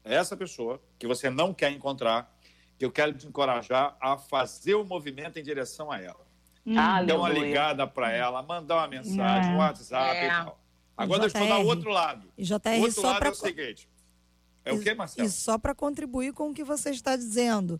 Essa 0.03 0.37
pessoa 0.37 0.79
que 0.99 1.07
você 1.07 1.31
não 1.31 1.51
quer 1.51 1.71
encontrar, 1.71 2.31
que 2.77 2.85
eu 2.85 2.91
quero 2.91 3.11
te 3.13 3.25
encorajar 3.25 3.97
a 3.99 4.19
fazer 4.19 4.75
o 4.75 4.85
movimento 4.85 5.39
em 5.39 5.43
direção 5.43 5.91
a 5.91 5.99
ela. 5.99 6.27
Hum. 6.63 6.75
Dar 6.75 7.17
uma 7.17 7.29
ligada 7.29 7.87
para 7.87 8.11
ela, 8.11 8.43
mandar 8.43 8.75
uma 8.75 8.87
mensagem, 8.87 9.51
um 9.51 9.55
é. 9.55 9.57
WhatsApp 9.57 10.15
é. 10.15 10.27
e 10.27 10.29
tal. 10.29 10.64
Agora 10.97 11.23
eu 11.23 11.27
estou 11.27 11.47
do 11.47 11.67
outro 11.67 11.89
lado. 11.89 12.31
E 12.37 12.43
JR, 12.43 12.79
o 12.79 12.81
outro 12.81 13.01
só 13.01 13.07
lado 13.07 13.19
pra... 13.19 13.29
é 13.29 13.31
o 13.31 13.35
seguinte. 13.35 13.89
É 14.63 14.73
o 14.73 14.79
que, 14.79 14.93
Marcelo? 14.93 15.27
E 15.27 15.31
só 15.31 15.57
para 15.57 15.75
contribuir 15.75 16.33
com 16.33 16.49
o 16.49 16.53
que 16.53 16.63
você 16.63 16.89
está 16.89 17.15
dizendo. 17.15 17.79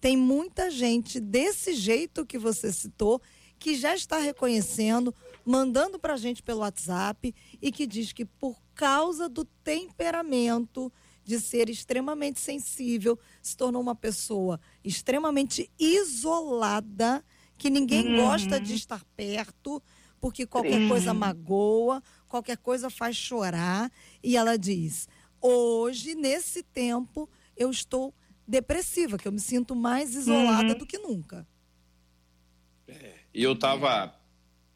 Tem 0.00 0.16
muita 0.16 0.70
gente 0.70 1.20
desse 1.20 1.74
jeito 1.74 2.26
que 2.26 2.38
você 2.38 2.72
citou 2.72 3.20
que 3.58 3.76
já 3.76 3.94
está 3.94 4.18
reconhecendo, 4.18 5.14
mandando 5.44 5.96
para 5.96 6.14
a 6.14 6.16
gente 6.16 6.42
pelo 6.42 6.60
WhatsApp 6.60 7.32
e 7.60 7.70
que 7.70 7.86
diz 7.86 8.12
que 8.12 8.24
por 8.24 8.60
causa 8.74 9.28
do 9.28 9.44
temperamento 9.44 10.92
de 11.24 11.38
ser 11.38 11.70
extremamente 11.70 12.40
sensível, 12.40 13.18
se 13.40 13.56
tornou 13.56 13.80
uma 13.80 13.94
pessoa 13.94 14.60
extremamente 14.82 15.70
isolada, 15.78 17.24
que 17.56 17.70
ninguém 17.70 18.08
uhum. 18.08 18.16
gosta 18.16 18.60
de 18.60 18.74
estar 18.74 19.04
perto, 19.16 19.80
porque 20.20 20.46
qualquer 20.46 20.80
uhum. 20.80 20.88
coisa 20.88 21.14
magoa, 21.14 22.02
qualquer 22.32 22.56
coisa 22.56 22.88
faz 22.88 23.14
chorar. 23.14 23.92
E 24.22 24.36
ela 24.36 24.56
diz: 24.56 25.06
hoje, 25.40 26.14
nesse 26.14 26.62
tempo, 26.62 27.28
eu 27.54 27.70
estou 27.70 28.14
depressiva, 28.48 29.18
que 29.18 29.28
eu 29.28 29.32
me 29.32 29.38
sinto 29.38 29.76
mais 29.76 30.14
isolada 30.14 30.72
uhum. 30.72 30.78
do 30.78 30.86
que 30.86 30.96
nunca. 30.98 31.46
É, 32.88 33.14
e 33.34 33.42
eu 33.42 33.52
estava 33.52 34.14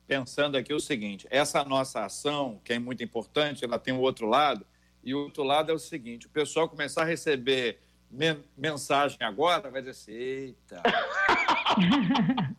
pensando 0.06 0.56
aqui 0.56 0.74
o 0.74 0.80
seguinte: 0.80 1.26
essa 1.30 1.64
nossa 1.64 2.04
ação, 2.04 2.60
que 2.62 2.74
é 2.74 2.78
muito 2.78 3.02
importante, 3.02 3.64
ela 3.64 3.78
tem 3.78 3.94
o 3.94 3.96
um 3.96 4.00
outro 4.00 4.26
lado, 4.26 4.66
e 5.02 5.14
o 5.14 5.24
outro 5.24 5.42
lado 5.42 5.72
é 5.72 5.74
o 5.74 5.78
seguinte: 5.78 6.26
o 6.26 6.30
pessoal 6.30 6.68
começar 6.68 7.02
a 7.02 7.06
receber 7.06 7.80
men 8.10 8.44
mensagem 8.56 9.18
agora, 9.22 9.70
vai 9.70 9.80
dizer 9.80 9.92
assim, 9.92 10.12
eita. 10.12 10.82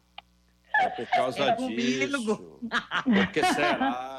é 0.74 0.89
por 0.89 1.08
causa 1.08 1.43
é 1.43 1.56
disso. 1.56 2.60
Por 3.04 3.32
que 3.32 3.45
será? 3.54 4.16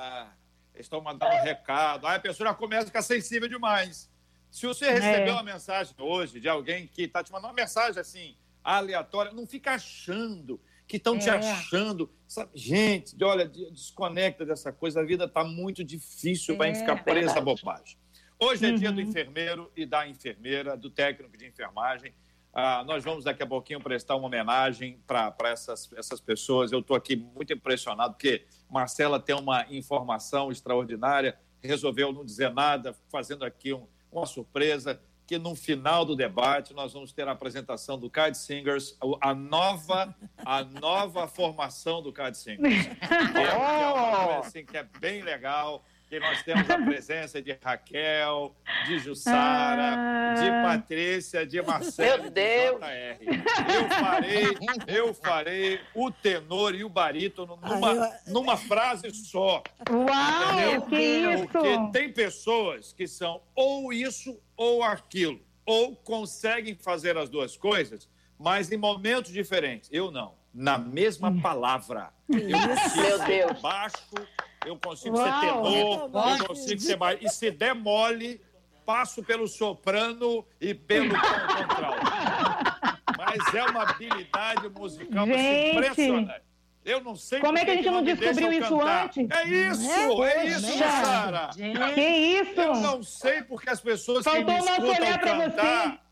Estão 0.80 1.00
mandando 1.00 1.34
um 1.34 1.42
recado. 1.42 2.06
Aí 2.06 2.16
a 2.16 2.20
pessoa 2.20 2.48
já 2.48 2.54
começa 2.54 2.84
a 2.84 2.86
ficar 2.86 3.02
sensível 3.02 3.48
demais. 3.48 4.10
Se 4.50 4.66
você 4.66 4.90
recebeu 4.90 5.28
é. 5.28 5.32
uma 5.32 5.42
mensagem 5.42 5.94
hoje 5.98 6.40
de 6.40 6.48
alguém 6.48 6.86
que 6.86 7.02
está 7.02 7.22
te 7.22 7.30
mandando 7.30 7.48
uma 7.48 7.54
mensagem 7.54 8.00
assim, 8.00 8.36
aleatória, 8.64 9.32
não 9.32 9.46
fica 9.46 9.72
achando 9.72 10.60
que 10.86 10.96
estão 10.96 11.16
é. 11.16 11.18
te 11.18 11.30
achando. 11.30 12.10
Sabe? 12.26 12.50
Gente, 12.54 13.22
olha, 13.22 13.46
desconecta 13.46 14.44
dessa 14.44 14.72
coisa. 14.72 15.00
A 15.00 15.04
vida 15.04 15.24
está 15.24 15.44
muito 15.44 15.84
difícil 15.84 16.56
para 16.56 16.68
é, 16.68 16.74
ficar 16.74 17.04
presa 17.04 17.38
a 17.38 17.40
bobagem. 17.40 17.98
Hoje 18.40 18.66
é 18.66 18.70
uhum. 18.70 18.76
dia 18.76 18.92
do 18.92 19.00
uhum. 19.00 19.08
enfermeiro 19.08 19.72
e 19.76 19.84
da 19.84 20.08
enfermeira, 20.08 20.76
do 20.76 20.90
técnico 20.90 21.36
de 21.36 21.46
enfermagem. 21.46 22.14
Ah, 22.60 22.82
nós 22.82 23.04
vamos 23.04 23.22
daqui 23.22 23.40
a 23.40 23.46
pouquinho 23.46 23.80
prestar 23.80 24.16
uma 24.16 24.26
homenagem 24.26 25.00
para 25.06 25.32
essas, 25.44 25.88
essas 25.96 26.20
pessoas. 26.20 26.72
Eu 26.72 26.80
estou 26.80 26.96
aqui 26.96 27.14
muito 27.14 27.52
impressionado, 27.52 28.14
porque 28.14 28.46
Marcela 28.68 29.20
tem 29.20 29.36
uma 29.36 29.64
informação 29.70 30.50
extraordinária, 30.50 31.38
resolveu 31.62 32.12
não 32.12 32.24
dizer 32.24 32.52
nada, 32.52 32.96
fazendo 33.12 33.44
aqui 33.44 33.72
um, 33.72 33.86
uma 34.10 34.26
surpresa, 34.26 35.00
que 35.24 35.38
no 35.38 35.54
final 35.54 36.04
do 36.04 36.16
debate 36.16 36.74
nós 36.74 36.92
vamos 36.92 37.12
ter 37.12 37.28
a 37.28 37.30
apresentação 37.30 37.96
do 37.96 38.10
Card 38.10 38.36
Singers, 38.36 38.98
a 39.20 39.32
nova, 39.32 40.12
a 40.38 40.64
nova 40.64 41.28
formação 41.28 42.02
do 42.02 42.12
Card 42.12 42.36
Singers. 42.36 42.86
Que 42.86 42.90
é, 43.06 43.32
que 43.32 43.38
é 43.38 43.54
uma 43.54 44.24
coisa 44.24 44.38
assim, 44.40 44.64
que 44.64 44.76
é 44.76 44.82
bem 44.98 45.22
legal 45.22 45.84
que 46.08 46.18
nós 46.18 46.42
temos 46.42 46.68
a 46.70 46.78
presença 46.82 47.40
de 47.42 47.56
Raquel, 47.62 48.54
de 48.86 48.98
Jussara, 48.98 49.94
ah. 49.96 50.34
de 50.34 50.50
Patrícia, 50.66 51.46
de 51.46 51.60
Marcelo 51.62 52.22
Meu 52.22 52.30
Deus. 52.30 52.80
de 52.80 53.26
JR. 53.26 53.74
Eu 53.74 53.88
farei, 53.88 54.44
eu 54.86 55.14
farei 55.14 55.80
o 55.94 56.10
tenor 56.10 56.74
e 56.74 56.84
o 56.84 56.88
barítono 56.88 57.58
numa, 57.62 57.92
eu... 57.92 58.12
numa 58.26 58.56
frase 58.56 59.10
só. 59.10 59.62
Uau, 59.90 60.60
entendeu? 60.60 60.82
que 60.82 60.96
isso! 60.96 61.48
Porque 61.48 61.92
tem 61.92 62.12
pessoas 62.12 62.92
que 62.92 63.06
são 63.06 63.42
ou 63.54 63.92
isso 63.92 64.40
ou 64.56 64.82
aquilo. 64.82 65.40
ou 65.66 65.94
conseguem 65.94 66.74
fazer 66.74 67.18
as 67.18 67.28
duas 67.28 67.56
coisas, 67.56 68.08
mas 68.38 68.72
em 68.72 68.76
momentos 68.76 69.30
diferentes. 69.32 69.88
Eu 69.92 70.10
não. 70.10 70.36
Na 70.54 70.78
mesma 70.78 71.40
palavra. 71.40 72.10
Eu 72.28 72.38
Meu 72.96 73.18
Deus. 73.26 73.60
baixo, 73.60 73.96
eu 74.68 74.76
consigo 74.78 75.16
Uau. 75.16 75.24
ser 75.26 75.40
tenor, 75.46 76.10
Pode. 76.10 76.40
eu 76.40 76.46
consigo 76.46 76.80
ser 76.80 76.96
mais. 76.96 77.18
E 77.22 77.28
se 77.28 77.50
der 77.50 77.74
mole, 77.74 78.40
passo 78.84 79.22
pelo 79.22 79.48
soprano 79.48 80.44
e 80.60 80.74
pelo 80.74 81.10
contralto. 81.56 82.00
Mas 83.16 83.54
é 83.54 83.64
uma 83.64 83.82
habilidade 83.82 84.68
musical 84.68 85.26
Gente. 85.26 85.72
impressionante. 85.76 86.42
Eu 86.84 87.02
não 87.02 87.16
sei 87.16 87.40
Como 87.40 87.58
é 87.58 87.64
que 87.66 87.70
a 87.70 87.74
gente 87.74 87.90
não 87.90 88.00
me 88.02 88.14
descobriu 88.14 88.52
isso 88.52 88.78
cantar. 88.78 89.04
antes? 89.04 89.30
É 89.30 89.44
isso, 89.48 90.24
É, 90.24 90.32
é, 90.36 90.46
isso. 90.46 90.78
Sara. 90.78 91.50
Que 91.94 92.00
isso? 92.00 92.60
Eu 92.60 92.74
não 92.76 93.02
sei 93.02 93.42
porque 93.42 93.68
as 93.68 93.80
pessoas 93.80 94.24
que 94.24 94.30
Faltou 94.30 94.54
me 94.54 94.60
o 94.60 94.64
nosso 94.64 94.92
escutam 94.92 95.18
cantar. 95.18 96.07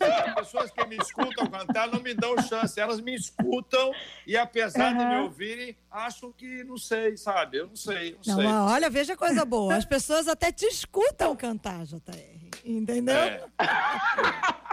As 0.00 0.34
pessoas 0.34 0.70
que 0.70 0.84
me 0.86 0.96
escutam 0.96 1.46
cantar 1.46 1.88
não 1.88 2.00
me 2.00 2.14
dão 2.14 2.40
chance. 2.42 2.78
Elas 2.80 3.00
me 3.00 3.14
escutam 3.14 3.92
e, 4.26 4.36
apesar 4.36 4.92
de 4.96 5.04
me 5.04 5.16
ouvirem, 5.22 5.76
acham 5.90 6.32
que 6.32 6.62
não 6.64 6.76
sei, 6.76 7.16
sabe? 7.16 7.58
Eu 7.58 7.66
não 7.68 7.76
sei, 7.76 8.12
não, 8.12 8.34
Não, 8.34 8.34
sei. 8.36 8.44
mas 8.44 8.72
olha, 8.72 8.90
veja 8.90 9.16
coisa 9.16 9.44
boa. 9.44 9.74
As 9.76 9.84
pessoas 9.84 10.28
até 10.28 10.50
te 10.52 10.66
escutam 10.66 11.34
cantar, 11.36 11.84
JR. 11.84 12.50
Entendeu? 12.64 13.14
É, 13.14 13.44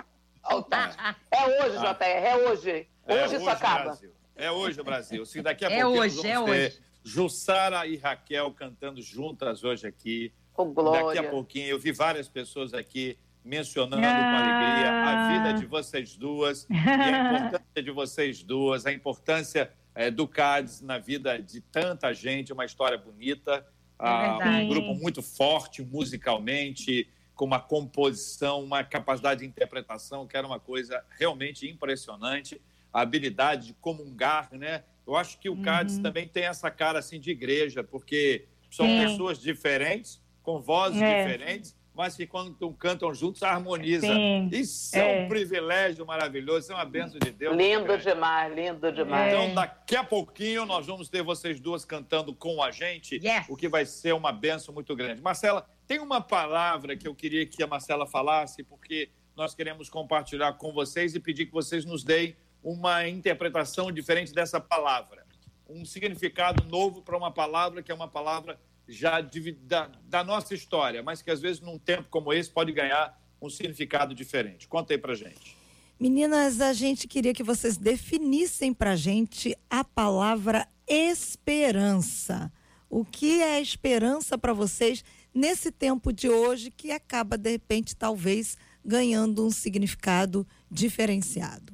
É 1.32 1.46
hoje, 1.64 1.78
JR, 1.78 2.04
é 2.04 2.36
hoje. 2.36 2.88
é 3.06 3.24
Hoje 3.26 3.36
isso 3.36 3.50
acaba. 3.50 3.84
Brasil. 3.86 4.12
É 4.36 4.52
hoje, 4.52 4.84
Brasil. 4.84 5.26
Se 5.26 5.42
daqui 5.42 5.66
a 5.66 5.70
É 5.70 5.82
pouquinho 5.82 6.02
hoje, 6.02 6.16
nós 6.18 6.26
é 6.26 6.34
vamos 6.36 6.50
ter 6.52 6.66
hoje. 6.68 6.80
Jussara 7.04 7.88
e 7.88 7.98
Raquel 7.98 8.52
cantando 8.52 9.02
juntas 9.02 9.64
hoje 9.64 9.88
aqui. 9.88 10.32
Com 10.54 10.74
Daqui 10.74 10.80
a 10.80 10.84
glória. 10.84 11.30
pouquinho, 11.30 11.68
eu 11.68 11.80
vi 11.80 11.92
várias 11.92 12.28
pessoas 12.28 12.74
aqui 12.74 13.18
mencionando 13.48 14.06
Ah. 14.06 14.14
com 14.14 14.36
alegria 14.36 14.92
a 14.92 15.28
vida 15.32 15.60
de 15.60 15.66
vocês 15.66 16.16
duas 16.16 16.68
e 16.70 16.74
a 16.76 17.10
importância 17.56 17.84
de 17.84 17.92
vocês 17.92 18.44
duas, 18.44 18.86
a 18.86 18.92
importância 18.92 19.72
eh, 19.96 20.12
do 20.12 20.28
CADES 20.28 20.82
na 20.82 20.98
vida 21.00 21.42
de 21.42 21.62
tanta 21.62 22.14
gente, 22.14 22.54
uma 22.54 22.66
história 22.66 22.98
bonita, 22.98 23.66
ah, 23.98 24.38
verdade. 24.38 24.66
um 24.66 24.68
grupo 24.70 24.94
muito 24.96 25.22
forte 25.24 25.82
musicalmente, 25.82 27.10
com 27.34 27.46
uma 27.46 27.60
composição, 27.60 28.64
uma 28.64 28.84
capacidade 28.84 29.42
de 29.42 29.46
interpretação 29.48 30.28
que 30.28 30.36
era 30.36 30.46
uma 30.46 30.60
coisa 30.60 31.04
realmente 31.20 31.68
impressionante, 31.70 32.60
a 32.92 33.02
habilidade 33.02 33.68
de 33.68 33.74
comungar, 33.76 34.50
né? 34.52 34.84
Eu 35.06 35.16
acho 35.16 35.40
que 35.40 35.50
o 35.50 35.62
CADES 35.62 36.00
também 36.00 36.28
tem 36.28 36.46
essa 36.46 36.70
cara 36.70 37.00
assim 37.00 37.20
de 37.20 37.30
igreja, 37.32 37.84
porque 37.84 38.46
são 38.70 38.86
Sim. 38.88 39.00
pessoas 39.04 39.40
diferentes, 39.40 40.22
com 40.44 40.60
vozes 40.60 41.02
É. 41.02 41.24
diferentes, 41.24 41.76
mas 41.98 42.16
que 42.16 42.28
quando 42.28 42.56
cantam 42.74 43.12
juntos 43.14 43.42
harmonizam. 43.42 44.14
Sim. 44.14 44.50
Isso 44.54 44.96
é. 44.96 45.22
É. 45.22 45.26
um 45.26 45.28
privilégio 45.28 46.06
maravilhoso, 46.06 46.60
isso 46.60 46.72
é 46.72 46.76
uma 46.76 46.86
benção 46.86 47.20
de 47.20 47.32
Deus. 47.32 47.58
Lindo 47.58 47.86
grande. 47.86 48.04
demais, 48.04 48.56
lindo 48.56 48.92
demais. 48.92 49.34
Então, 49.34 49.56
daqui 49.56 49.96
a 49.96 50.04
pouquinho, 50.04 50.66
nós 50.66 50.86
vamos 50.86 51.10
ter 51.10 51.24
vocês 51.24 51.60
duas 51.60 51.84
cantando 51.84 52.34
com 52.36 52.62
a 52.62 52.70
gente, 52.70 53.16
Yes. 53.16 53.48
o 53.50 53.56
que 53.58 53.68
vai 53.68 53.86
ser 53.86 54.14
uma 54.14 54.32
benção 54.32 54.74
muito 54.74 54.96
grande. 54.96 55.22
Marcela, 55.22 55.68
tem 55.88 56.00
uma 56.00 56.22
palavra 56.22 56.96
que 56.96 57.08
eu 57.08 57.16
queria 57.16 57.46
que 57.46 57.64
a 57.64 57.68
Marcela 57.68 58.06
falasse, 58.06 58.64
porque 58.64 59.10
nós 59.36 59.56
queremos 59.56 59.90
compartilhar 59.90 60.54
com 60.54 60.72
vocês 60.72 61.16
e 61.16 61.20
pedir 61.20 61.48
que 61.48 61.52
vocês 61.52 61.84
nos 61.84 62.04
deem 62.04 62.36
uma 62.64 63.08
interpretação 63.08 63.92
diferente 63.92 64.34
dessa 64.34 64.60
palavra. 64.60 65.26
Um 65.70 65.84
significado 65.84 66.64
novo 66.66 67.02
para 67.02 67.18
uma 67.18 67.32
palavra 67.32 67.82
que 67.82 67.92
é 67.92 67.96
uma 67.96 68.08
palavra 68.08 68.60
já 68.88 69.20
de- 69.22 69.52
da, 69.52 69.92
da 70.06 70.24
nossa 70.24 70.54
história, 70.54 71.04
mas 71.04 71.22
que 71.22 71.30
às 71.32 71.42
vezes 71.42 71.62
num 71.62 71.78
tempo 71.78 72.08
como 72.10 72.32
esse 72.34 72.50
pode 72.50 72.72
ganhar 72.72 73.20
um 73.42 73.50
significado 73.50 74.16
diferente. 74.16 74.68
Conta 74.68 74.94
aí 74.94 74.98
pra 74.98 75.14
gente. 75.14 75.56
Meninas, 76.00 76.62
a 76.62 76.74
gente 76.74 77.08
queria 77.08 77.34
que 77.34 77.44
vocês 77.44 77.76
definissem 77.78 78.74
pra 78.74 78.96
gente 78.96 79.58
a 79.70 79.84
palavra 79.84 80.68
esperança. 80.88 82.52
O 82.90 83.04
que 83.04 83.42
é 83.42 83.60
esperança 83.60 84.38
para 84.38 84.54
vocês 84.54 85.04
nesse 85.34 85.72
tempo 85.72 86.14
de 86.14 86.30
hoje 86.30 86.72
que 86.72 86.92
acaba, 86.92 87.38
de 87.38 87.52
repente, 87.52 87.96
talvez 87.96 88.58
ganhando 88.86 89.46
um 89.46 89.50
significado 89.52 90.48
diferenciado? 90.72 91.74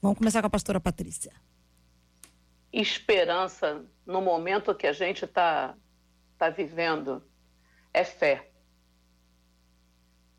Vamos 0.00 0.16
começar 0.16 0.40
com 0.40 0.46
a 0.46 0.50
pastora 0.50 0.80
Patrícia. 0.80 1.32
esperança 2.72 3.84
no 4.06 4.20
momento 4.20 4.74
que 4.74 4.86
a 4.86 4.92
gente 4.92 5.24
está 5.24 5.74
tá 6.38 6.48
vivendo 6.50 7.22
é 7.92 8.04
fé. 8.04 8.50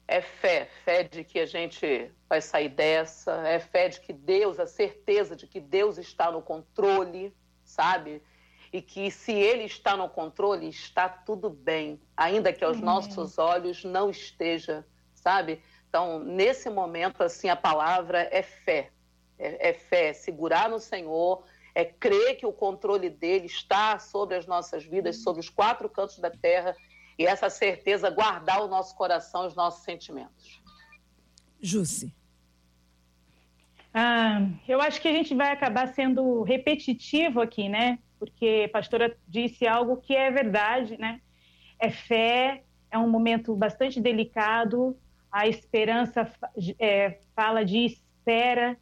É 0.08 0.22
fé, 0.22 0.68
fé 0.84 1.04
de 1.04 1.24
que 1.24 1.39
a 1.39 1.45
gente 1.45 2.12
vai 2.28 2.41
sair 2.41 2.70
dessa, 2.70 3.47
é 3.47 3.60
fé 3.60 3.89
de 3.89 4.00
que 4.00 4.12
Deus, 4.12 4.60
a 4.60 4.66
certeza 4.66 5.36
de 5.36 5.45
que 5.45 5.60
Deus 5.60 6.00
está 6.00 6.32
no 6.32 6.41
controle, 6.41 7.36
sabe? 7.64 8.24
E 8.74 8.82
que 8.82 9.12
se 9.12 9.32
Ele 9.34 9.66
está 9.66 9.95
no 9.95 10.10
controle, 10.10 10.68
está 10.68 11.08
tudo 11.08 11.50
bem, 11.50 12.02
ainda 12.18 12.52
que 12.52 12.64
aos 12.64 12.80
nossos 12.80 13.38
olhos 13.38 13.84
não 13.84 14.10
esteja, 14.10 14.86
sabe? 15.14 15.62
Então, 15.88 16.20
nesse 16.20 16.70
momento, 16.70 17.22
assim, 17.22 17.50
a 17.50 17.56
palavra 17.56 18.28
é 18.32 18.41
fé. 18.41 18.91
É, 19.38 19.70
é 19.70 19.74
fé, 19.74 20.10
é 20.10 20.14
segurar 20.14 20.70
no 20.70 20.80
Senhor, 20.80 21.43
é 21.80 21.86
crer 21.86 22.36
que 22.36 22.46
o 22.46 22.52
controle 22.52 23.10
dele 23.10 23.46
está 23.46 23.98
sobre 24.00 24.36
as 24.36 24.46
nossas 24.46 24.84
vidas, 24.84 25.24
sobre 25.24 25.40
os 25.40 25.50
quatro 25.50 25.90
cantos 25.90 26.20
da 26.20 26.30
terra, 26.30 26.76
e 27.18 27.26
essa 27.26 27.50
certeza 27.50 28.10
guardar 28.10 28.62
o 28.62 28.68
nosso 28.68 28.96
coração 28.96 29.46
e 29.46 29.48
os 29.48 29.56
nossos 29.56 29.84
sentimentos. 29.84 30.62
Jussi. 31.62 32.14
Ah, 33.94 34.48
eu 34.68 34.82
acho 34.82 35.02
que 35.02 35.08
a 35.08 35.14
gente 35.14 35.34
vai 35.34 35.52
acabar 35.52 35.88
sendo 35.88 36.44
repetitivo 36.44 37.42
aqui, 37.42 37.68
né? 37.68 38.00
Porque 38.20 38.66
a 38.68 38.72
pastora 38.72 39.18
disse 39.28 39.68
algo 39.68 39.98
que 39.98 40.16
é 40.16 40.30
verdade, 40.30 40.98
né? 40.98 41.22
É 41.80 41.90
fé, 41.90 42.64
é 42.92 42.98
um 42.98 43.10
momento 43.10 43.56
bastante 43.56 44.00
delicado. 44.00 44.98
A 45.32 45.48
esperança 45.48 46.30
é, 46.78 47.20
fala 47.36 47.64
de 47.64 47.86
espera 47.86 48.78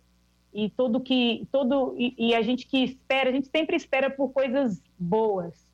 e 0.53 0.69
todo 0.69 0.99
que 0.99 1.47
todo 1.51 1.95
e, 1.97 2.15
e 2.17 2.35
a 2.35 2.41
gente 2.41 2.65
que 2.65 2.83
espera, 2.83 3.29
a 3.29 3.33
gente 3.33 3.49
sempre 3.49 3.75
espera 3.75 4.09
por 4.09 4.29
coisas 4.29 4.81
boas, 4.97 5.71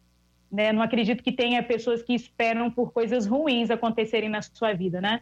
né? 0.51 0.71
Não 0.71 0.81
acredito 0.81 1.23
que 1.23 1.31
tenha 1.31 1.63
pessoas 1.63 2.01
que 2.01 2.13
esperam 2.13 2.69
por 2.71 2.91
coisas 2.91 3.25
ruins 3.25 3.69
acontecerem 3.69 4.29
na 4.29 4.41
sua 4.41 4.73
vida, 4.73 4.99
né? 5.01 5.21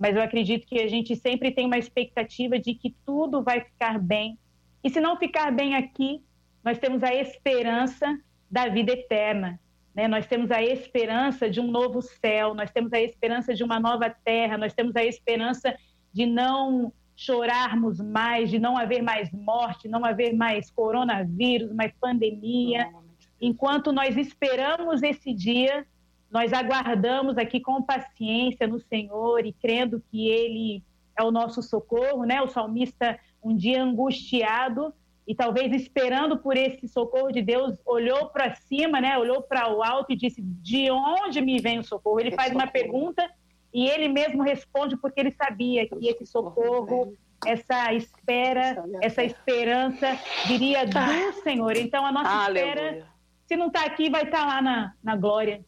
mas 0.00 0.16
eu 0.16 0.22
acredito 0.22 0.66
que 0.66 0.80
a 0.80 0.88
gente 0.88 1.14
sempre 1.14 1.50
tem 1.50 1.66
uma 1.66 1.76
expectativa 1.76 2.58
de 2.58 2.74
que 2.74 2.96
tudo 3.04 3.42
vai 3.42 3.60
ficar 3.60 3.98
bem. 3.98 4.38
E 4.82 4.88
se 4.88 4.98
não 4.98 5.18
ficar 5.18 5.52
bem 5.52 5.74
aqui, 5.74 6.24
nós 6.64 6.78
temos 6.78 7.02
a 7.02 7.14
esperança 7.14 8.18
da 8.50 8.66
vida 8.66 8.92
eterna. 8.92 9.60
Né? 9.94 10.08
Nós 10.08 10.26
temos 10.26 10.50
a 10.50 10.62
esperança 10.62 11.50
de 11.50 11.60
um 11.60 11.70
novo 11.70 12.00
céu, 12.00 12.54
nós 12.54 12.70
temos 12.70 12.94
a 12.94 13.00
esperança 13.02 13.52
de 13.52 13.62
uma 13.62 13.78
nova 13.78 14.08
terra, 14.08 14.56
nós 14.56 14.72
temos 14.72 14.96
a 14.96 15.04
esperança 15.04 15.76
de 16.10 16.24
não 16.24 16.90
chorarmos 17.20 18.00
mais, 18.00 18.48
de 18.48 18.58
não 18.58 18.78
haver 18.78 19.02
mais 19.02 19.30
morte, 19.30 19.88
não 19.88 20.02
haver 20.06 20.34
mais 20.34 20.70
coronavírus, 20.70 21.70
mais 21.70 21.92
pandemia. 22.00 22.90
Enquanto 23.38 23.92
nós 23.92 24.16
esperamos 24.16 25.02
esse 25.02 25.34
dia, 25.34 25.86
nós 26.30 26.50
aguardamos 26.54 27.36
aqui 27.36 27.60
com 27.60 27.82
paciência 27.82 28.66
no 28.66 28.80
Senhor 28.80 29.44
e 29.44 29.52
crendo 29.52 30.02
que 30.10 30.28
Ele 30.28 30.82
é 31.14 31.22
o 31.22 31.30
nosso 31.30 31.62
socorro, 31.62 32.24
né? 32.24 32.40
O 32.40 32.48
salmista, 32.48 33.18
um 33.44 33.54
dia 33.54 33.82
angustiado 33.82 34.94
e 35.28 35.34
talvez 35.34 35.70
esperando 35.74 36.38
por 36.38 36.56
esse 36.56 36.88
socorro 36.88 37.30
de 37.30 37.42
Deus, 37.42 37.76
olhou 37.84 38.30
para 38.30 38.54
cima, 38.54 38.98
né? 38.98 39.18
Olhou 39.18 39.42
para 39.42 39.70
o 39.70 39.82
alto 39.82 40.10
e 40.10 40.16
disse: 40.16 40.40
De 40.40 40.90
onde 40.90 41.42
me 41.42 41.60
vem 41.60 41.80
o 41.80 41.84
socorro? 41.84 42.18
Ele 42.18 42.30
faz 42.30 42.50
uma 42.54 42.66
pergunta 42.66 43.30
e 43.72 43.88
ele 43.88 44.08
mesmo 44.08 44.42
responde 44.42 44.96
porque 44.96 45.20
ele 45.20 45.32
sabia 45.32 45.88
que 45.88 46.08
esse 46.08 46.26
socorro, 46.26 47.16
essa 47.46 47.92
espera, 47.94 48.84
essa 49.00 49.22
esperança 49.22 50.18
viria 50.46 50.84
do 50.86 51.42
Senhor. 51.42 51.76
Então 51.76 52.04
a 52.04 52.12
nossa 52.12 52.48
espera, 52.48 52.80
Aleluia. 52.80 53.06
se 53.46 53.56
não 53.56 53.68
está 53.68 53.84
aqui, 53.84 54.10
vai 54.10 54.24
estar 54.24 54.44
lá 54.44 54.60
na, 54.60 54.94
na 55.02 55.16
glória. 55.16 55.64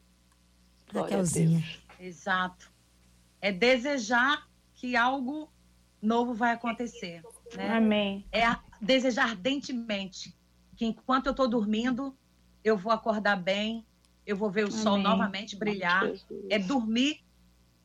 Glória 0.92 1.14
a 1.14 1.18
Raquelzinha. 1.18 1.60
Deus. 1.60 1.82
Exato. 2.00 2.70
É 3.40 3.52
desejar 3.52 4.48
que 4.74 4.96
algo 4.96 5.50
novo 6.00 6.34
vai 6.34 6.52
acontecer. 6.52 7.22
Né? 7.56 7.76
Amém. 7.76 8.26
É 8.32 8.42
desejar 8.80 9.30
ardentemente 9.30 10.36
que 10.76 10.84
enquanto 10.84 11.26
eu 11.26 11.30
estou 11.30 11.48
dormindo, 11.48 12.16
eu 12.64 12.76
vou 12.76 12.92
acordar 12.92 13.36
bem, 13.36 13.86
eu 14.26 14.36
vou 14.36 14.50
ver 14.50 14.64
o 14.64 14.72
sol 14.72 14.94
Amém. 14.94 15.04
novamente 15.04 15.56
brilhar. 15.56 16.10
É 16.50 16.58
dormir 16.58 17.20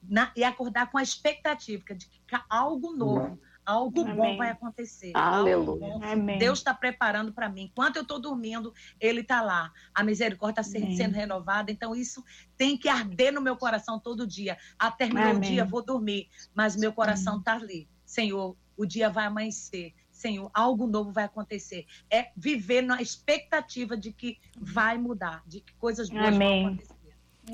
na- 0.03 0.31
e 0.35 0.43
acordar 0.43 0.89
com 0.91 0.97
a 0.97 1.03
expectativa 1.03 1.83
de 1.95 2.05
que 2.07 2.21
algo 2.49 2.93
novo, 2.93 3.39
algo 3.65 4.01
Amém. 4.01 4.15
bom 4.15 4.37
vai 4.37 4.49
acontecer. 4.49 5.11
Aleluia. 5.13 5.99
Deus 6.39 6.59
está 6.59 6.73
preparando 6.73 7.33
para 7.33 7.49
mim. 7.49 7.63
Enquanto 7.63 7.97
eu 7.97 8.01
estou 8.03 8.19
dormindo, 8.19 8.73
Ele 8.99 9.21
está 9.21 9.41
lá. 9.41 9.71
A 9.93 10.03
misericórdia 10.03 10.61
está 10.61 10.79
sendo 10.95 11.13
renovada. 11.13 11.71
Então, 11.71 11.93
isso 11.93 12.23
tem 12.55 12.77
que 12.77 12.87
arder 12.87 13.33
no 13.33 13.41
meu 13.41 13.57
coração 13.57 13.99
todo 13.99 14.25
dia. 14.25 14.57
A 14.79 14.89
terminar 14.89 15.35
o 15.35 15.39
dia, 15.39 15.65
vou 15.65 15.83
dormir. 15.83 16.29
Mas 16.55 16.75
meu 16.77 16.93
coração 16.93 17.39
está 17.39 17.53
ali. 17.55 17.89
Senhor, 18.05 18.55
o 18.77 18.85
dia 18.85 19.09
vai 19.09 19.25
amanhecer. 19.25 19.93
Senhor, 20.09 20.49
algo 20.53 20.87
novo 20.87 21.11
vai 21.11 21.25
acontecer. 21.25 21.85
É 22.09 22.31
viver 22.35 22.81
na 22.81 23.01
expectativa 23.01 23.95
de 23.97 24.11
que 24.11 24.39
vai 24.57 24.97
mudar, 24.97 25.43
de 25.45 25.59
que 25.61 25.73
coisas 25.75 26.09
boas 26.09 26.27
Amém. 26.33 26.63
vão 26.63 26.71
acontecer. 26.73 26.96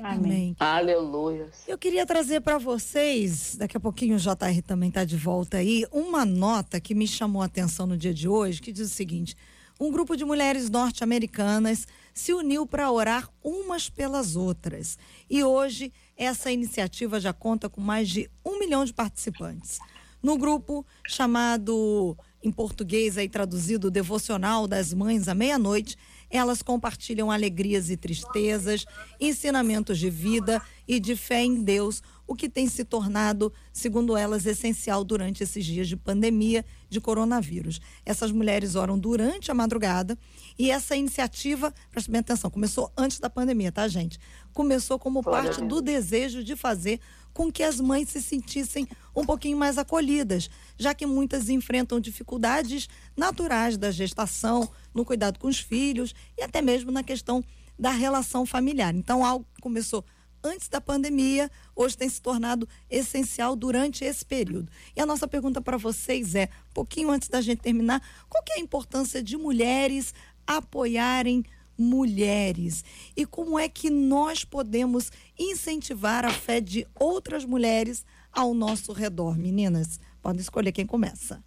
Amém. 0.02 0.56
Aleluia. 0.58 1.48
Eu 1.66 1.78
queria 1.78 2.04
trazer 2.04 2.40
para 2.40 2.58
vocês, 2.58 3.56
daqui 3.56 3.76
a 3.76 3.80
pouquinho 3.80 4.16
o 4.16 4.18
JR 4.18 4.62
também 4.66 4.88
está 4.88 5.04
de 5.04 5.16
volta 5.16 5.58
aí, 5.58 5.86
uma 5.92 6.24
nota 6.24 6.80
que 6.80 6.94
me 6.94 7.06
chamou 7.06 7.42
a 7.42 7.46
atenção 7.46 7.86
no 7.86 7.96
dia 7.96 8.12
de 8.12 8.28
hoje, 8.28 8.60
que 8.60 8.72
diz 8.72 8.90
o 8.90 8.94
seguinte: 8.94 9.36
um 9.78 9.90
grupo 9.90 10.16
de 10.16 10.24
mulheres 10.24 10.70
norte-americanas 10.70 11.86
se 12.12 12.32
uniu 12.32 12.66
para 12.66 12.90
orar 12.90 13.28
umas 13.42 13.90
pelas 13.90 14.36
outras. 14.36 14.98
E 15.28 15.42
hoje 15.42 15.92
essa 16.16 16.50
iniciativa 16.50 17.18
já 17.20 17.32
conta 17.32 17.68
com 17.68 17.80
mais 17.80 18.08
de 18.08 18.30
um 18.44 18.58
milhão 18.58 18.84
de 18.84 18.92
participantes. 18.92 19.78
No 20.22 20.38
grupo 20.38 20.86
chamado 21.06 22.16
em 22.42 22.50
português 22.50 23.18
aí 23.18 23.28
traduzido 23.28 23.90
Devocional 23.90 24.66
das 24.66 24.92
Mães 24.92 25.28
à 25.28 25.34
Meia-Noite, 25.34 25.96
elas 26.30 26.62
compartilham 26.62 27.30
alegrias 27.30 27.90
e 27.90 27.96
tristezas, 27.96 28.84
ensinamentos 29.20 29.98
de 29.98 30.10
vida 30.10 30.60
e 30.86 31.00
de 31.00 31.16
fé 31.16 31.42
em 31.42 31.62
Deus, 31.62 32.02
o 32.26 32.34
que 32.34 32.48
tem 32.48 32.68
se 32.68 32.84
tornado, 32.84 33.52
segundo 33.72 34.16
elas, 34.16 34.46
essencial 34.46 35.04
durante 35.04 35.42
esses 35.42 35.64
dias 35.64 35.88
de 35.88 35.96
pandemia 35.96 36.64
de 36.88 37.00
coronavírus. 37.00 37.80
Essas 38.04 38.32
mulheres 38.32 38.74
oram 38.74 38.98
durante 38.98 39.50
a 39.50 39.54
madrugada 39.54 40.18
e 40.58 40.70
essa 40.70 40.96
iniciativa, 40.96 41.72
preste 41.90 42.10
bem 42.10 42.20
atenção, 42.20 42.50
começou 42.50 42.90
antes 42.96 43.18
da 43.18 43.28
pandemia, 43.28 43.70
tá, 43.70 43.86
gente? 43.88 44.18
Começou 44.52 44.98
como 44.98 45.22
parte 45.22 45.60
do 45.62 45.82
desejo 45.82 46.42
de 46.42 46.56
fazer 46.56 47.00
com 47.34 47.50
que 47.50 47.62
as 47.62 47.80
mães 47.80 48.08
se 48.08 48.22
sentissem 48.22 48.88
um 49.14 49.24
pouquinho 49.24 49.58
mais 49.58 49.76
acolhidas, 49.76 50.48
já 50.78 50.94
que 50.94 51.04
muitas 51.04 51.48
enfrentam 51.48 52.00
dificuldades 52.00 52.88
naturais 53.16 53.76
da 53.76 53.90
gestação, 53.90 54.70
no 54.94 55.04
cuidado 55.04 55.38
com 55.38 55.48
os 55.48 55.58
filhos 55.58 56.14
e 56.38 56.42
até 56.42 56.62
mesmo 56.62 56.90
na 56.90 57.02
questão 57.02 57.44
da 57.78 57.90
relação 57.90 58.46
familiar. 58.46 58.94
Então, 58.94 59.24
algo 59.24 59.44
que 59.54 59.60
começou 59.60 60.04
antes 60.44 60.68
da 60.68 60.80
pandemia, 60.80 61.50
hoje 61.74 61.96
tem 61.96 62.08
se 62.08 62.20
tornado 62.20 62.68
essencial 62.90 63.56
durante 63.56 64.04
esse 64.04 64.24
período. 64.24 64.70
E 64.94 65.00
a 65.00 65.06
nossa 65.06 65.26
pergunta 65.26 65.60
para 65.60 65.76
vocês 65.76 66.34
é, 66.34 66.48
um 66.70 66.74
pouquinho 66.74 67.10
antes 67.10 67.28
da 67.28 67.40
gente 67.40 67.62
terminar, 67.62 68.00
qual 68.28 68.44
que 68.44 68.52
é 68.52 68.56
a 68.56 68.60
importância 68.60 69.22
de 69.22 69.36
mulheres 69.36 70.14
apoiarem 70.46 71.44
mulheres 71.78 72.84
e 73.16 73.26
como 73.26 73.58
é 73.58 73.68
que 73.68 73.90
nós 73.90 74.44
podemos 74.44 75.10
incentivar 75.38 76.24
a 76.24 76.30
fé 76.30 76.60
de 76.60 76.86
outras 76.94 77.44
mulheres 77.44 78.04
ao 78.32 78.52
nosso 78.52 78.92
redor. 78.92 79.38
Meninas, 79.38 80.00
podem 80.20 80.40
escolher 80.40 80.72
quem 80.72 80.86
começa. 80.86 81.42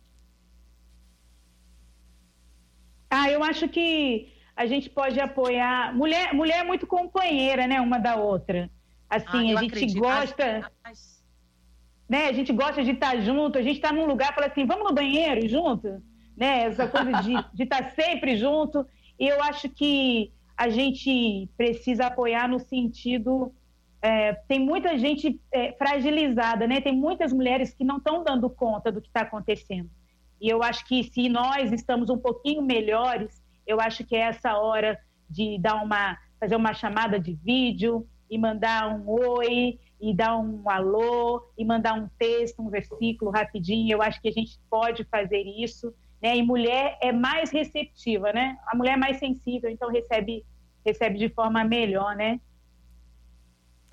Ah, 3.10 3.30
eu 3.30 3.44
acho 3.44 3.68
que 3.70 4.34
a 4.56 4.66
gente 4.66 4.90
pode 4.90 5.20
apoiar. 5.20 5.96
Mulher, 5.96 6.34
mulher 6.34 6.60
é 6.60 6.64
muito 6.64 6.88
companheira, 6.88 7.68
né, 7.68 7.80
uma 7.80 7.98
da 8.00 8.16
outra. 8.16 8.70
Assim, 9.10 9.54
ah, 9.54 9.60
a 9.60 9.62
gente 9.62 9.74
acredito. 9.74 10.00
gosta. 10.00 10.72
Né, 12.10 12.28
a 12.28 12.34
gente 12.34 12.54
gosta 12.54 12.84
de 12.84 12.92
estar 12.92 13.20
junto, 13.22 13.58
a 13.58 13.62
gente 13.62 13.78
está 13.78 13.92
num 13.92 14.06
lugar, 14.06 14.34
fala 14.34 14.48
assim, 14.48 14.66
vamos 14.66 14.86
no 14.86 14.96
banheiro 14.96 15.46
junto, 15.48 16.02
né? 16.38 16.64
Essa 16.64 16.88
coisa 16.88 17.12
de, 17.22 17.34
de 17.54 17.64
estar 17.64 17.92
sempre 17.92 18.38
junto. 18.38 18.86
E 19.20 19.28
eu 19.28 19.42
acho 19.44 19.70
que 19.70 20.32
a 20.56 20.70
gente 20.70 21.50
precisa 21.56 22.08
apoiar 22.08 22.48
no 22.48 22.60
sentido. 22.60 23.54
É, 24.02 24.34
tem 24.48 24.60
muita 24.60 24.98
gente 24.98 25.40
é, 25.52 25.72
fragilizada, 25.74 26.68
né? 26.68 26.82
Tem 26.82 26.96
muitas 26.96 27.32
mulheres 27.34 27.74
que 27.74 27.84
não 27.84 27.98
estão 27.98 28.24
dando 28.24 28.50
conta 28.50 28.92
do 28.92 29.02
que 29.02 29.08
está 29.08 29.22
acontecendo. 29.22 29.90
E 30.40 30.50
eu 30.50 30.62
acho 30.64 30.86
que 30.86 31.04
se 31.04 31.30
nós 31.30 31.72
estamos 31.72 32.10
um 32.10 32.18
pouquinho 32.18 32.62
melhores, 32.62 33.44
eu 33.66 33.80
acho 33.82 34.04
que 34.04 34.16
é 34.16 34.22
essa 34.22 34.58
hora 34.58 35.00
de 35.30 35.58
dar 35.60 35.84
uma, 35.84 36.18
fazer 36.40 36.56
uma 36.56 36.74
chamada 36.74 37.20
de 37.20 37.34
vídeo 37.34 38.08
e 38.30 38.38
mandar 38.38 38.96
um 38.96 39.10
oi 39.10 39.80
e 40.00 40.14
dar 40.14 40.38
um 40.38 40.70
alô 40.70 41.44
e 41.58 41.66
mandar 41.66 41.94
um 41.94 42.08
texto, 42.20 42.62
um 42.62 42.70
versículo 42.70 43.32
rapidinho. 43.32 43.92
Eu 43.92 44.02
acho 44.02 44.22
que 44.22 44.28
a 44.28 44.32
gente 44.32 44.60
pode 44.70 45.04
fazer 45.06 45.42
isso 45.42 45.94
né? 46.22 46.36
E 46.38 46.44
mulher 46.44 46.98
é 47.02 47.12
mais 47.12 47.52
receptiva, 47.52 48.32
né? 48.34 48.58
A 48.68 48.76
mulher 48.76 48.94
é 48.94 48.98
mais 48.98 49.18
sensível, 49.18 49.70
então 49.70 49.90
recebe 49.90 50.46
recebe 50.86 51.18
de 51.18 51.30
forma 51.30 51.64
melhor, 51.66 52.16
né? 52.16 52.40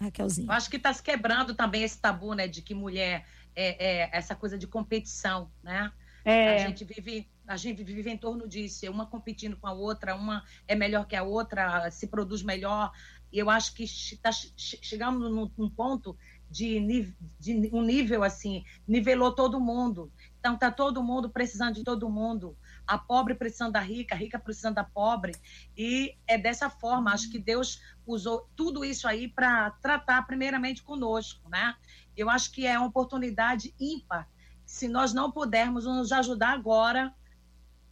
Raquelzinha. 0.01 0.47
Eu 0.47 0.53
acho 0.53 0.71
que 0.71 0.77
está 0.77 0.93
se 0.93 1.03
quebrando 1.03 1.55
também 1.55 1.83
esse 1.83 2.01
tabu, 2.01 2.35
né, 2.35 2.47
de 2.47 2.63
que 2.63 2.73
mulher 2.75 3.27
é, 3.55 4.05
é 4.05 4.11
essa 4.13 4.35
coisa 4.35 4.57
de 4.57 4.67
competição, 4.67 5.51
né? 5.63 5.93
É. 6.25 6.55
A 6.55 6.59
gente 6.59 6.85
vive 6.85 7.29
a 7.47 7.57
gente 7.57 7.85
vive 7.85 8.11
em 8.11 8.17
torno 8.17 8.49
disso, 8.49 8.91
uma 8.91 9.07
competindo 9.07 9.57
com 9.57 9.67
a 9.67 9.73
outra, 9.73 10.17
uma 10.17 10.43
é 10.67 10.75
melhor 10.75 11.07
que 11.07 11.15
a 11.15 11.23
outra, 11.23 11.91
se 11.91 12.07
produz 12.07 12.43
melhor. 12.43 12.91
E 13.31 13.39
eu 13.39 13.51
acho 13.51 13.75
que 13.75 13.85
tá, 14.23 14.31
chegamos 14.57 15.31
num, 15.31 15.51
num 15.57 15.69
ponto 15.69 16.17
de, 16.51 17.13
de, 17.39 17.71
um 17.71 17.83
nível 17.83 18.23
assim, 18.23 18.65
nivelou 18.89 19.35
todo 19.35 19.61
mundo. 19.61 20.11
Então 20.45 20.59
tá 20.59 20.71
todo 20.71 21.03
mundo 21.03 21.31
precisando 21.31 21.77
de 21.77 21.83
todo 21.83 22.07
mundo, 22.07 22.55
a 22.87 22.99
pobre 22.99 23.35
precisando 23.35 23.73
da 23.73 23.81
rica, 23.81 24.15
a 24.15 24.19
rica 24.19 24.39
precisando 24.39 24.75
da 24.75 24.85
pobre, 24.85 25.35
e 25.75 26.19
é 26.27 26.37
dessa 26.37 26.69
forma. 26.69 27.15
Acho 27.15 27.31
que 27.31 27.39
Deus 27.39 27.81
usou 28.07 28.47
tudo 28.55 28.85
isso 28.85 29.09
aí 29.09 29.27
para 29.27 29.71
tratar 29.71 30.27
primeiramente 30.27 30.83
conosco, 30.83 31.49
né? 31.49 31.75
Eu 32.15 32.29
acho 32.29 32.53
que 32.53 32.67
é 32.67 32.79
uma 32.79 32.89
oportunidade 32.89 33.75
ímpar. 33.81 34.29
Se 34.67 34.87
nós 34.87 35.15
não 35.15 35.33
pudermos 35.33 35.87
nos 35.87 36.13
ajudar 36.13 36.51
agora, 36.51 37.15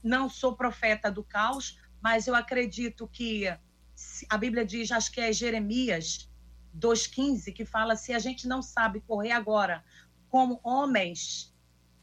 não 0.04 0.28
sou 0.28 0.54
profeta 0.54 1.10
do 1.10 1.24
caos, 1.24 1.80
mas 2.02 2.26
eu 2.26 2.34
acredito 2.34 3.08
que 3.08 3.46
a 4.28 4.36
Bíblia 4.36 4.66
diz, 4.66 4.92
acho 4.92 5.10
que 5.10 5.22
é 5.22 5.32
Jeremias 5.32 6.30
2,15, 6.78 7.50
que 7.54 7.64
fala: 7.64 7.96
se 7.96 8.12
a 8.12 8.18
gente 8.18 8.46
não 8.46 8.60
sabe 8.60 9.00
correr 9.00 9.32
agora 9.32 9.82
como 10.28 10.60
homens, 10.62 11.51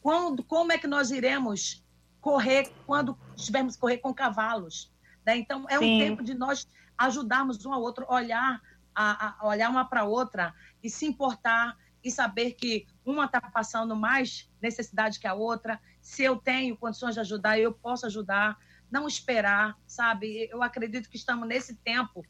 quando, 0.02 0.43
como 0.43 0.72
é 0.72 0.78
que 0.78 0.88
nós 0.88 1.12
iremos 1.12 1.84
correr 2.22 2.72
quando 2.86 3.18
estivermos 3.36 3.76
correr 3.76 3.97
com 3.97 4.14
cavalos? 4.14 4.91
Né? 5.26 5.38
Então, 5.38 5.66
é 5.70 5.78
Sim. 5.78 5.95
um 5.95 6.00
tempo 6.00 6.24
de 6.24 6.34
nós 6.34 6.68
ajudarmos 6.97 7.66
um 7.66 7.74
ao 7.74 7.82
outro, 7.82 8.06
olhar, 8.10 8.62
a, 8.93 9.36
a 9.39 9.47
olhar 9.47 9.70
uma 9.70 9.86
para 9.86 10.02
a 10.02 10.06
outra 10.06 10.54
e 10.84 10.89
se 10.89 11.06
importar 11.06 11.78
e 12.04 12.10
saber 12.10 12.54
que 12.54 12.86
uma 13.06 13.26
está 13.26 13.41
passando 13.41 13.95
mais 13.95 14.50
necessidade 14.62 15.20
que 15.20 15.28
a 15.28 15.34
outra. 15.34 15.80
Se 16.02 16.24
eu 16.24 16.38
tenho 16.38 16.78
condições 16.78 17.14
de 17.14 17.20
ajudar, 17.20 17.60
eu 17.60 17.74
posso 17.74 18.06
ajudar. 18.06 18.58
Não 18.89 19.08
esperar, 19.08 19.78
sabe? 19.86 20.47
Eu 20.50 20.64
acredito 20.64 21.10
que 21.10 21.18
estamos 21.18 21.47
nesse 21.47 21.76
tempo 21.76 22.26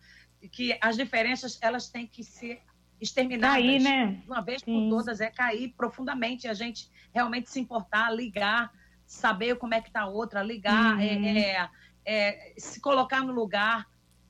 que 0.52 0.78
as 0.82 0.96
diferenças 0.98 1.58
elas 1.62 1.90
têm 1.90 2.08
que 2.08 2.24
ser 2.24 2.62
exterminadas 3.00 3.56
cair, 3.56 3.82
né? 3.82 4.22
uma 4.26 4.42
vez 4.42 4.62
Sim. 4.62 4.90
por 4.90 4.98
todas, 4.98 5.22
é 5.22 5.30
cair 5.30 5.74
profundamente, 5.76 6.48
a 6.48 6.54
gente 6.54 6.90
realmente 7.14 7.50
se 7.50 7.60
importar, 7.60 8.12
ligar, 8.12 8.72
saber 9.06 9.56
como 9.56 9.74
é 9.74 9.82
que 9.82 9.90
está 9.90 10.02
a 10.02 10.08
outra, 10.08 10.44
ligar, 10.44 10.96
uhum. 10.96 11.02
é, 11.02 11.40
é, 11.40 11.70
é, 12.06 12.54
se 12.58 12.80
colocar 12.80 13.24
no 13.24 13.34
lugar. 13.34 13.88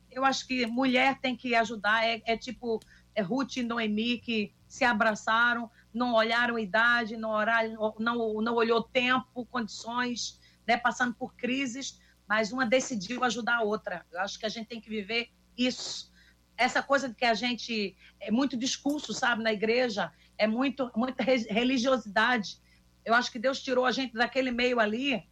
Eu 0.10 0.26
acho 0.26 0.48
que 0.48 0.66
mulher 0.66 1.20
tem 1.20 1.36
que 1.36 1.54
ajudar, 1.56 2.06
é, 2.06 2.22
é 2.26 2.38
tipo 2.38 2.80
é 3.16 3.22
Ruth 3.22 3.58
e 3.58 3.64
Noemi 3.64 4.18
que 4.18 4.54
se 4.68 4.86
abraçaram, 4.86 5.70
não 5.94 6.14
olharam 6.14 6.58
idade, 6.58 7.18
não, 7.18 7.32
oraram, 7.32 7.96
não, 8.00 8.42
não 8.42 8.56
olhou 8.56 8.82
tempo, 8.84 9.46
condições, 9.48 10.40
né, 10.68 10.78
passando 10.78 11.14
por 11.16 11.36
crises, 11.36 12.00
mas 12.28 12.52
uma 12.52 12.66
decidiu 12.66 13.24
ajudar 13.24 13.58
a 13.58 13.64
outra. 13.64 14.06
Eu 14.12 14.22
acho 14.22 14.40
que 14.40 14.46
a 14.46 14.50
gente 14.50 14.68
tem 14.68 14.80
que 14.80 14.90
viver 14.90 15.30
isso. 15.58 16.12
Essa 16.56 16.84
coisa 16.84 17.10
de 17.10 17.16
que 17.16 17.26
a 17.26 17.34
gente 17.34 17.96
é 18.20 18.32
muito 18.32 18.56
discurso, 18.56 19.14
sabe, 19.14 19.44
na 19.44 19.52
igreja, 19.52 20.12
é 20.38 20.46
muito 20.46 20.92
muita 20.96 21.24
religiosidade. 21.24 22.58
Eu 23.10 23.16
acho 23.16 23.32
que 23.32 23.40
Deus 23.40 23.62
tirou 23.62 23.86
a 23.86 23.92
gente 23.92 24.14
daquele 24.14 24.52
meio 24.52 24.80
ali 24.80 25.24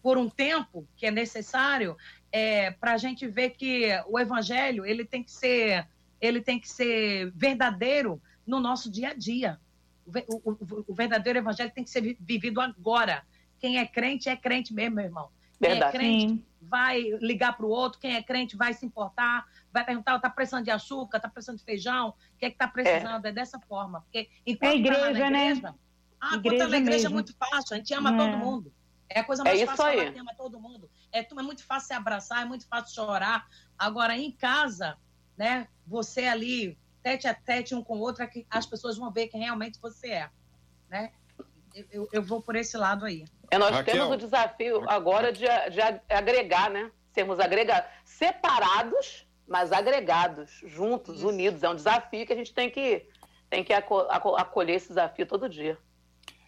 por 0.00 0.16
um 0.16 0.28
tempo 0.28 0.86
que 0.96 1.06
é 1.06 1.10
necessário 1.10 1.96
é, 2.32 2.70
para 2.70 2.92
a 2.92 2.96
gente 2.96 3.26
ver 3.26 3.50
que 3.50 3.88
o 4.06 4.18
evangelho 4.18 4.86
ele 4.86 5.04
tem 5.04 5.22
que 5.22 5.32
ser 5.32 5.86
ele 6.20 6.40
tem 6.40 6.60
que 6.60 6.68
ser 6.68 7.32
verdadeiro 7.32 8.22
no 8.46 8.60
nosso 8.60 8.90
dia 8.90 9.10
a 9.10 9.14
dia. 9.14 9.58
O, 10.06 10.50
o, 10.50 10.84
o 10.88 10.94
verdadeiro 10.94 11.38
evangelho 11.38 11.72
tem 11.74 11.82
que 11.82 11.90
ser 11.90 12.16
vivido 12.20 12.60
agora. 12.60 13.24
Quem 13.58 13.78
é 13.78 13.86
crente 13.86 14.28
é 14.28 14.36
crente 14.36 14.74
mesmo, 14.74 14.96
meu 14.96 15.06
irmão. 15.06 15.30
Quem 15.58 15.70
é 15.72 15.90
crente 15.90 16.44
vai 16.60 17.00
ligar 17.20 17.56
para 17.56 17.66
o 17.66 17.70
outro, 17.70 17.98
quem 17.98 18.14
é 18.14 18.22
crente 18.22 18.56
vai 18.56 18.74
se 18.74 18.84
importar, 18.84 19.46
vai 19.72 19.84
perguntar, 19.84 20.16
está 20.16 20.28
precisando 20.28 20.64
de 20.64 20.70
açúcar, 20.70 21.16
está 21.16 21.28
precisando 21.28 21.58
de 21.58 21.64
feijão, 21.64 22.10
o 22.10 22.38
que 22.38 22.46
é 22.46 22.50
que 22.50 22.54
está 22.54 22.68
precisando? 22.68 23.24
É. 23.24 23.28
é. 23.30 23.32
dessa 23.32 23.58
forma. 23.60 24.02
Porque 24.02 24.28
enquanto 24.46 24.72
é 24.72 24.76
igreja, 24.76 25.00
tá 25.00 25.10
igreja, 25.10 25.30
né? 25.30 25.74
Ah, 26.20 26.34
igreja 26.34 26.68
na 26.68 26.76
igreja 26.76 27.08
mesmo. 27.08 27.08
é 27.08 27.12
muito 27.14 27.34
fácil, 27.36 27.74
a 27.74 27.76
gente 27.76 27.94
ama 27.94 28.12
é. 28.12 28.16
todo 28.16 28.36
mundo. 28.36 28.72
É 29.08 29.20
a 29.20 29.24
coisa 29.24 29.42
mais 29.42 29.60
é 29.60 29.66
fácil 29.66 29.84
aí. 29.84 29.98
falar 29.98 30.12
que 30.12 30.18
ama 30.18 30.34
todo 30.36 30.60
mundo. 30.60 30.88
É, 31.12 31.20
é 31.20 31.42
muito 31.42 31.64
fácil 31.64 31.88
se 31.88 31.94
abraçar, 31.94 32.42
é 32.42 32.44
muito 32.44 32.66
fácil 32.68 32.94
chorar. 32.94 33.48
Agora, 33.76 34.16
em 34.16 34.30
casa, 34.30 34.96
né, 35.36 35.66
você 35.84 36.26
ali, 36.26 36.78
tete 37.02 37.26
a 37.26 37.34
tete 37.34 37.74
um 37.74 37.82
com 37.82 37.96
o 37.96 38.00
outro, 38.00 38.22
é 38.22 38.26
que 38.26 38.46
as 38.48 38.66
pessoas 38.66 38.96
vão 38.96 39.10
ver 39.10 39.26
quem 39.26 39.40
realmente 39.40 39.80
você 39.80 40.10
é. 40.10 40.30
Né? 40.88 41.12
Eu, 41.90 42.08
eu 42.12 42.22
vou 42.22 42.40
por 42.40 42.54
esse 42.54 42.76
lado 42.76 43.04
aí. 43.04 43.24
É, 43.50 43.58
nós 43.58 43.70
Raquel. 43.70 43.94
temos 43.94 44.10
o 44.12 44.16
desafio 44.16 44.88
agora 44.88 45.32
de, 45.32 45.40
de 45.40 45.80
agregar, 46.08 46.70
né? 46.70 46.90
Sermos 47.12 47.40
agregados. 47.40 47.90
Separados, 48.04 49.26
mas 49.46 49.72
agregados, 49.72 50.60
juntos, 50.64 51.18
Isso. 51.18 51.28
unidos. 51.28 51.62
É 51.64 51.68
um 51.68 51.74
desafio 51.74 52.24
que 52.24 52.32
a 52.32 52.36
gente 52.36 52.54
tem 52.54 52.70
que, 52.70 53.08
tem 53.48 53.64
que 53.64 53.72
acolher 53.72 54.76
esse 54.76 54.88
desafio 54.88 55.26
todo 55.26 55.48
dia. 55.48 55.76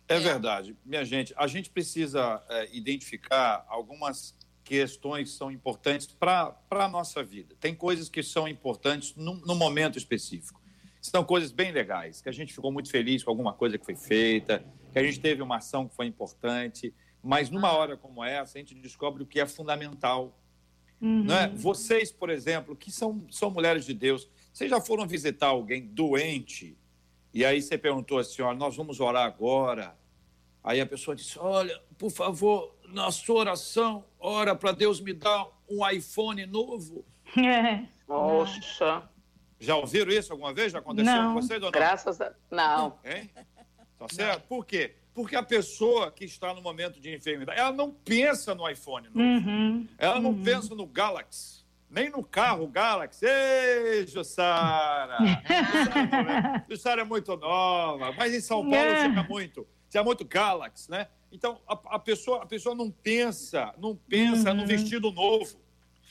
É 0.08 0.18
verdade. 0.18 0.76
Minha 0.84 1.04
gente, 1.04 1.32
a 1.36 1.46
gente 1.46 1.70
precisa 1.70 2.42
é, 2.48 2.68
identificar 2.76 3.64
algumas 3.68 4.34
questões 4.64 5.30
que 5.30 5.36
são 5.36 5.50
importantes 5.50 6.06
para 6.06 6.56
a 6.70 6.88
nossa 6.88 7.22
vida. 7.22 7.54
Tem 7.60 7.74
coisas 7.74 8.08
que 8.08 8.22
são 8.22 8.46
importantes 8.46 9.14
no, 9.16 9.34
no 9.34 9.54
momento 9.54 9.98
específico. 9.98 10.60
São 11.00 11.24
coisas 11.24 11.50
bem 11.50 11.72
legais, 11.72 12.20
que 12.20 12.28
a 12.28 12.32
gente 12.32 12.54
ficou 12.54 12.70
muito 12.70 12.88
feliz 12.88 13.24
com 13.24 13.30
alguma 13.30 13.52
coisa 13.52 13.76
que 13.76 13.84
foi 13.84 13.96
feita, 13.96 14.64
que 14.92 14.98
a 14.98 15.02
gente 15.02 15.18
teve 15.18 15.42
uma 15.42 15.56
ação 15.56 15.88
que 15.88 15.96
foi 15.96 16.06
importante, 16.06 16.94
mas 17.22 17.50
numa 17.50 17.72
hora 17.72 17.96
como 17.96 18.22
essa, 18.22 18.56
a 18.56 18.60
gente 18.60 18.74
descobre 18.74 19.22
o 19.22 19.26
que 19.26 19.40
é 19.40 19.46
fundamental. 19.46 20.38
Uhum. 21.00 21.24
Não 21.24 21.34
é? 21.36 21.48
Vocês, 21.48 22.12
por 22.12 22.30
exemplo, 22.30 22.76
que 22.76 22.92
são, 22.92 23.26
são 23.30 23.50
mulheres 23.50 23.84
de 23.84 23.94
Deus, 23.94 24.28
vocês 24.52 24.70
já 24.70 24.80
foram 24.80 25.06
visitar 25.06 25.48
alguém 25.48 25.88
doente 25.88 26.78
e 27.32 27.44
aí 27.44 27.60
você 27.62 27.78
perguntou 27.78 28.18
assim: 28.18 28.42
ó, 28.42 28.54
nós 28.54 28.76
vamos 28.76 29.00
orar 29.00 29.24
agora. 29.24 29.96
Aí 30.62 30.80
a 30.80 30.86
pessoa 30.86 31.16
disse: 31.16 31.38
olha, 31.38 31.80
por 31.98 32.10
favor, 32.10 32.76
na 32.88 33.10
sua 33.10 33.40
oração, 33.40 34.04
ora 34.18 34.54
para 34.54 34.72
Deus 34.72 35.00
me 35.00 35.12
dar 35.12 35.46
um 35.68 35.88
iPhone 35.88 36.44
novo. 36.46 37.04
É. 37.36 37.86
Nossa. 38.06 39.08
Já 39.58 39.76
ouviram 39.76 40.12
isso 40.12 40.32
alguma 40.32 40.52
vez? 40.52 40.72
Já 40.72 40.80
aconteceu 40.80 41.14
não. 41.14 41.34
com 41.34 41.40
vocês 41.40 41.60
não? 41.60 41.70
Graças 41.70 42.20
a 42.20 42.34
Não. 42.50 42.98
Hein? 43.04 43.30
Tá 43.96 44.06
certo? 44.10 44.46
Por 44.48 44.66
quê? 44.66 44.96
Porque 45.14 45.36
a 45.36 45.42
pessoa 45.42 46.10
que 46.10 46.24
está 46.24 46.52
no 46.52 46.60
momento 46.60 46.98
de 46.98 47.14
enfermidade, 47.14 47.60
ela 47.60 47.72
não 47.72 47.92
pensa 47.92 48.54
no 48.54 48.68
iPhone 48.68 49.08
novo. 49.08 49.20
Uhum. 49.20 49.86
Ela 49.98 50.18
não 50.18 50.30
uhum. 50.30 50.42
pensa 50.42 50.74
no 50.74 50.86
Galaxy. 50.86 51.61
Nem 51.92 52.08
no 52.08 52.24
carro 52.24 52.66
Galaxy. 52.66 53.26
Ei, 53.26 54.06
Jussara! 54.06 55.18
Jussara 56.68 57.02
é 57.02 57.04
muito 57.04 57.36
nova. 57.36 58.12
Mas 58.12 58.32
em 58.32 58.40
São 58.40 58.62
Paulo 58.62 58.76
é. 58.76 59.08
tinha 59.10 59.22
muito. 59.22 59.66
Tinha 59.90 60.02
muito 60.02 60.24
Galaxy, 60.24 60.90
né? 60.90 61.08
Então, 61.30 61.60
a, 61.68 61.74
a, 61.96 61.98
pessoa, 61.98 62.42
a 62.42 62.46
pessoa 62.46 62.74
não 62.74 62.90
pensa, 62.90 63.74
não 63.78 63.94
pensa 63.94 64.50
uhum. 64.50 64.56
no 64.56 64.66
vestido 64.66 65.12
novo. 65.12 65.60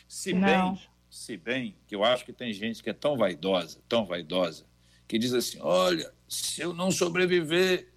Se 0.07 0.33
não. 0.33 0.73
bem, 0.73 0.81
se 1.09 1.35
bem 1.35 1.75
que 1.87 1.95
eu 1.95 2.03
acho 2.03 2.25
que 2.25 2.33
tem 2.33 2.53
gente 2.53 2.83
que 2.83 2.89
é 2.91 2.93
tão 2.93 3.17
vaidosa, 3.17 3.79
tão 3.89 4.05
vaidosa, 4.05 4.67
que 5.07 5.17
diz 5.17 5.33
assim, 5.33 5.57
olha, 5.61 6.13
se 6.27 6.61
eu 6.61 6.75
não 6.75 6.91
sobreviver, 6.91 7.91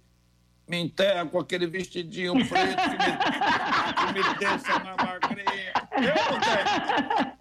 me 0.67 0.77
enterra 0.77 1.23
com 1.27 1.37
aquele 1.37 1.67
vestidinho 1.67 2.33
preto 2.47 2.81
que 2.81 2.97
me, 2.97 4.23
que 4.23 4.29
me 4.29 4.39
deixa 4.39 4.79
na 4.79 4.95
magrinha. 4.95 5.73
Eu 5.91 6.15
não 6.31 6.39
tenho. 6.39 7.34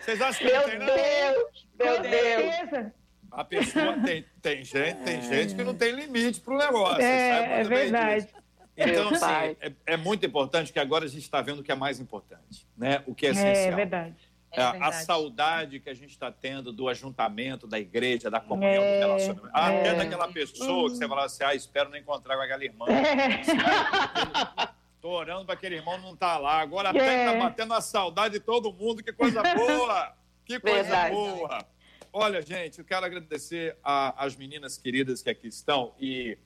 Vocês 0.00 0.20
acham 0.20 0.46
que 0.46 0.52
meu 0.52 0.60
não 0.60 0.68
tem, 0.68 0.78
não? 0.78 0.86
Deus, 0.94 1.66
meu 1.78 2.02
Deus. 2.02 2.92
A 3.30 3.44
pessoa 3.44 4.00
tem, 4.04 4.24
tem 4.40 4.64
gente, 4.64 4.94
tem 5.04 5.22
gente 5.22 5.54
que 5.54 5.64
não 5.64 5.74
tem 5.74 5.92
limite 5.92 6.40
para 6.40 6.54
o 6.54 6.58
negócio. 6.58 7.02
É, 7.02 7.60
é 7.60 7.64
verdade. 7.64 8.28
Então, 8.76 9.08
assim, 9.08 9.56
é, 9.60 9.72
é, 9.86 9.96
muito 9.96 10.26
importante 10.26 10.72
que 10.72 10.78
agora 10.78 11.04
a 11.04 11.08
gente 11.08 11.22
está 11.22 11.40
vendo 11.40 11.60
o 11.60 11.62
que 11.62 11.72
é 11.72 11.74
mais 11.74 12.00
importante, 12.00 12.66
né? 12.76 13.02
O 13.06 13.14
que 13.14 13.26
é, 13.26 13.28
é 13.30 13.32
essencial. 13.32 13.72
É 13.72 13.76
verdade. 13.76 14.14
É 14.52 14.62
a, 14.62 14.88
a 14.88 14.92
saudade 14.92 15.80
que 15.80 15.90
a 15.90 15.94
gente 15.94 16.10
está 16.10 16.30
tendo 16.30 16.72
do 16.72 16.88
ajuntamento 16.88 17.66
da 17.66 17.78
igreja, 17.78 18.30
da 18.30 18.40
comunhão, 18.40 18.82
é, 18.82 19.00
do 19.00 19.06
relacionamento. 19.06 19.50
Até 19.52 19.88
é. 19.88 19.94
daquela 19.94 20.28
pessoa 20.28 20.90
que 20.90 20.96
você 20.96 21.08
fala 21.08 21.24
assim, 21.24 21.44
ah, 21.44 21.54
espero 21.54 21.90
não 21.90 21.96
encontrar 21.96 22.36
com 22.36 22.42
aquela 22.42 22.64
irmã. 22.64 22.86
Estou 25.04 25.18
orando 25.18 25.44
para 25.44 25.52
aquele 25.52 25.74
irmão 25.74 26.00
não 26.00 26.16
tá 26.16 26.38
lá. 26.38 26.62
Agora 26.62 26.88
até 26.88 27.26
está 27.26 27.38
batendo 27.38 27.74
a 27.74 27.82
saudade 27.82 28.38
de 28.38 28.40
todo 28.40 28.72
mundo. 28.72 29.02
Que 29.02 29.12
coisa 29.12 29.42
boa! 29.54 30.16
Que 30.46 30.58
coisa 30.58 30.82
Verdade. 30.82 31.14
boa! 31.14 31.66
Olha, 32.10 32.40
gente, 32.40 32.78
eu 32.78 32.86
quero 32.86 33.04
agradecer 33.04 33.76
às 33.84 34.34
meninas 34.34 34.78
queridas 34.78 35.20
que 35.20 35.28
aqui 35.28 35.46
estão 35.46 35.92
e, 36.00 36.38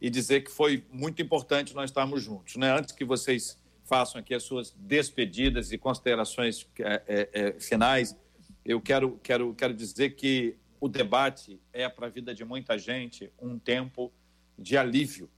e 0.00 0.08
dizer 0.08 0.40
que 0.40 0.50
foi 0.50 0.86
muito 0.90 1.20
importante 1.20 1.74
nós 1.74 1.90
estarmos 1.90 2.22
juntos. 2.22 2.56
Né? 2.56 2.72
Antes 2.72 2.92
que 2.92 3.04
vocês 3.04 3.60
façam 3.84 4.18
aqui 4.22 4.32
as 4.32 4.42
suas 4.42 4.70
despedidas 4.70 5.70
e 5.70 5.76
considerações 5.76 6.66
é, 6.78 7.02
é, 7.06 7.28
é, 7.30 7.60
finais. 7.60 8.16
Eu 8.64 8.80
quero, 8.80 9.20
quero, 9.22 9.54
quero 9.54 9.74
dizer 9.74 10.16
que 10.16 10.56
o 10.80 10.88
debate 10.88 11.60
é 11.74 11.86
para 11.90 12.06
a 12.06 12.10
vida 12.10 12.34
de 12.34 12.42
muita 12.42 12.78
gente 12.78 13.30
um 13.38 13.58
tempo 13.58 14.10
de 14.58 14.78
alívio, 14.78 15.28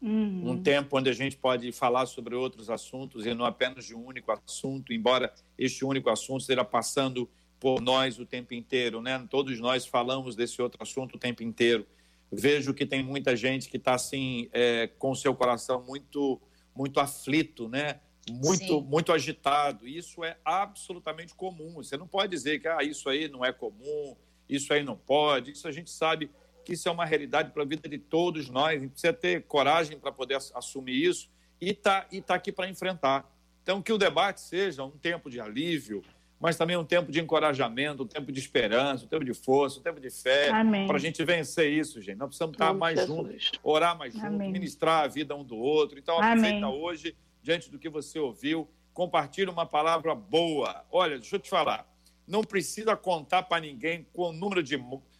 uhum. 0.00 0.50
um 0.50 0.62
tempo 0.62 0.96
onde 0.96 1.10
a 1.10 1.12
gente 1.12 1.36
pode 1.36 1.70
falar 1.72 2.06
sobre 2.06 2.34
outros 2.34 2.70
assuntos 2.70 3.26
e 3.26 3.34
não 3.34 3.44
apenas 3.44 3.84
de 3.84 3.94
um 3.94 4.04
único 4.04 4.30
assunto, 4.32 4.92
embora 4.92 5.32
este 5.58 5.84
único 5.84 6.10
assunto 6.10 6.40
esteja 6.40 6.64
passando 6.64 7.28
por 7.58 7.80
nós 7.80 8.18
o 8.18 8.26
tempo 8.26 8.54
inteiro, 8.54 9.00
né? 9.00 9.26
Todos 9.30 9.58
nós 9.58 9.86
falamos 9.86 10.36
desse 10.36 10.60
outro 10.60 10.82
assunto 10.82 11.16
o 11.16 11.18
tempo 11.18 11.42
inteiro. 11.42 11.86
Vejo 12.30 12.74
que 12.74 12.84
tem 12.84 13.02
muita 13.02 13.36
gente 13.36 13.68
que 13.68 13.76
está 13.76 13.94
assim 13.94 14.48
é, 14.52 14.88
com 14.98 15.14
seu 15.14 15.34
coração 15.34 15.82
muito 15.84 16.40
muito 16.74 17.00
aflito, 17.00 17.68
né? 17.68 18.00
Muito, 18.30 18.82
muito 18.82 19.12
agitado. 19.12 19.86
Isso 19.86 20.22
é 20.22 20.36
absolutamente 20.44 21.34
comum. 21.34 21.74
Você 21.74 21.96
não 21.96 22.06
pode 22.06 22.30
dizer 22.30 22.60
que 22.60 22.68
ah, 22.68 22.82
isso 22.82 23.08
aí 23.08 23.28
não 23.28 23.44
é 23.44 23.52
comum, 23.52 24.16
isso 24.48 24.72
aí 24.72 24.82
não 24.82 24.96
pode. 24.96 25.52
Isso 25.52 25.66
a 25.66 25.72
gente 25.72 25.90
sabe 25.90 26.30
que 26.66 26.72
isso 26.72 26.88
é 26.88 26.90
uma 26.90 27.04
realidade 27.04 27.52
para 27.52 27.62
a 27.62 27.66
vida 27.66 27.88
de 27.88 27.96
todos 27.96 28.50
nós. 28.50 28.76
A 28.76 28.80
gente 28.80 28.90
precisa 28.90 29.12
ter 29.12 29.44
coragem 29.44 29.98
para 30.00 30.10
poder 30.10 30.36
assumir 30.52 31.06
isso 31.08 31.30
e 31.60 31.72
tá, 31.72 32.06
e 32.10 32.20
tá 32.20 32.34
aqui 32.34 32.50
para 32.50 32.68
enfrentar. 32.68 33.24
Então, 33.62 33.80
que 33.80 33.92
o 33.92 33.96
debate 33.96 34.40
seja 34.40 34.82
um 34.82 34.90
tempo 34.90 35.30
de 35.30 35.40
alívio, 35.40 36.02
mas 36.40 36.56
também 36.56 36.76
um 36.76 36.84
tempo 36.84 37.12
de 37.12 37.20
encorajamento, 37.20 38.02
um 38.02 38.06
tempo 38.06 38.32
de 38.32 38.40
esperança, 38.40 39.04
um 39.04 39.08
tempo 39.08 39.24
de 39.24 39.32
força, 39.32 39.78
um 39.78 39.82
tempo 39.82 40.00
de 40.00 40.10
fé, 40.10 40.50
para 40.86 40.96
a 40.96 40.98
gente 40.98 41.24
vencer 41.24 41.72
isso, 41.72 42.02
gente. 42.02 42.18
Nós 42.18 42.28
precisamos 42.28 42.54
estar 42.54 42.74
mais 42.74 43.06
juntos, 43.06 43.52
orar 43.62 43.96
mais 43.96 44.12
juntos, 44.12 44.48
ministrar 44.48 45.04
a 45.04 45.06
vida 45.06 45.36
um 45.36 45.44
do 45.44 45.56
outro. 45.56 45.98
Então, 46.00 46.20
aproveita 46.20 46.68
hoje, 46.68 47.16
diante 47.42 47.70
do 47.70 47.78
que 47.78 47.88
você 47.88 48.18
ouviu, 48.18 48.68
compartilhe 48.92 49.50
uma 49.50 49.64
palavra 49.64 50.16
boa. 50.16 50.84
Olha, 50.90 51.16
deixa 51.16 51.36
eu 51.36 51.40
te 51.40 51.48
falar, 51.48 51.88
não 52.26 52.42
precisa 52.42 52.96
contar 52.96 53.44
para 53.44 53.60
ninguém 53.60 54.04
com 54.12 54.30
o 54.30 54.32
número 54.32 54.62
de, 54.62 54.76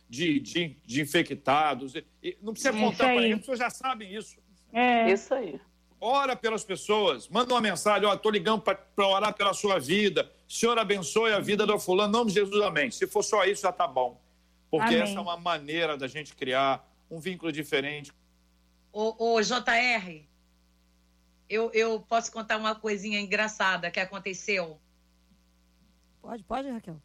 de, 0.09 0.41
de, 0.41 0.77
de 0.85 1.01
infectados, 1.01 1.95
não 2.41 2.53
precisa 2.53 2.73
contar 2.73 3.05
para 3.05 3.15
ninguém, 3.15 3.33
as 3.33 3.41
pessoas 3.41 3.59
já 3.59 3.71
sabem 3.71 4.15
isso. 4.15 4.37
É. 4.73 5.11
Isso 5.11 5.33
aí 5.35 5.61
ora 6.01 6.37
pelas 6.37 6.65
pessoas, 6.65 7.29
manda 7.29 7.53
uma 7.53 7.61
mensagem, 7.61 8.07
ó, 8.07 8.15
estou 8.15 8.31
ligando 8.31 8.63
para 8.63 9.09
orar 9.09 9.35
pela 9.35 9.53
sua 9.53 9.79
vida, 9.79 10.31
Senhor 10.49 10.79
abençoe 10.79 11.33
a 11.33 11.41
vida 11.41 11.67
do 11.67 11.79
fulano, 11.79 12.11
em 12.11 12.13
nome 12.13 12.31
de 12.31 12.39
Jesus, 12.39 12.63
amém. 12.65 12.91
Se 12.91 13.07
for 13.07 13.23
só 13.23 13.45
isso, 13.45 13.63
já 13.63 13.71
está 13.71 13.87
bom. 13.87 14.21
Porque 14.71 14.95
amém. 14.95 15.01
essa 15.01 15.19
é 15.19 15.21
uma 15.21 15.37
maneira 15.37 15.97
da 15.97 16.07
gente 16.07 16.35
criar 16.35 16.87
um 17.11 17.19
vínculo 17.19 17.51
diferente. 17.51 18.13
O, 18.93 19.35
o 19.35 19.43
JR, 19.43 20.25
eu, 21.49 21.71
eu 21.73 22.01
posso 22.01 22.31
contar 22.33 22.57
uma 22.57 22.75
coisinha 22.75 23.21
engraçada 23.21 23.91
que 23.91 24.01
aconteceu? 24.01 24.79
Pode, 26.21 26.43
pode, 26.45 26.69
Raquel. 26.69 27.01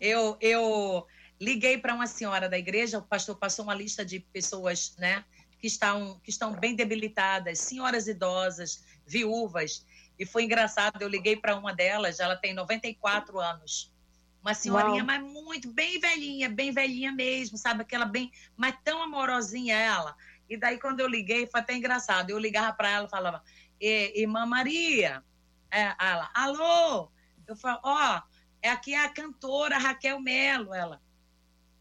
Eu, 0.00 0.36
eu 0.40 1.06
liguei 1.40 1.78
para 1.78 1.94
uma 1.94 2.06
senhora 2.06 2.48
da 2.48 2.58
igreja, 2.58 2.98
o 2.98 3.02
pastor 3.02 3.36
passou 3.36 3.64
uma 3.64 3.74
lista 3.74 4.04
de 4.04 4.20
pessoas, 4.20 4.94
né? 4.98 5.24
que 5.58 5.66
estão, 5.66 6.18
que 6.20 6.30
estão 6.30 6.52
bem 6.52 6.74
debilitadas, 6.74 7.58
senhoras 7.58 8.06
idosas, 8.06 8.84
viúvas. 9.06 9.84
E 10.18 10.24
foi 10.24 10.44
engraçado, 10.44 11.00
eu 11.02 11.08
liguei 11.08 11.36
para 11.36 11.56
uma 11.56 11.74
delas, 11.74 12.20
ela 12.20 12.36
tem 12.36 12.54
94 12.54 13.38
anos. 13.38 13.92
Uma 14.40 14.54
senhorinha, 14.54 15.04
Uau. 15.04 15.06
mas 15.06 15.22
muito, 15.22 15.72
bem 15.72 15.98
velhinha, 15.98 16.48
bem 16.48 16.70
velhinha 16.72 17.12
mesmo, 17.12 17.58
sabe? 17.58 17.82
Aquela 17.82 18.04
bem, 18.04 18.30
mas 18.56 18.76
tão 18.84 19.02
amorosinha 19.02 19.76
ela. 19.76 20.16
E 20.48 20.56
daí, 20.56 20.78
quando 20.78 21.00
eu 21.00 21.08
liguei, 21.08 21.46
foi 21.46 21.60
até 21.60 21.74
engraçado. 21.74 22.30
Eu 22.30 22.38
ligava 22.38 22.72
para 22.72 22.90
ela 22.90 23.06
e 23.06 23.10
falava, 23.10 23.42
Irmã 23.80 24.46
Maria, 24.46 25.22
é, 25.70 25.94
ela, 26.00 26.30
alô? 26.32 27.10
Eu 27.46 27.56
falo, 27.56 27.80
ó, 27.82 28.16
oh, 28.16 28.22
é 28.62 28.70
aqui 28.70 28.94
a 28.94 29.08
cantora 29.08 29.76
Raquel 29.76 30.20
Melo. 30.20 30.72
Ela, 30.72 31.02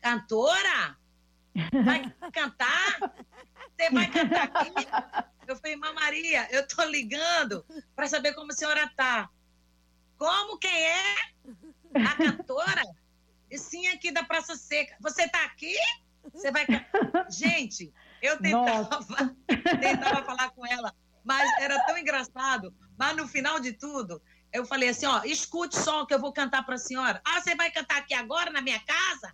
cantora? 0.08 0.98
Vai 1.84 2.14
cantar? 2.32 3.00
Você 3.76 3.90
vai 3.92 4.10
cantar 4.10 4.44
aqui? 4.44 4.72
Eu 5.46 5.56
falei, 5.58 5.74
irmã 5.74 5.92
Maria, 5.94 6.48
eu 6.52 6.66
tô 6.68 6.84
ligando 6.86 7.66
para 7.96 8.08
saber 8.08 8.34
como 8.34 8.52
a 8.52 8.56
senhora 8.56 8.90
tá. 8.96 9.30
Como 10.18 10.58
quem 10.58 10.72
é? 10.72 11.16
A 11.96 12.16
cantora? 12.16 12.84
E 13.52 13.58
sim, 13.58 13.88
aqui 13.88 14.12
da 14.12 14.24
Praça 14.24 14.56
Seca. 14.56 14.96
Você 15.02 15.28
tá 15.28 15.44
aqui? 15.46 15.76
Você 16.34 16.52
vai. 16.52 16.66
Gente, 17.30 17.94
Eu 18.22 18.40
tentava, 18.40 19.00
tentava 19.82 20.24
falar 20.24 20.50
com 20.52 20.66
ela, 20.66 20.94
mas 21.24 21.50
era 21.60 21.80
tão 21.86 21.98
engraçado. 21.98 22.74
Mas 22.98 23.16
no 23.16 23.28
final 23.28 23.60
de 23.60 23.74
tudo, 23.74 24.22
eu 24.52 24.66
falei 24.66 24.90
assim: 24.90 25.06
ó, 25.06 25.22
escute 25.24 25.76
só 25.78 26.06
que 26.06 26.14
eu 26.14 26.20
vou 26.20 26.34
cantar 26.34 26.66
para 26.66 26.76
a 26.76 26.80
senhora. 26.80 27.22
Ah, 27.26 27.42
você 27.42 27.56
vai 27.56 27.72
cantar 27.72 27.98
aqui 27.98 28.14
agora 28.14 28.52
na 28.52 28.62
minha 28.62 28.80
casa? 28.80 29.34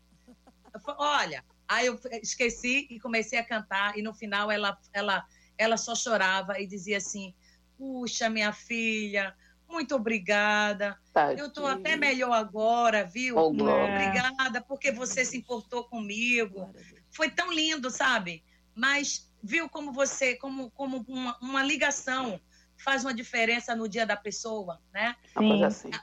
Olha, 0.98 1.44
aí 1.68 1.88
eu 1.88 2.00
esqueci 2.22 2.88
e 2.90 3.00
comecei 3.00 3.38
a 3.40 3.46
cantar, 3.46 3.98
e 3.98 4.02
no 4.02 4.14
final 4.14 4.52
ela, 4.52 4.78
ela, 4.92 5.26
ela 5.58 5.78
só 5.78 5.96
chorava 5.96 6.60
e 6.60 6.68
dizia 6.68 6.98
assim: 6.98 7.34
Puxa, 7.78 8.30
minha 8.30 8.52
filha, 8.52 9.36
muito 9.68 9.96
obrigada. 9.96 11.00
Tadinha. 11.12 11.44
Eu 11.44 11.48
estou 11.48 11.66
até 11.66 11.96
melhor 11.96 12.34
agora, 12.34 13.04
viu? 13.06 13.38
Oh, 13.38 13.50
obrigada, 13.50 14.62
porque 14.62 14.92
você 14.92 15.26
se 15.26 15.38
importou 15.38 15.84
comigo. 15.86 16.74
Foi 17.12 17.30
tão 17.30 17.52
lindo, 17.52 17.90
sabe? 17.90 18.44
Mas 18.76 19.32
viu 19.42 19.70
como 19.70 19.92
você, 19.92 20.36
como, 20.36 20.72
como 20.72 21.04
uma, 21.08 21.38
uma 21.40 21.64
ligação 21.64 22.40
faz 22.78 23.04
uma 23.04 23.14
diferença 23.14 23.76
no 23.76 23.88
dia 23.88 24.06
da 24.06 24.18
pessoa, 24.18 24.82
né? 24.94 25.16
Sim. 25.38 25.62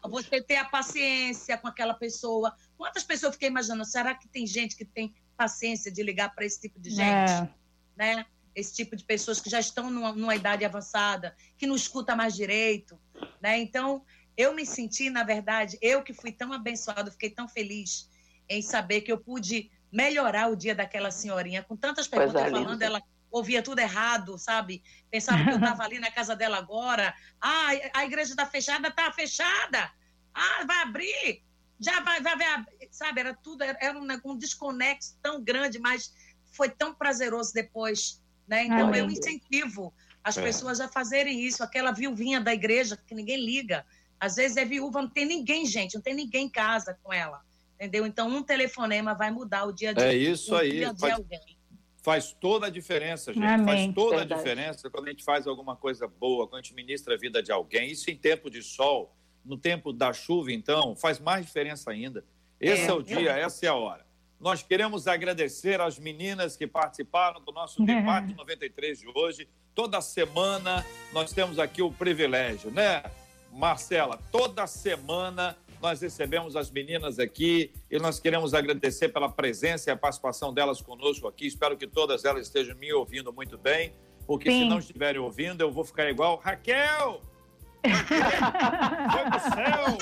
Você 0.08 0.42
ter 0.42 0.56
a 0.56 0.64
paciência 0.64 1.58
com 1.58 1.68
aquela 1.68 1.94
pessoa. 1.94 2.54
Quantas 2.80 3.04
pessoas 3.04 3.24
eu 3.24 3.32
fiquei 3.34 3.48
imaginando? 3.48 3.84
Será 3.84 4.14
que 4.14 4.26
tem 4.26 4.46
gente 4.46 4.74
que 4.74 4.86
tem 4.86 5.14
paciência 5.36 5.92
de 5.92 6.02
ligar 6.02 6.34
para 6.34 6.46
esse 6.46 6.58
tipo 6.58 6.80
de 6.80 6.88
gente? 6.88 7.30
É. 7.30 7.48
Né? 7.94 8.24
Esse 8.54 8.72
tipo 8.72 8.96
de 8.96 9.04
pessoas 9.04 9.38
que 9.38 9.50
já 9.50 9.60
estão 9.60 9.90
numa, 9.90 10.14
numa 10.14 10.34
idade 10.34 10.64
avançada, 10.64 11.36
que 11.58 11.66
não 11.66 11.76
escuta 11.76 12.16
mais 12.16 12.34
direito, 12.34 12.98
né? 13.38 13.58
Então, 13.58 14.02
eu 14.34 14.54
me 14.54 14.64
senti, 14.64 15.10
na 15.10 15.22
verdade, 15.22 15.76
eu 15.82 16.02
que 16.02 16.14
fui 16.14 16.32
tão 16.32 16.54
abençoado, 16.54 17.12
fiquei 17.12 17.28
tão 17.28 17.46
feliz 17.46 18.08
em 18.48 18.62
saber 18.62 19.02
que 19.02 19.12
eu 19.12 19.18
pude 19.18 19.70
melhorar 19.92 20.50
o 20.50 20.56
dia 20.56 20.74
daquela 20.74 21.10
senhorinha, 21.10 21.62
com 21.62 21.76
tantas 21.76 22.08
perguntas 22.08 22.50
falando, 22.50 22.80
ela 22.80 23.02
ouvia 23.30 23.62
tudo 23.62 23.80
errado, 23.80 24.38
sabe? 24.38 24.82
Pensava 25.10 25.44
que 25.44 25.50
eu 25.50 25.56
estava 25.56 25.84
ali 25.84 25.98
na 25.98 26.10
casa 26.10 26.34
dela 26.34 26.56
agora. 26.56 27.14
Ah, 27.38 27.68
a 27.92 28.06
igreja 28.06 28.30
está 28.30 28.46
fechada, 28.46 28.88
está 28.88 29.12
fechada. 29.12 29.92
Ah, 30.32 30.64
vai 30.64 30.80
abrir. 30.80 31.49
Já 31.80 32.00
vai, 32.00 32.20
vai, 32.20 32.36
vai 32.36 32.64
sabe? 32.90 33.20
Era 33.20 33.34
tudo, 33.34 33.62
era 33.62 33.98
um, 33.98 34.06
um 34.24 34.36
desconexo 34.36 35.16
tão 35.22 35.42
grande, 35.42 35.78
mas 35.78 36.12
foi 36.52 36.68
tão 36.68 36.94
prazeroso 36.94 37.52
depois, 37.52 38.22
né? 38.46 38.64
Então 38.64 38.94
eu 38.94 39.06
incentivo 39.06 39.92
as 40.22 40.36
é. 40.36 40.42
pessoas 40.42 40.80
a 40.80 40.88
fazerem 40.88 41.40
isso. 41.40 41.62
Aquela 41.64 41.92
viuvinha 41.92 42.40
da 42.40 42.52
igreja 42.52 42.96
que 42.96 43.14
ninguém 43.14 43.42
liga, 43.42 43.86
às 44.18 44.36
vezes 44.36 44.56
é 44.56 44.64
viúva, 44.64 45.00
não 45.00 45.08
tem 45.08 45.24
ninguém, 45.24 45.64
gente, 45.64 45.94
não 45.94 46.02
tem 46.02 46.14
ninguém 46.14 46.46
em 46.46 46.50
casa 46.50 46.98
com 47.02 47.12
ela, 47.12 47.40
entendeu? 47.76 48.06
Então 48.06 48.28
um 48.28 48.42
telefonema 48.42 49.14
vai 49.14 49.30
mudar 49.30 49.64
o 49.64 49.72
dia 49.72 49.90
a 49.90 49.92
dia. 49.94 50.12
É 50.12 50.14
isso 50.14 50.54
aí. 50.54 50.72
Dia 50.72 50.92
de 50.92 51.10
alguém 51.10 51.60
faz 52.02 52.32
toda 52.32 52.66
a 52.66 52.70
diferença, 52.70 53.32
gente. 53.32 53.44
Amém. 53.44 53.66
Faz 53.66 53.94
toda 53.94 54.16
Verdade. 54.18 54.32
a 54.32 54.36
diferença 54.36 54.90
quando 54.90 55.08
a 55.08 55.10
gente 55.10 55.24
faz 55.24 55.46
alguma 55.46 55.76
coisa 55.76 56.06
boa, 56.06 56.46
quando 56.46 56.60
a 56.60 56.62
gente 56.62 56.74
ministra 56.74 57.14
a 57.14 57.18
vida 57.18 57.42
de 57.42 57.52
alguém. 57.52 57.90
Isso 57.90 58.10
em 58.10 58.16
tempo 58.16 58.50
de 58.50 58.62
sol, 58.62 59.14
no 59.44 59.56
tempo 59.56 59.92
da 59.92 60.12
chuva, 60.12 60.52
então, 60.52 60.94
faz 60.94 61.18
mais 61.18 61.46
diferença 61.46 61.90
ainda. 61.90 62.24
Esse 62.60 62.82
é, 62.82 62.86
é 62.86 62.92
o 62.92 63.02
dia, 63.02 63.32
é. 63.32 63.40
essa 63.40 63.66
é 63.66 63.68
a 63.68 63.74
hora. 63.74 64.04
Nós 64.38 64.62
queremos 64.62 65.06
agradecer 65.06 65.80
às 65.80 65.98
meninas 65.98 66.56
que 66.56 66.66
participaram 66.66 67.40
do 67.42 67.52
nosso 67.52 67.82
debate 67.84 68.34
93 68.34 69.00
de 69.00 69.06
hoje. 69.14 69.48
Toda 69.74 70.00
semana 70.00 70.84
nós 71.12 71.32
temos 71.32 71.58
aqui 71.58 71.82
o 71.82 71.92
privilégio, 71.92 72.70
né, 72.70 73.02
Marcela? 73.52 74.18
Toda 74.30 74.66
semana 74.66 75.56
nós 75.80 76.00
recebemos 76.00 76.56
as 76.56 76.70
meninas 76.70 77.18
aqui 77.18 77.72
e 77.90 77.98
nós 77.98 78.20
queremos 78.20 78.52
agradecer 78.52 79.08
pela 79.08 79.28
presença 79.30 79.90
e 79.90 79.92
a 79.92 79.96
participação 79.96 80.52
delas 80.52 80.80
conosco 80.80 81.26
aqui. 81.26 81.46
Espero 81.46 81.76
que 81.76 81.86
todas 81.86 82.24
elas 82.24 82.46
estejam 82.46 82.76
me 82.76 82.92
ouvindo 82.92 83.32
muito 83.32 83.56
bem, 83.56 83.92
porque 84.26 84.50
Sim. 84.50 84.62
se 84.62 84.68
não 84.68 84.78
estiverem 84.78 85.20
ouvindo, 85.20 85.62
eu 85.62 85.70
vou 85.70 85.84
ficar 85.84 86.08
igual 86.10 86.36
Raquel! 86.36 87.22
Foi 87.82 89.24
pro 89.30 89.40
céu! 89.40 89.98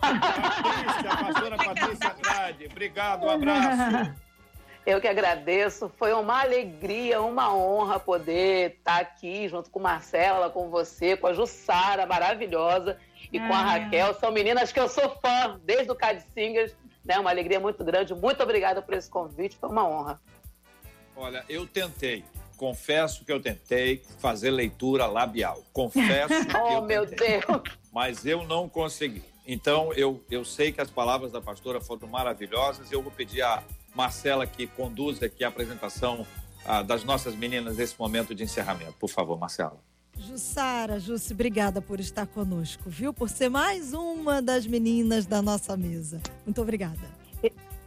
Patrícia, 0.00 1.24
pastora 1.24 1.56
Patrícia 1.56 2.12
Andrade. 2.12 2.66
Obrigado, 2.70 3.24
um 3.24 3.30
abraço. 3.30 4.14
Eu 4.86 5.00
que 5.00 5.08
agradeço. 5.08 5.90
Foi 5.98 6.12
uma 6.12 6.42
alegria, 6.42 7.20
uma 7.20 7.52
honra 7.52 7.98
poder 7.98 8.76
estar 8.78 9.00
aqui 9.00 9.48
junto 9.48 9.68
com 9.68 9.80
Marcela, 9.80 10.48
com 10.48 10.70
você, 10.70 11.16
com 11.16 11.26
a 11.26 11.32
Jussara, 11.32 12.06
maravilhosa 12.06 12.96
e 13.32 13.40
com 13.40 13.52
a 13.52 13.58
ah. 13.58 13.62
Raquel. 13.62 14.14
São 14.14 14.30
meninas 14.30 14.70
que 14.70 14.78
eu 14.78 14.88
sou 14.88 15.10
fã 15.20 15.58
desde 15.64 15.90
o 15.90 15.94
Cad 15.96 16.22
Singers. 16.32 16.76
Né? 17.04 17.18
Uma 17.18 17.30
alegria 17.30 17.58
muito 17.58 17.82
grande. 17.82 18.14
Muito 18.14 18.40
obrigada 18.42 18.80
por 18.80 18.94
esse 18.94 19.10
convite. 19.10 19.56
Foi 19.56 19.68
uma 19.68 19.88
honra. 19.88 20.20
Olha, 21.16 21.44
eu 21.48 21.66
tentei. 21.66 22.24
Confesso 22.56 23.24
que 23.24 23.32
eu 23.32 23.40
tentei 23.40 24.02
fazer 24.18 24.50
leitura 24.50 25.06
labial. 25.06 25.62
Confesso 25.72 26.34
que 26.46 26.56
oh, 26.56 26.68
eu 26.72 26.82
meu 26.82 27.06
tentei, 27.06 27.40
Deus! 27.40 27.62
Mas 27.92 28.24
eu 28.24 28.44
não 28.46 28.68
consegui. 28.68 29.22
Então, 29.46 29.92
eu, 29.92 30.24
eu 30.30 30.44
sei 30.44 30.72
que 30.72 30.80
as 30.80 30.90
palavras 30.90 31.30
da 31.30 31.40
pastora 31.40 31.80
foram 31.80 32.08
maravilhosas. 32.08 32.90
Eu 32.90 33.00
vou 33.00 33.12
pedir 33.12 33.42
a 33.42 33.62
Marcela 33.94 34.46
que 34.46 34.66
conduza 34.66 35.26
aqui 35.26 35.44
a 35.44 35.48
apresentação 35.48 36.26
ah, 36.64 36.82
das 36.82 37.04
nossas 37.04 37.34
meninas 37.36 37.76
nesse 37.76 37.94
momento 37.98 38.34
de 38.34 38.42
encerramento. 38.42 38.94
Por 38.94 39.08
favor, 39.08 39.38
Marcela. 39.38 39.80
Jussara, 40.18 40.98
Jussi, 40.98 41.32
obrigada 41.32 41.80
por 41.80 42.00
estar 42.00 42.26
conosco, 42.26 42.88
viu? 42.88 43.12
Por 43.12 43.28
ser 43.28 43.48
mais 43.50 43.92
uma 43.92 44.40
das 44.40 44.66
meninas 44.66 45.26
da 45.26 45.42
nossa 45.42 45.76
mesa. 45.76 46.20
Muito 46.44 46.60
obrigada. 46.60 47.15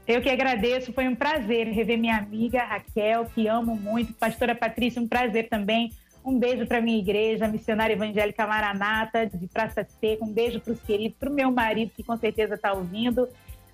Eu 0.09 0.23
que 0.23 0.29
agradeço, 0.29 0.91
foi 0.91 1.07
um 1.07 1.15
prazer 1.15 1.67
rever 1.67 1.95
minha 1.95 2.17
amiga 2.17 2.63
Raquel, 2.63 3.25
que 3.25 3.47
amo 3.47 3.75
muito. 3.75 4.11
Pastora 4.11 4.55
Patrícia, 4.55 4.99
um 4.99 5.07
prazer 5.07 5.47
também. 5.49 5.93
Um 6.25 6.39
beijo 6.39 6.65
para 6.65 6.81
minha 6.81 6.97
igreja, 6.97 7.47
missionária 7.47 7.93
evangélica 7.93 8.47
Maranata, 8.47 9.27
de 9.27 9.47
Praça 9.47 9.87
Seca. 10.01 10.25
Um 10.25 10.33
beijo 10.33 10.59
para 10.61 10.73
os 10.73 10.79
queridos, 10.81 11.15
para 11.19 11.29
o 11.29 11.33
meu 11.33 11.51
marido, 11.51 11.91
que 11.95 12.01
com 12.01 12.17
certeza 12.17 12.55
está 12.55 12.73
ouvindo. 12.73 13.29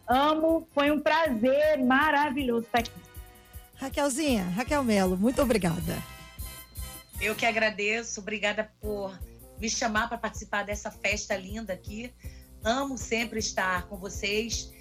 Amo, 0.06 0.68
foi 0.74 0.92
um 0.92 1.00
prazer 1.00 1.82
maravilhoso 1.82 2.66
estar 2.66 2.80
aqui. 2.80 2.92
Raquelzinha, 3.76 4.44
Raquel 4.44 4.84
Melo, 4.84 5.16
muito 5.16 5.42
obrigada. 5.42 6.04
Eu 7.22 7.34
que 7.34 7.46
agradeço, 7.46 8.20
obrigada 8.20 8.70
por 8.82 9.18
me 9.58 9.70
chamar 9.70 10.10
para 10.10 10.18
participar 10.18 10.64
dessa 10.66 10.92
festa 10.92 11.38
linda 11.38 11.72
aqui. 11.72 12.14
Amo 12.62 12.98
sempre 12.98 13.40
estar 13.40 13.88
com 13.88 13.96
vocês. 13.96 14.75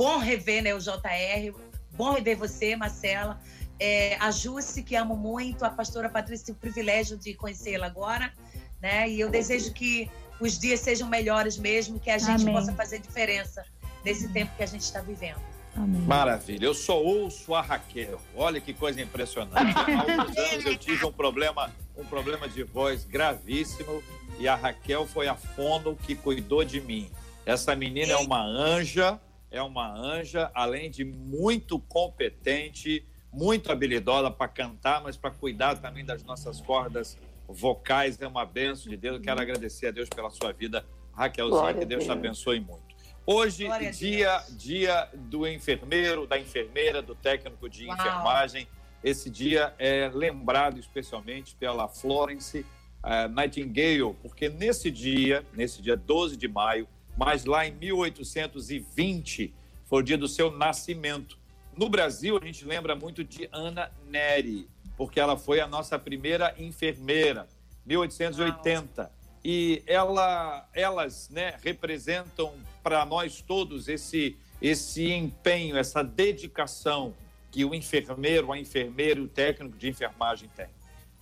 Bom 0.00 0.16
rever 0.16 0.62
né, 0.62 0.74
o 0.74 0.78
JR, 0.78 1.54
bom 1.92 2.12
rever 2.12 2.34
você, 2.34 2.74
Marcela. 2.74 3.38
É, 3.78 4.16
a 4.16 4.30
Jússi, 4.30 4.82
que 4.82 4.96
amo 4.96 5.14
muito, 5.14 5.62
a 5.62 5.68
pastora 5.68 6.08
Patrícia, 6.08 6.54
o 6.54 6.56
privilégio 6.56 7.18
de 7.18 7.34
conhecê-la 7.34 7.84
agora. 7.84 8.32
Né? 8.80 9.10
E 9.10 9.20
eu 9.20 9.28
desejo 9.28 9.74
que 9.74 10.10
os 10.40 10.58
dias 10.58 10.80
sejam 10.80 11.06
melhores 11.06 11.58
mesmo, 11.58 12.00
que 12.00 12.08
a 12.08 12.16
gente 12.16 12.44
Amém. 12.44 12.54
possa 12.54 12.72
fazer 12.72 12.98
diferença 13.00 13.62
nesse 14.02 14.26
tempo 14.32 14.56
que 14.56 14.62
a 14.62 14.66
gente 14.66 14.80
está 14.80 15.02
vivendo. 15.02 15.38
Amém. 15.76 16.00
Maravilha. 16.00 16.64
Eu 16.64 16.72
só 16.72 16.98
ouço 16.98 17.54
a 17.54 17.60
Raquel. 17.60 18.18
Olha 18.34 18.58
que 18.58 18.72
coisa 18.72 19.02
impressionante. 19.02 19.76
Há 19.76 20.00
alguns 20.00 20.34
anos 20.34 20.64
eu 20.64 20.78
tive 20.78 21.04
um 21.04 21.12
problema, 21.12 21.70
um 21.94 22.06
problema 22.06 22.48
de 22.48 22.62
voz 22.62 23.04
gravíssimo 23.04 24.02
e 24.38 24.48
a 24.48 24.56
Raquel 24.56 25.06
foi 25.06 25.28
a 25.28 25.34
fono 25.34 25.94
que 25.94 26.14
cuidou 26.14 26.64
de 26.64 26.80
mim. 26.80 27.10
Essa 27.44 27.76
menina 27.76 28.12
é 28.14 28.16
uma 28.16 28.42
anja, 28.42 29.20
é 29.50 29.60
uma 29.62 29.92
anja, 29.92 30.50
além 30.54 30.90
de 30.90 31.04
muito 31.04 31.78
competente, 31.78 33.04
muito 33.32 33.70
habilidosa 33.70 34.30
para 34.30 34.48
cantar, 34.48 35.02
mas 35.02 35.16
para 35.16 35.30
cuidar 35.30 35.76
também 35.76 36.04
das 36.04 36.22
nossas 36.22 36.60
cordas 36.60 37.18
vocais. 37.48 38.20
É 38.20 38.26
uma 38.26 38.44
benção 38.44 38.90
de 38.90 38.96
Deus. 38.96 39.16
Eu 39.16 39.22
quero 39.22 39.40
agradecer 39.40 39.88
a 39.88 39.90
Deus 39.90 40.08
pela 40.08 40.30
sua 40.30 40.52
vida, 40.52 40.84
Raquelzinha. 41.12 41.60
Glória 41.60 41.80
que 41.80 41.86
Deus 41.86 42.04
te 42.04 42.10
abençoe 42.10 42.60
muito. 42.60 42.90
Hoje, 43.26 43.68
dia, 43.92 44.42
dia 44.50 45.08
do 45.14 45.46
enfermeiro, 45.46 46.26
da 46.26 46.38
enfermeira, 46.38 47.02
do 47.02 47.14
técnico 47.14 47.68
de 47.68 47.86
Uau. 47.86 47.96
enfermagem. 47.96 48.66
Esse 49.02 49.30
dia 49.30 49.74
é 49.78 50.10
lembrado 50.12 50.78
especialmente 50.78 51.54
pela 51.54 51.88
Florence 51.88 52.66
uh, 53.04 53.28
Nightingale, 53.28 54.14
porque 54.22 54.48
nesse 54.48 54.90
dia, 54.90 55.44
nesse 55.54 55.80
dia 55.80 55.96
12 55.96 56.36
de 56.36 56.48
maio, 56.48 56.88
mas 57.20 57.44
lá 57.44 57.66
em 57.66 57.72
1820, 57.72 59.52
foi 59.84 60.00
o 60.00 60.02
dia 60.02 60.16
do 60.16 60.26
seu 60.26 60.50
nascimento. 60.50 61.38
No 61.76 61.90
Brasil, 61.90 62.38
a 62.40 62.46
gente 62.46 62.64
lembra 62.64 62.96
muito 62.96 63.22
de 63.22 63.46
Ana 63.52 63.92
Neri, 64.08 64.66
porque 64.96 65.20
ela 65.20 65.36
foi 65.36 65.60
a 65.60 65.66
nossa 65.66 65.98
primeira 65.98 66.54
enfermeira, 66.56 67.46
1880. 67.84 69.02
Uau. 69.02 69.12
E 69.44 69.82
ela, 69.86 70.66
elas 70.72 71.28
né, 71.28 71.56
representam 71.62 72.54
para 72.82 73.04
nós 73.04 73.42
todos 73.42 73.86
esse, 73.86 74.38
esse 74.62 75.12
empenho, 75.12 75.76
essa 75.76 76.02
dedicação 76.02 77.14
que 77.50 77.66
o 77.66 77.74
enfermeiro, 77.74 78.50
a 78.50 78.58
enfermeira 78.58 79.20
e 79.20 79.24
o 79.24 79.28
técnico 79.28 79.76
de 79.76 79.90
enfermagem 79.90 80.48
tem. 80.56 80.68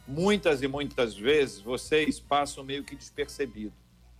Muitas 0.07 0.63
e 0.63 0.69
muitas 0.69 1.17
vezes 1.17 1.61
vocês 1.61 2.21
passam 2.21 2.63
meio 2.63 2.85
que 2.85 2.95
despercebido. 2.95 3.75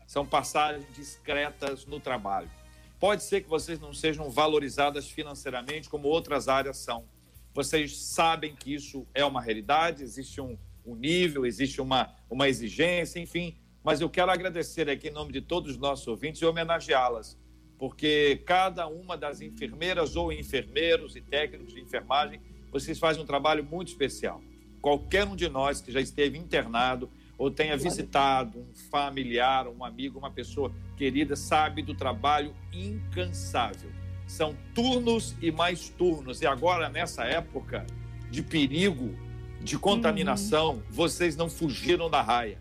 São 0.09 0.25
passagens 0.25 0.87
discretas 0.97 1.85
no 1.85 2.01
trabalho. 2.01 2.51
Pode 2.99 3.23
ser 3.23 3.43
que 3.43 3.49
vocês 3.49 3.79
não 3.79 3.93
sejam 3.93 4.31
valorizadas 4.31 5.11
financeiramente 5.11 5.91
como 5.91 6.09
outras 6.09 6.49
áreas 6.49 6.79
são. 6.79 7.05
Vocês 7.53 7.95
sabem 7.95 8.57
que 8.57 8.73
isso 8.73 9.07
é 9.13 9.23
uma 9.23 9.43
realidade, 9.43 10.03
existe 10.03 10.41
um, 10.41 10.57
um 10.87 10.95
nível, 10.95 11.45
existe 11.45 11.83
uma, 11.83 12.17
uma 12.31 12.49
exigência, 12.49 13.21
enfim. 13.21 13.59
Mas 13.85 14.01
eu 14.01 14.09
quero 14.09 14.31
agradecer 14.31 14.89
aqui 14.89 15.09
em 15.09 15.13
nome 15.13 15.31
de 15.31 15.43
todos 15.43 15.73
os 15.73 15.77
nossos 15.77 16.09
ouvintes 16.09 16.41
e 16.41 16.47
homenageá-las, 16.47 17.39
porque 17.79 18.43
cada 18.47 18.87
uma 18.87 19.15
das 19.15 19.43
enfermeiras 19.43 20.17
ou 20.17 20.33
enfermeiros 20.33 21.17
e 21.17 21.21
técnicos 21.21 21.75
de 21.75 21.83
enfermagem, 21.83 22.41
vocês 22.73 22.99
fazem 22.99 23.23
um 23.23 23.27
trabalho 23.27 23.63
muito 23.63 23.89
especial. 23.89 24.41
Qualquer 24.81 25.27
um 25.27 25.37
de 25.37 25.51
nós 25.51 25.83
que 25.83 25.93
já 25.93 26.01
esteve 26.01 26.39
internado 26.39 27.11
ou 27.39 27.51
tenha 27.51 27.77
visitado 27.77 28.59
um 28.59 28.75
familiar, 28.91 29.69
um 29.69 29.85
amigo, 29.85 30.19
uma 30.19 30.31
pessoa 30.31 30.71
querida, 30.97 31.37
sabe 31.37 31.81
do 31.81 31.95
trabalho 31.95 32.53
incansável 32.73 33.91
são 34.29 34.55
turnos 34.75 35.35
e 35.41 35.51
mais 35.51 35.89
turnos. 35.89 36.43
E 36.43 36.47
agora, 36.47 36.89
nessa 36.89 37.25
época 37.25 37.87
de 38.31 38.43
perigo, 38.43 39.15
de 39.61 39.79
contaminação, 39.79 40.75
uhum. 40.75 40.83
vocês 40.91 41.35
não 41.35 41.49
fugiram 41.49 42.09
da 42.09 42.23
raia. 42.23 42.59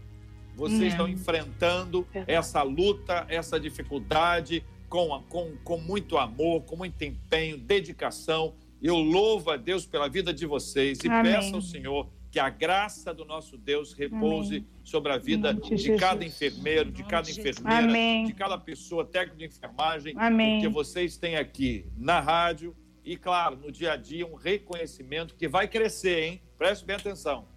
Vocês 0.55 0.80
uhum. 0.80 0.88
estão 0.88 1.07
enfrentando 1.07 2.07
essa 2.25 2.63
luta, 2.63 3.25
essa 3.30 3.59
dificuldade 3.59 4.65
com, 4.89 5.21
com, 5.30 5.55
com 5.63 5.78
muito 5.78 6.17
amor, 6.17 6.63
com 6.63 6.78
muito 6.78 7.03
empenho, 7.03 7.57
dedicação. 7.57 8.55
Eu 8.82 8.95
louvo 8.95 9.51
a 9.51 9.57
Deus 9.57 9.86
pela 9.86 10.07
vida 10.07 10.34
de 10.34 10.45
vocês 10.45 10.99
e 11.03 11.09
Amém. 11.09 11.34
peço 11.34 11.53
ao 11.53 11.61
Senhor 11.61 12.07
que 12.38 12.39
a 12.39 12.51
graça 12.51 13.15
do 13.15 13.25
nosso 13.25 13.57
Deus 13.57 13.93
repouse 13.93 14.57
Amém. 14.57 14.67
sobre 14.83 15.11
a 15.11 15.17
vida 15.17 15.51
de, 15.55 15.95
cada 15.95 16.23
enfermeiro, 16.23 16.91
de 16.91 17.03
cada 17.03 17.27
enfermeira, 17.27 17.79
Amém. 17.79 18.25
de 18.25 18.33
cada 18.33 18.55
pessoa 18.59 19.03
técnica 19.03 19.39
de 19.39 19.45
enfermagem, 19.45 20.13
Amém. 20.15 20.61
que 20.61 20.67
vocês 20.67 21.17
têm 21.17 21.35
aqui 21.35 21.88
na 21.97 22.19
rádio 22.19 22.75
e, 23.03 23.17
claro, 23.17 23.55
no 23.55 23.71
dia 23.71 23.93
a 23.93 23.95
dia, 23.95 24.23
um 24.23 24.35
reconhecimento 24.35 25.33
que 25.33 25.47
vai 25.47 25.67
crescer, 25.67 26.25
hein? 26.25 26.41
Preste 26.59 26.85
bem 26.85 26.97
atenção. 26.97 27.47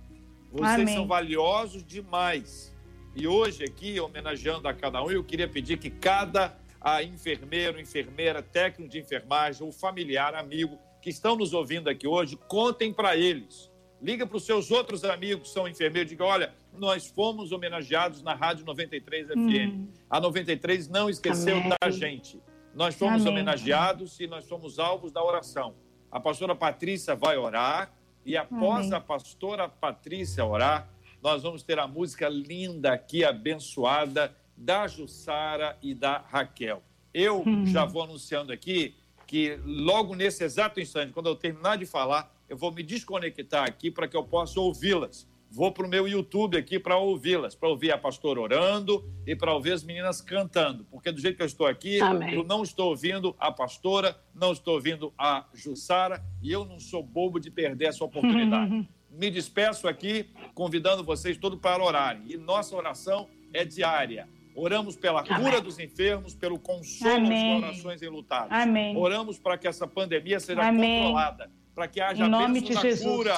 Vocês 0.50 0.92
são 0.92 1.06
valiosos 1.06 1.84
demais. 1.84 2.74
E 3.14 3.28
hoje 3.28 3.64
aqui, 3.64 4.00
homenageando 4.00 4.66
a 4.66 4.72
cada 4.72 5.04
um, 5.04 5.10
eu 5.10 5.22
queria 5.22 5.46
pedir 5.46 5.76
que 5.76 5.90
cada 5.90 6.58
a 6.80 7.02
enfermeiro, 7.02 7.78
enfermeira, 7.78 8.40
técnico 8.40 8.90
de 8.90 8.98
enfermagem, 8.98 9.62
ou 9.62 9.70
familiar, 9.72 10.34
amigo, 10.34 10.78
que 11.02 11.10
estão 11.10 11.36
nos 11.36 11.52
ouvindo 11.52 11.90
aqui 11.90 12.06
hoje, 12.06 12.38
contem 12.48 12.94
para 12.94 13.14
eles 13.14 13.69
Liga 14.02 14.26
para 14.26 14.36
os 14.36 14.44
seus 14.44 14.70
outros 14.70 15.04
amigos 15.04 15.48
que 15.48 15.54
são 15.54 15.68
enfermeiros 15.68 16.10
e 16.10 16.14
diga: 16.14 16.24
olha, 16.24 16.54
nós 16.72 17.06
fomos 17.06 17.52
homenageados 17.52 18.22
na 18.22 18.34
Rádio 18.34 18.64
93 18.64 19.28
FM. 19.28 19.36
Hum. 19.36 19.88
A 20.08 20.20
93 20.20 20.88
não 20.88 21.10
esqueceu 21.10 21.56
Amém. 21.56 21.72
da 21.80 21.90
gente. 21.90 22.40
Nós 22.74 22.94
fomos 22.94 23.22
Amém. 23.22 23.34
homenageados 23.34 24.18
e 24.20 24.26
nós 24.26 24.44
somos 24.46 24.78
alvos 24.78 25.12
da 25.12 25.22
oração. 25.22 25.74
A 26.10 26.18
pastora 26.18 26.54
Patrícia 26.54 27.14
vai 27.14 27.36
orar 27.36 27.92
e 28.24 28.36
após 28.36 28.92
a 28.92 29.00
pastora 29.00 29.68
Patrícia 29.68 30.44
orar, 30.44 30.88
nós 31.22 31.42
vamos 31.42 31.62
ter 31.62 31.78
a 31.78 31.86
música 31.86 32.28
linda 32.28 32.92
aqui, 32.92 33.24
abençoada, 33.24 34.34
da 34.56 34.86
Jussara 34.86 35.76
e 35.82 35.94
da 35.94 36.18
Raquel. 36.18 36.82
Eu 37.12 37.42
hum. 37.46 37.66
já 37.66 37.84
vou 37.84 38.02
anunciando 38.02 38.52
aqui 38.52 38.94
que 39.26 39.58
logo 39.64 40.14
nesse 40.14 40.42
exato 40.42 40.80
instante, 40.80 41.12
quando 41.12 41.28
eu 41.28 41.36
terminar 41.36 41.78
de 41.78 41.86
falar, 41.86 42.34
eu 42.50 42.56
vou 42.56 42.72
me 42.72 42.82
desconectar 42.82 43.64
aqui 43.64 43.92
para 43.92 44.08
que 44.08 44.16
eu 44.16 44.24
possa 44.24 44.58
ouvi-las. 44.58 45.26
Vou 45.48 45.70
para 45.72 45.86
o 45.86 45.88
meu 45.88 46.06
YouTube 46.06 46.56
aqui 46.56 46.78
para 46.78 46.96
ouvi-las, 46.96 47.54
para 47.54 47.68
ouvir 47.68 47.92
a 47.92 47.98
pastora 47.98 48.40
orando 48.40 49.08
e 49.24 49.34
para 49.36 49.54
ouvir 49.54 49.72
as 49.72 49.84
meninas 49.84 50.20
cantando, 50.20 50.84
porque 50.84 51.10
do 51.10 51.20
jeito 51.20 51.36
que 51.36 51.42
eu 51.42 51.46
estou 51.46 51.66
aqui, 51.66 52.00
Amém. 52.00 52.34
eu 52.34 52.44
não 52.44 52.62
estou 52.62 52.90
ouvindo 52.90 53.34
a 53.38 53.50
pastora, 53.50 54.16
não 54.34 54.52
estou 54.52 54.74
ouvindo 54.74 55.12
a 55.16 55.46
Jussara 55.54 56.22
e 56.42 56.52
eu 56.52 56.64
não 56.64 56.78
sou 56.78 57.02
bobo 57.02 57.40
de 57.40 57.50
perder 57.50 57.86
essa 57.86 58.04
oportunidade. 58.04 58.88
me 59.10 59.30
despeço 59.30 59.88
aqui, 59.88 60.30
convidando 60.54 61.02
vocês 61.02 61.36
todos 61.36 61.58
para 61.58 61.82
orarem. 61.82 62.22
E 62.26 62.36
nossa 62.36 62.76
oração 62.76 63.28
é 63.52 63.64
diária. 63.64 64.28
Oramos 64.54 64.96
pela 64.96 65.20
Amém. 65.20 65.44
cura 65.44 65.60
dos 65.60 65.78
enfermos, 65.78 66.34
pelo 66.34 66.58
consolo 66.58 67.26
Amém. 67.26 67.60
dos 67.60 67.64
corações 67.64 68.02
enlutados. 68.02 68.52
Amém. 68.52 68.96
Oramos 68.96 69.38
para 69.38 69.58
que 69.58 69.66
essa 69.66 69.86
pandemia 69.86 70.38
seja 70.38 70.62
Amém. 70.62 71.02
controlada 71.02 71.59
para 71.80 71.88
que 71.88 71.98
haja 71.98 72.26
em 72.26 72.28
nome 72.28 72.60
de 72.60 72.74
Jesus. 72.74 73.00
cura. 73.00 73.34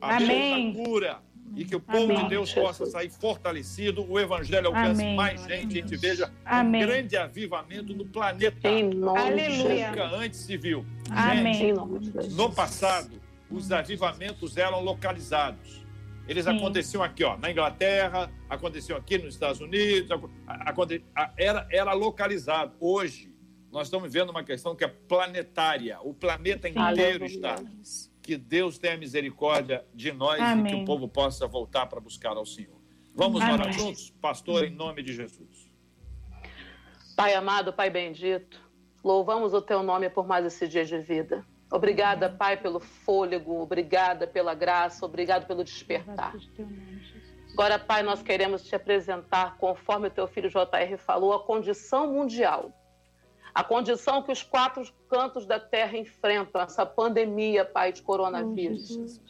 A 0.00 0.16
Amém. 0.16 0.72
cura. 0.74 1.18
E 1.56 1.64
que 1.64 1.74
o 1.74 1.80
povo 1.80 2.04
Amém. 2.04 2.22
de 2.22 2.28
Deus 2.30 2.52
possa 2.52 2.86
sair 2.86 3.10
fortalecido, 3.10 4.08
o 4.08 4.18
evangelho 4.18 4.68
alcance 4.68 5.02
Amém. 5.02 5.16
mais 5.16 5.44
gente, 5.44 5.78
a 5.78 5.82
gente 5.82 5.96
veja 5.96 6.32
Amém. 6.44 6.82
um 6.82 6.86
grande 6.86 7.16
avivamento 7.16 7.94
no 7.94 8.04
planeta. 8.04 8.68
Em 8.68 8.90
nome 8.90 9.48
Nunca 9.58 10.04
antes 10.16 10.40
se 10.40 10.56
viu. 10.56 10.84
Amém. 11.10 11.54
Gente, 11.54 12.34
no 12.34 12.52
passado, 12.52 13.20
os 13.50 13.70
avivamentos 13.72 14.56
eram 14.56 14.80
localizados. 14.80 15.84
Eles 16.28 16.44
Sim. 16.44 16.56
aconteciam 16.56 17.02
aqui, 17.02 17.24
ó, 17.24 17.36
na 17.36 17.50
Inglaterra, 17.50 18.30
aconteciam 18.48 18.96
aqui 18.96 19.18
nos 19.18 19.34
Estados 19.34 19.60
Unidos, 19.60 20.08
era, 21.36 21.66
era 21.70 21.92
localizado. 21.92 22.72
Hoje, 22.80 23.33
nós 23.74 23.88
estamos 23.88 24.12
vendo 24.12 24.30
uma 24.30 24.44
questão 24.44 24.76
que 24.76 24.84
é 24.84 24.88
planetária. 24.88 25.98
O 26.00 26.14
planeta 26.14 26.68
inteiro 26.68 27.24
está. 27.24 27.56
Que 28.22 28.36
Deus 28.36 28.78
tenha 28.78 28.96
misericórdia 28.96 29.84
de 29.92 30.12
nós 30.12 30.40
Amém. 30.40 30.64
e 30.64 30.68
que 30.68 30.82
o 30.82 30.84
povo 30.84 31.08
possa 31.08 31.46
voltar 31.48 31.86
para 31.86 32.00
buscar 32.00 32.36
ao 32.36 32.46
Senhor. 32.46 32.80
Vamos 33.12 33.42
Amém. 33.42 33.54
orar 33.54 33.72
juntos, 33.72 34.10
pastor, 34.20 34.64
em 34.64 34.70
nome 34.70 35.02
de 35.02 35.12
Jesus. 35.12 35.68
Pai 37.16 37.34
amado, 37.34 37.72
Pai 37.72 37.90
bendito, 37.90 38.60
louvamos 39.02 39.52
o 39.52 39.60
teu 39.60 39.82
nome 39.82 40.08
por 40.08 40.26
mais 40.26 40.46
esse 40.46 40.68
dia 40.68 40.84
de 40.84 40.98
vida. 40.98 41.44
Obrigada, 41.70 42.30
Pai, 42.30 42.56
pelo 42.56 42.78
fôlego, 42.78 43.60
obrigada 43.60 44.26
pela 44.26 44.54
graça, 44.54 45.04
obrigado 45.04 45.46
pelo 45.46 45.64
despertar. 45.64 46.34
Agora, 47.52 47.78
Pai, 47.78 48.02
nós 48.02 48.22
queremos 48.22 48.64
te 48.64 48.74
apresentar, 48.74 49.56
conforme 49.58 50.08
o 50.08 50.10
teu 50.10 50.26
filho 50.28 50.48
JR 50.48 50.96
falou, 50.96 51.32
a 51.32 51.44
condição 51.44 52.12
mundial 52.12 52.72
a 53.54 53.62
condição 53.62 54.22
que 54.22 54.32
os 54.32 54.42
quatro 54.42 54.84
cantos 55.08 55.46
da 55.46 55.60
terra 55.60 55.96
enfrentam, 55.96 56.60
essa 56.60 56.84
pandemia, 56.84 57.64
Pai, 57.64 57.92
de 57.92 58.02
coronavírus. 58.02 59.20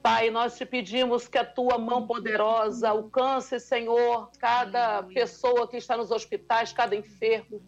Pai, 0.00 0.30
nós 0.30 0.56
te 0.56 0.64
pedimos 0.64 1.26
que 1.26 1.38
a 1.38 1.44
tua 1.44 1.78
mão 1.78 2.06
poderosa 2.06 2.90
alcance, 2.90 3.58
Senhor, 3.58 4.30
cada 4.38 5.02
pessoa 5.02 5.66
que 5.66 5.78
está 5.78 5.96
nos 5.96 6.10
hospitais, 6.10 6.72
cada 6.72 6.94
enfermo. 6.94 7.60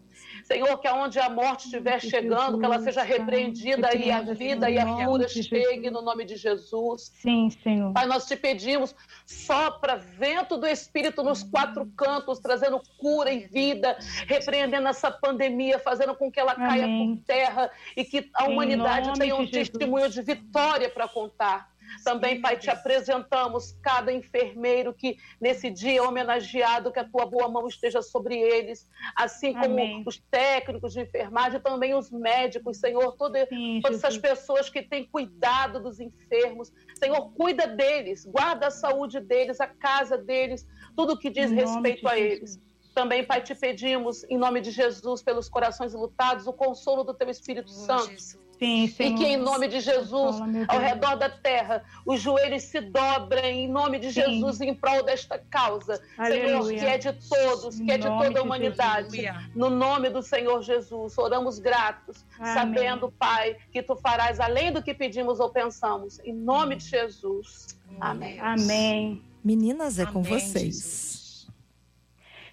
Senhor, 0.47 0.77
que 0.79 0.87
aonde 0.87 1.19
a 1.19 1.29
morte 1.29 1.65
estiver 1.65 1.99
chegando, 1.99 2.57
que 2.57 2.63
ela 2.63 2.79
seja 2.79 3.03
repreendida 3.03 3.93
e 3.93 4.09
a 4.09 4.21
vida 4.21 4.69
e 4.69 4.79
a 4.79 4.85
cura 5.05 5.27
chegue 5.27 5.91
no 5.91 6.01
nome 6.01 6.23
de 6.23 6.37
Jesus. 6.37 7.11
Sim, 7.15 7.49
Senhor. 7.49 7.91
Pai, 7.91 8.05
nós 8.05 8.25
te 8.25 8.37
pedimos, 8.37 8.95
sopra 9.25 9.97
vento 9.97 10.55
do 10.55 10.65
Espírito 10.65 11.21
nos 11.21 11.43
quatro 11.43 11.85
cantos, 11.97 12.39
trazendo 12.39 12.81
cura 12.97 13.29
e 13.29 13.39
vida, 13.39 13.97
repreendendo 14.25 14.87
essa 14.87 15.11
pandemia, 15.11 15.79
fazendo 15.79 16.15
com 16.15 16.31
que 16.31 16.39
ela 16.39 16.55
caia 16.55 16.87
por 16.87 17.17
terra 17.25 17.69
e 17.97 18.05
que 18.05 18.29
a 18.33 18.45
humanidade 18.45 19.19
tenha 19.19 19.35
um 19.35 19.45
testemunho 19.45 20.09
de 20.09 20.21
vitória 20.21 20.89
para 20.89 21.09
contar. 21.09 21.69
Também, 22.03 22.41
Pai, 22.41 22.57
te 22.57 22.69
apresentamos 22.69 23.77
cada 23.81 24.11
enfermeiro 24.11 24.93
que 24.93 25.17
nesse 25.39 25.69
dia 25.69 25.99
é 25.99 26.01
homenageado, 26.01 26.91
que 26.91 26.99
a 26.99 27.07
tua 27.07 27.25
boa 27.25 27.47
mão 27.49 27.67
esteja 27.67 28.01
sobre 28.01 28.37
eles, 28.37 28.87
assim 29.15 29.53
como 29.53 29.65
Amém. 29.65 30.03
os 30.05 30.19
técnicos 30.31 30.93
de 30.93 31.01
enfermagem, 31.01 31.59
também 31.59 31.93
os 31.93 32.09
médicos, 32.11 32.77
Senhor, 32.77 33.15
todo, 33.17 33.37
Sim, 33.49 33.79
todas 33.81 34.03
essas 34.03 34.17
pessoas 34.17 34.69
que 34.69 34.81
têm 34.81 35.05
cuidado 35.05 35.79
dos 35.79 35.99
enfermos. 35.99 36.71
Senhor, 36.97 37.31
cuida 37.33 37.67
deles, 37.67 38.25
guarda 38.25 38.67
a 38.67 38.71
saúde 38.71 39.19
deles, 39.19 39.59
a 39.59 39.67
casa 39.67 40.17
deles, 40.17 40.67
tudo 40.95 41.17
que 41.17 41.29
diz 41.29 41.51
respeito 41.51 42.07
a 42.07 42.17
eles. 42.17 42.59
Também, 42.93 43.23
Pai, 43.23 43.41
te 43.43 43.53
pedimos, 43.53 44.23
em 44.23 44.37
nome 44.37 44.59
de 44.59 44.71
Jesus, 44.71 45.21
pelos 45.21 45.47
corações 45.47 45.93
lutados, 45.93 46.47
o 46.47 46.53
consolo 46.53 47.03
do 47.03 47.13
Teu 47.13 47.29
Espírito 47.29 47.69
oh, 47.69 47.85
Santo. 47.85 48.09
Jesus 48.09 48.46
Sim, 48.59 48.87
sim. 48.87 49.13
E 49.13 49.15
que 49.15 49.25
em 49.25 49.37
nome 49.37 49.67
de 49.67 49.79
Jesus, 49.79 50.37
ao 50.67 50.79
redor 50.79 51.15
da 51.15 51.29
terra, 51.29 51.83
os 52.05 52.19
joelhos 52.19 52.63
se 52.63 52.81
dobrem 52.81 53.65
em 53.65 53.67
nome 53.67 53.99
de 53.99 54.09
Jesus 54.09 54.61
em 54.61 54.73
prol 54.73 55.03
desta 55.03 55.37
causa. 55.37 56.01
Aleluia. 56.17 56.63
Senhor, 56.63 56.79
que 56.79 56.85
é 56.85 56.97
de 56.97 57.13
todos, 57.13 57.79
que 57.79 57.91
é 57.91 57.97
de 57.97 58.07
toda 58.07 58.39
a 58.39 58.43
humanidade. 58.43 59.17
No 59.55 59.69
nome 59.69 60.09
do 60.09 60.23
Senhor 60.23 60.61
Jesus, 60.63 61.17
oramos 61.17 61.59
gratos, 61.59 62.25
Amém. 62.39 62.53
sabendo, 62.53 63.11
Pai, 63.11 63.55
que 63.71 63.83
tu 63.83 63.95
farás 63.95 64.39
além 64.39 64.71
do 64.71 64.81
que 64.81 64.93
pedimos 64.93 65.39
ou 65.39 65.49
pensamos. 65.49 66.19
Em 66.19 66.33
nome 66.33 66.77
de 66.77 66.85
Jesus. 66.85 67.79
Amém. 67.99 68.39
Amém. 68.39 69.21
Meninas, 69.43 69.99
é 69.99 70.03
Amém, 70.03 70.13
com 70.13 70.23
vocês. 70.23 70.75
Jesus. 70.75 71.17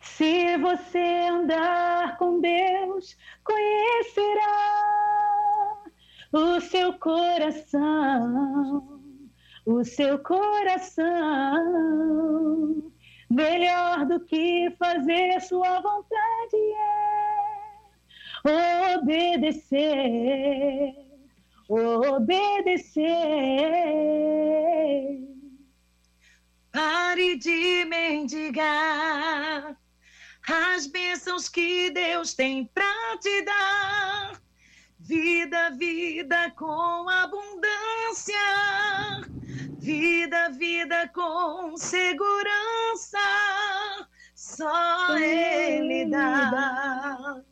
Se 0.01 0.57
você 0.59 0.99
andar 1.29 2.17
com 2.19 2.41
Deus, 2.41 3.17
conhecerá 3.43 5.24
o 6.35 6.61
seu 6.61 6.93
coração, 6.95 7.81
o 9.65 9.85
seu 9.85 10.19
coração. 10.19 11.05
Melhor 13.31 14.05
do 14.07 14.19
que 14.25 14.69
fazer 14.77 15.41
sua 15.41 15.81
vontade 15.81 16.57
é 18.47 18.97
obedecer, 18.97 20.93
obedecer. 21.69 23.05
Pare 26.73 27.37
de 27.37 27.85
mendigar 27.85 29.77
as 30.49 30.89
bênçãos 30.89 31.49
que 31.49 31.91
Deus 31.91 32.35
tem 32.35 32.67
para 32.75 33.17
te 33.19 33.43
dar. 33.43 34.44
Vida, 35.05 35.71
vida 35.71 36.51
com 36.57 37.09
abundância. 37.09 38.35
Vida, 39.79 40.49
vida 40.51 41.09
com 41.15 41.77
segurança. 41.77 43.19
Só 44.35 45.17
Ele 45.19 46.11
dá. 46.11 47.43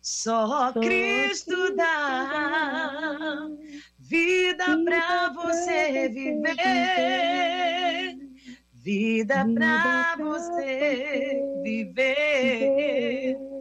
Só 0.00 0.72
Cristo 0.72 1.76
dá 1.76 3.48
vida 4.12 4.64
para 4.84 5.30
você 5.30 6.06
viver, 6.10 6.54
vida 8.74 9.46
para 9.54 10.16
você 10.16 11.40
viver. 11.62 13.51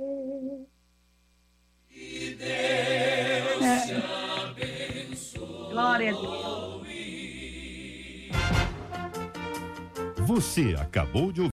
Te 2.42 3.94
abençoe. 4.42 5.70
Glória 5.70 6.10
a 6.10 6.14
Deus. 6.14 6.62
Você 10.18 10.76
acabou 10.80 11.32
de 11.32 11.42
ouvir. 11.42 11.50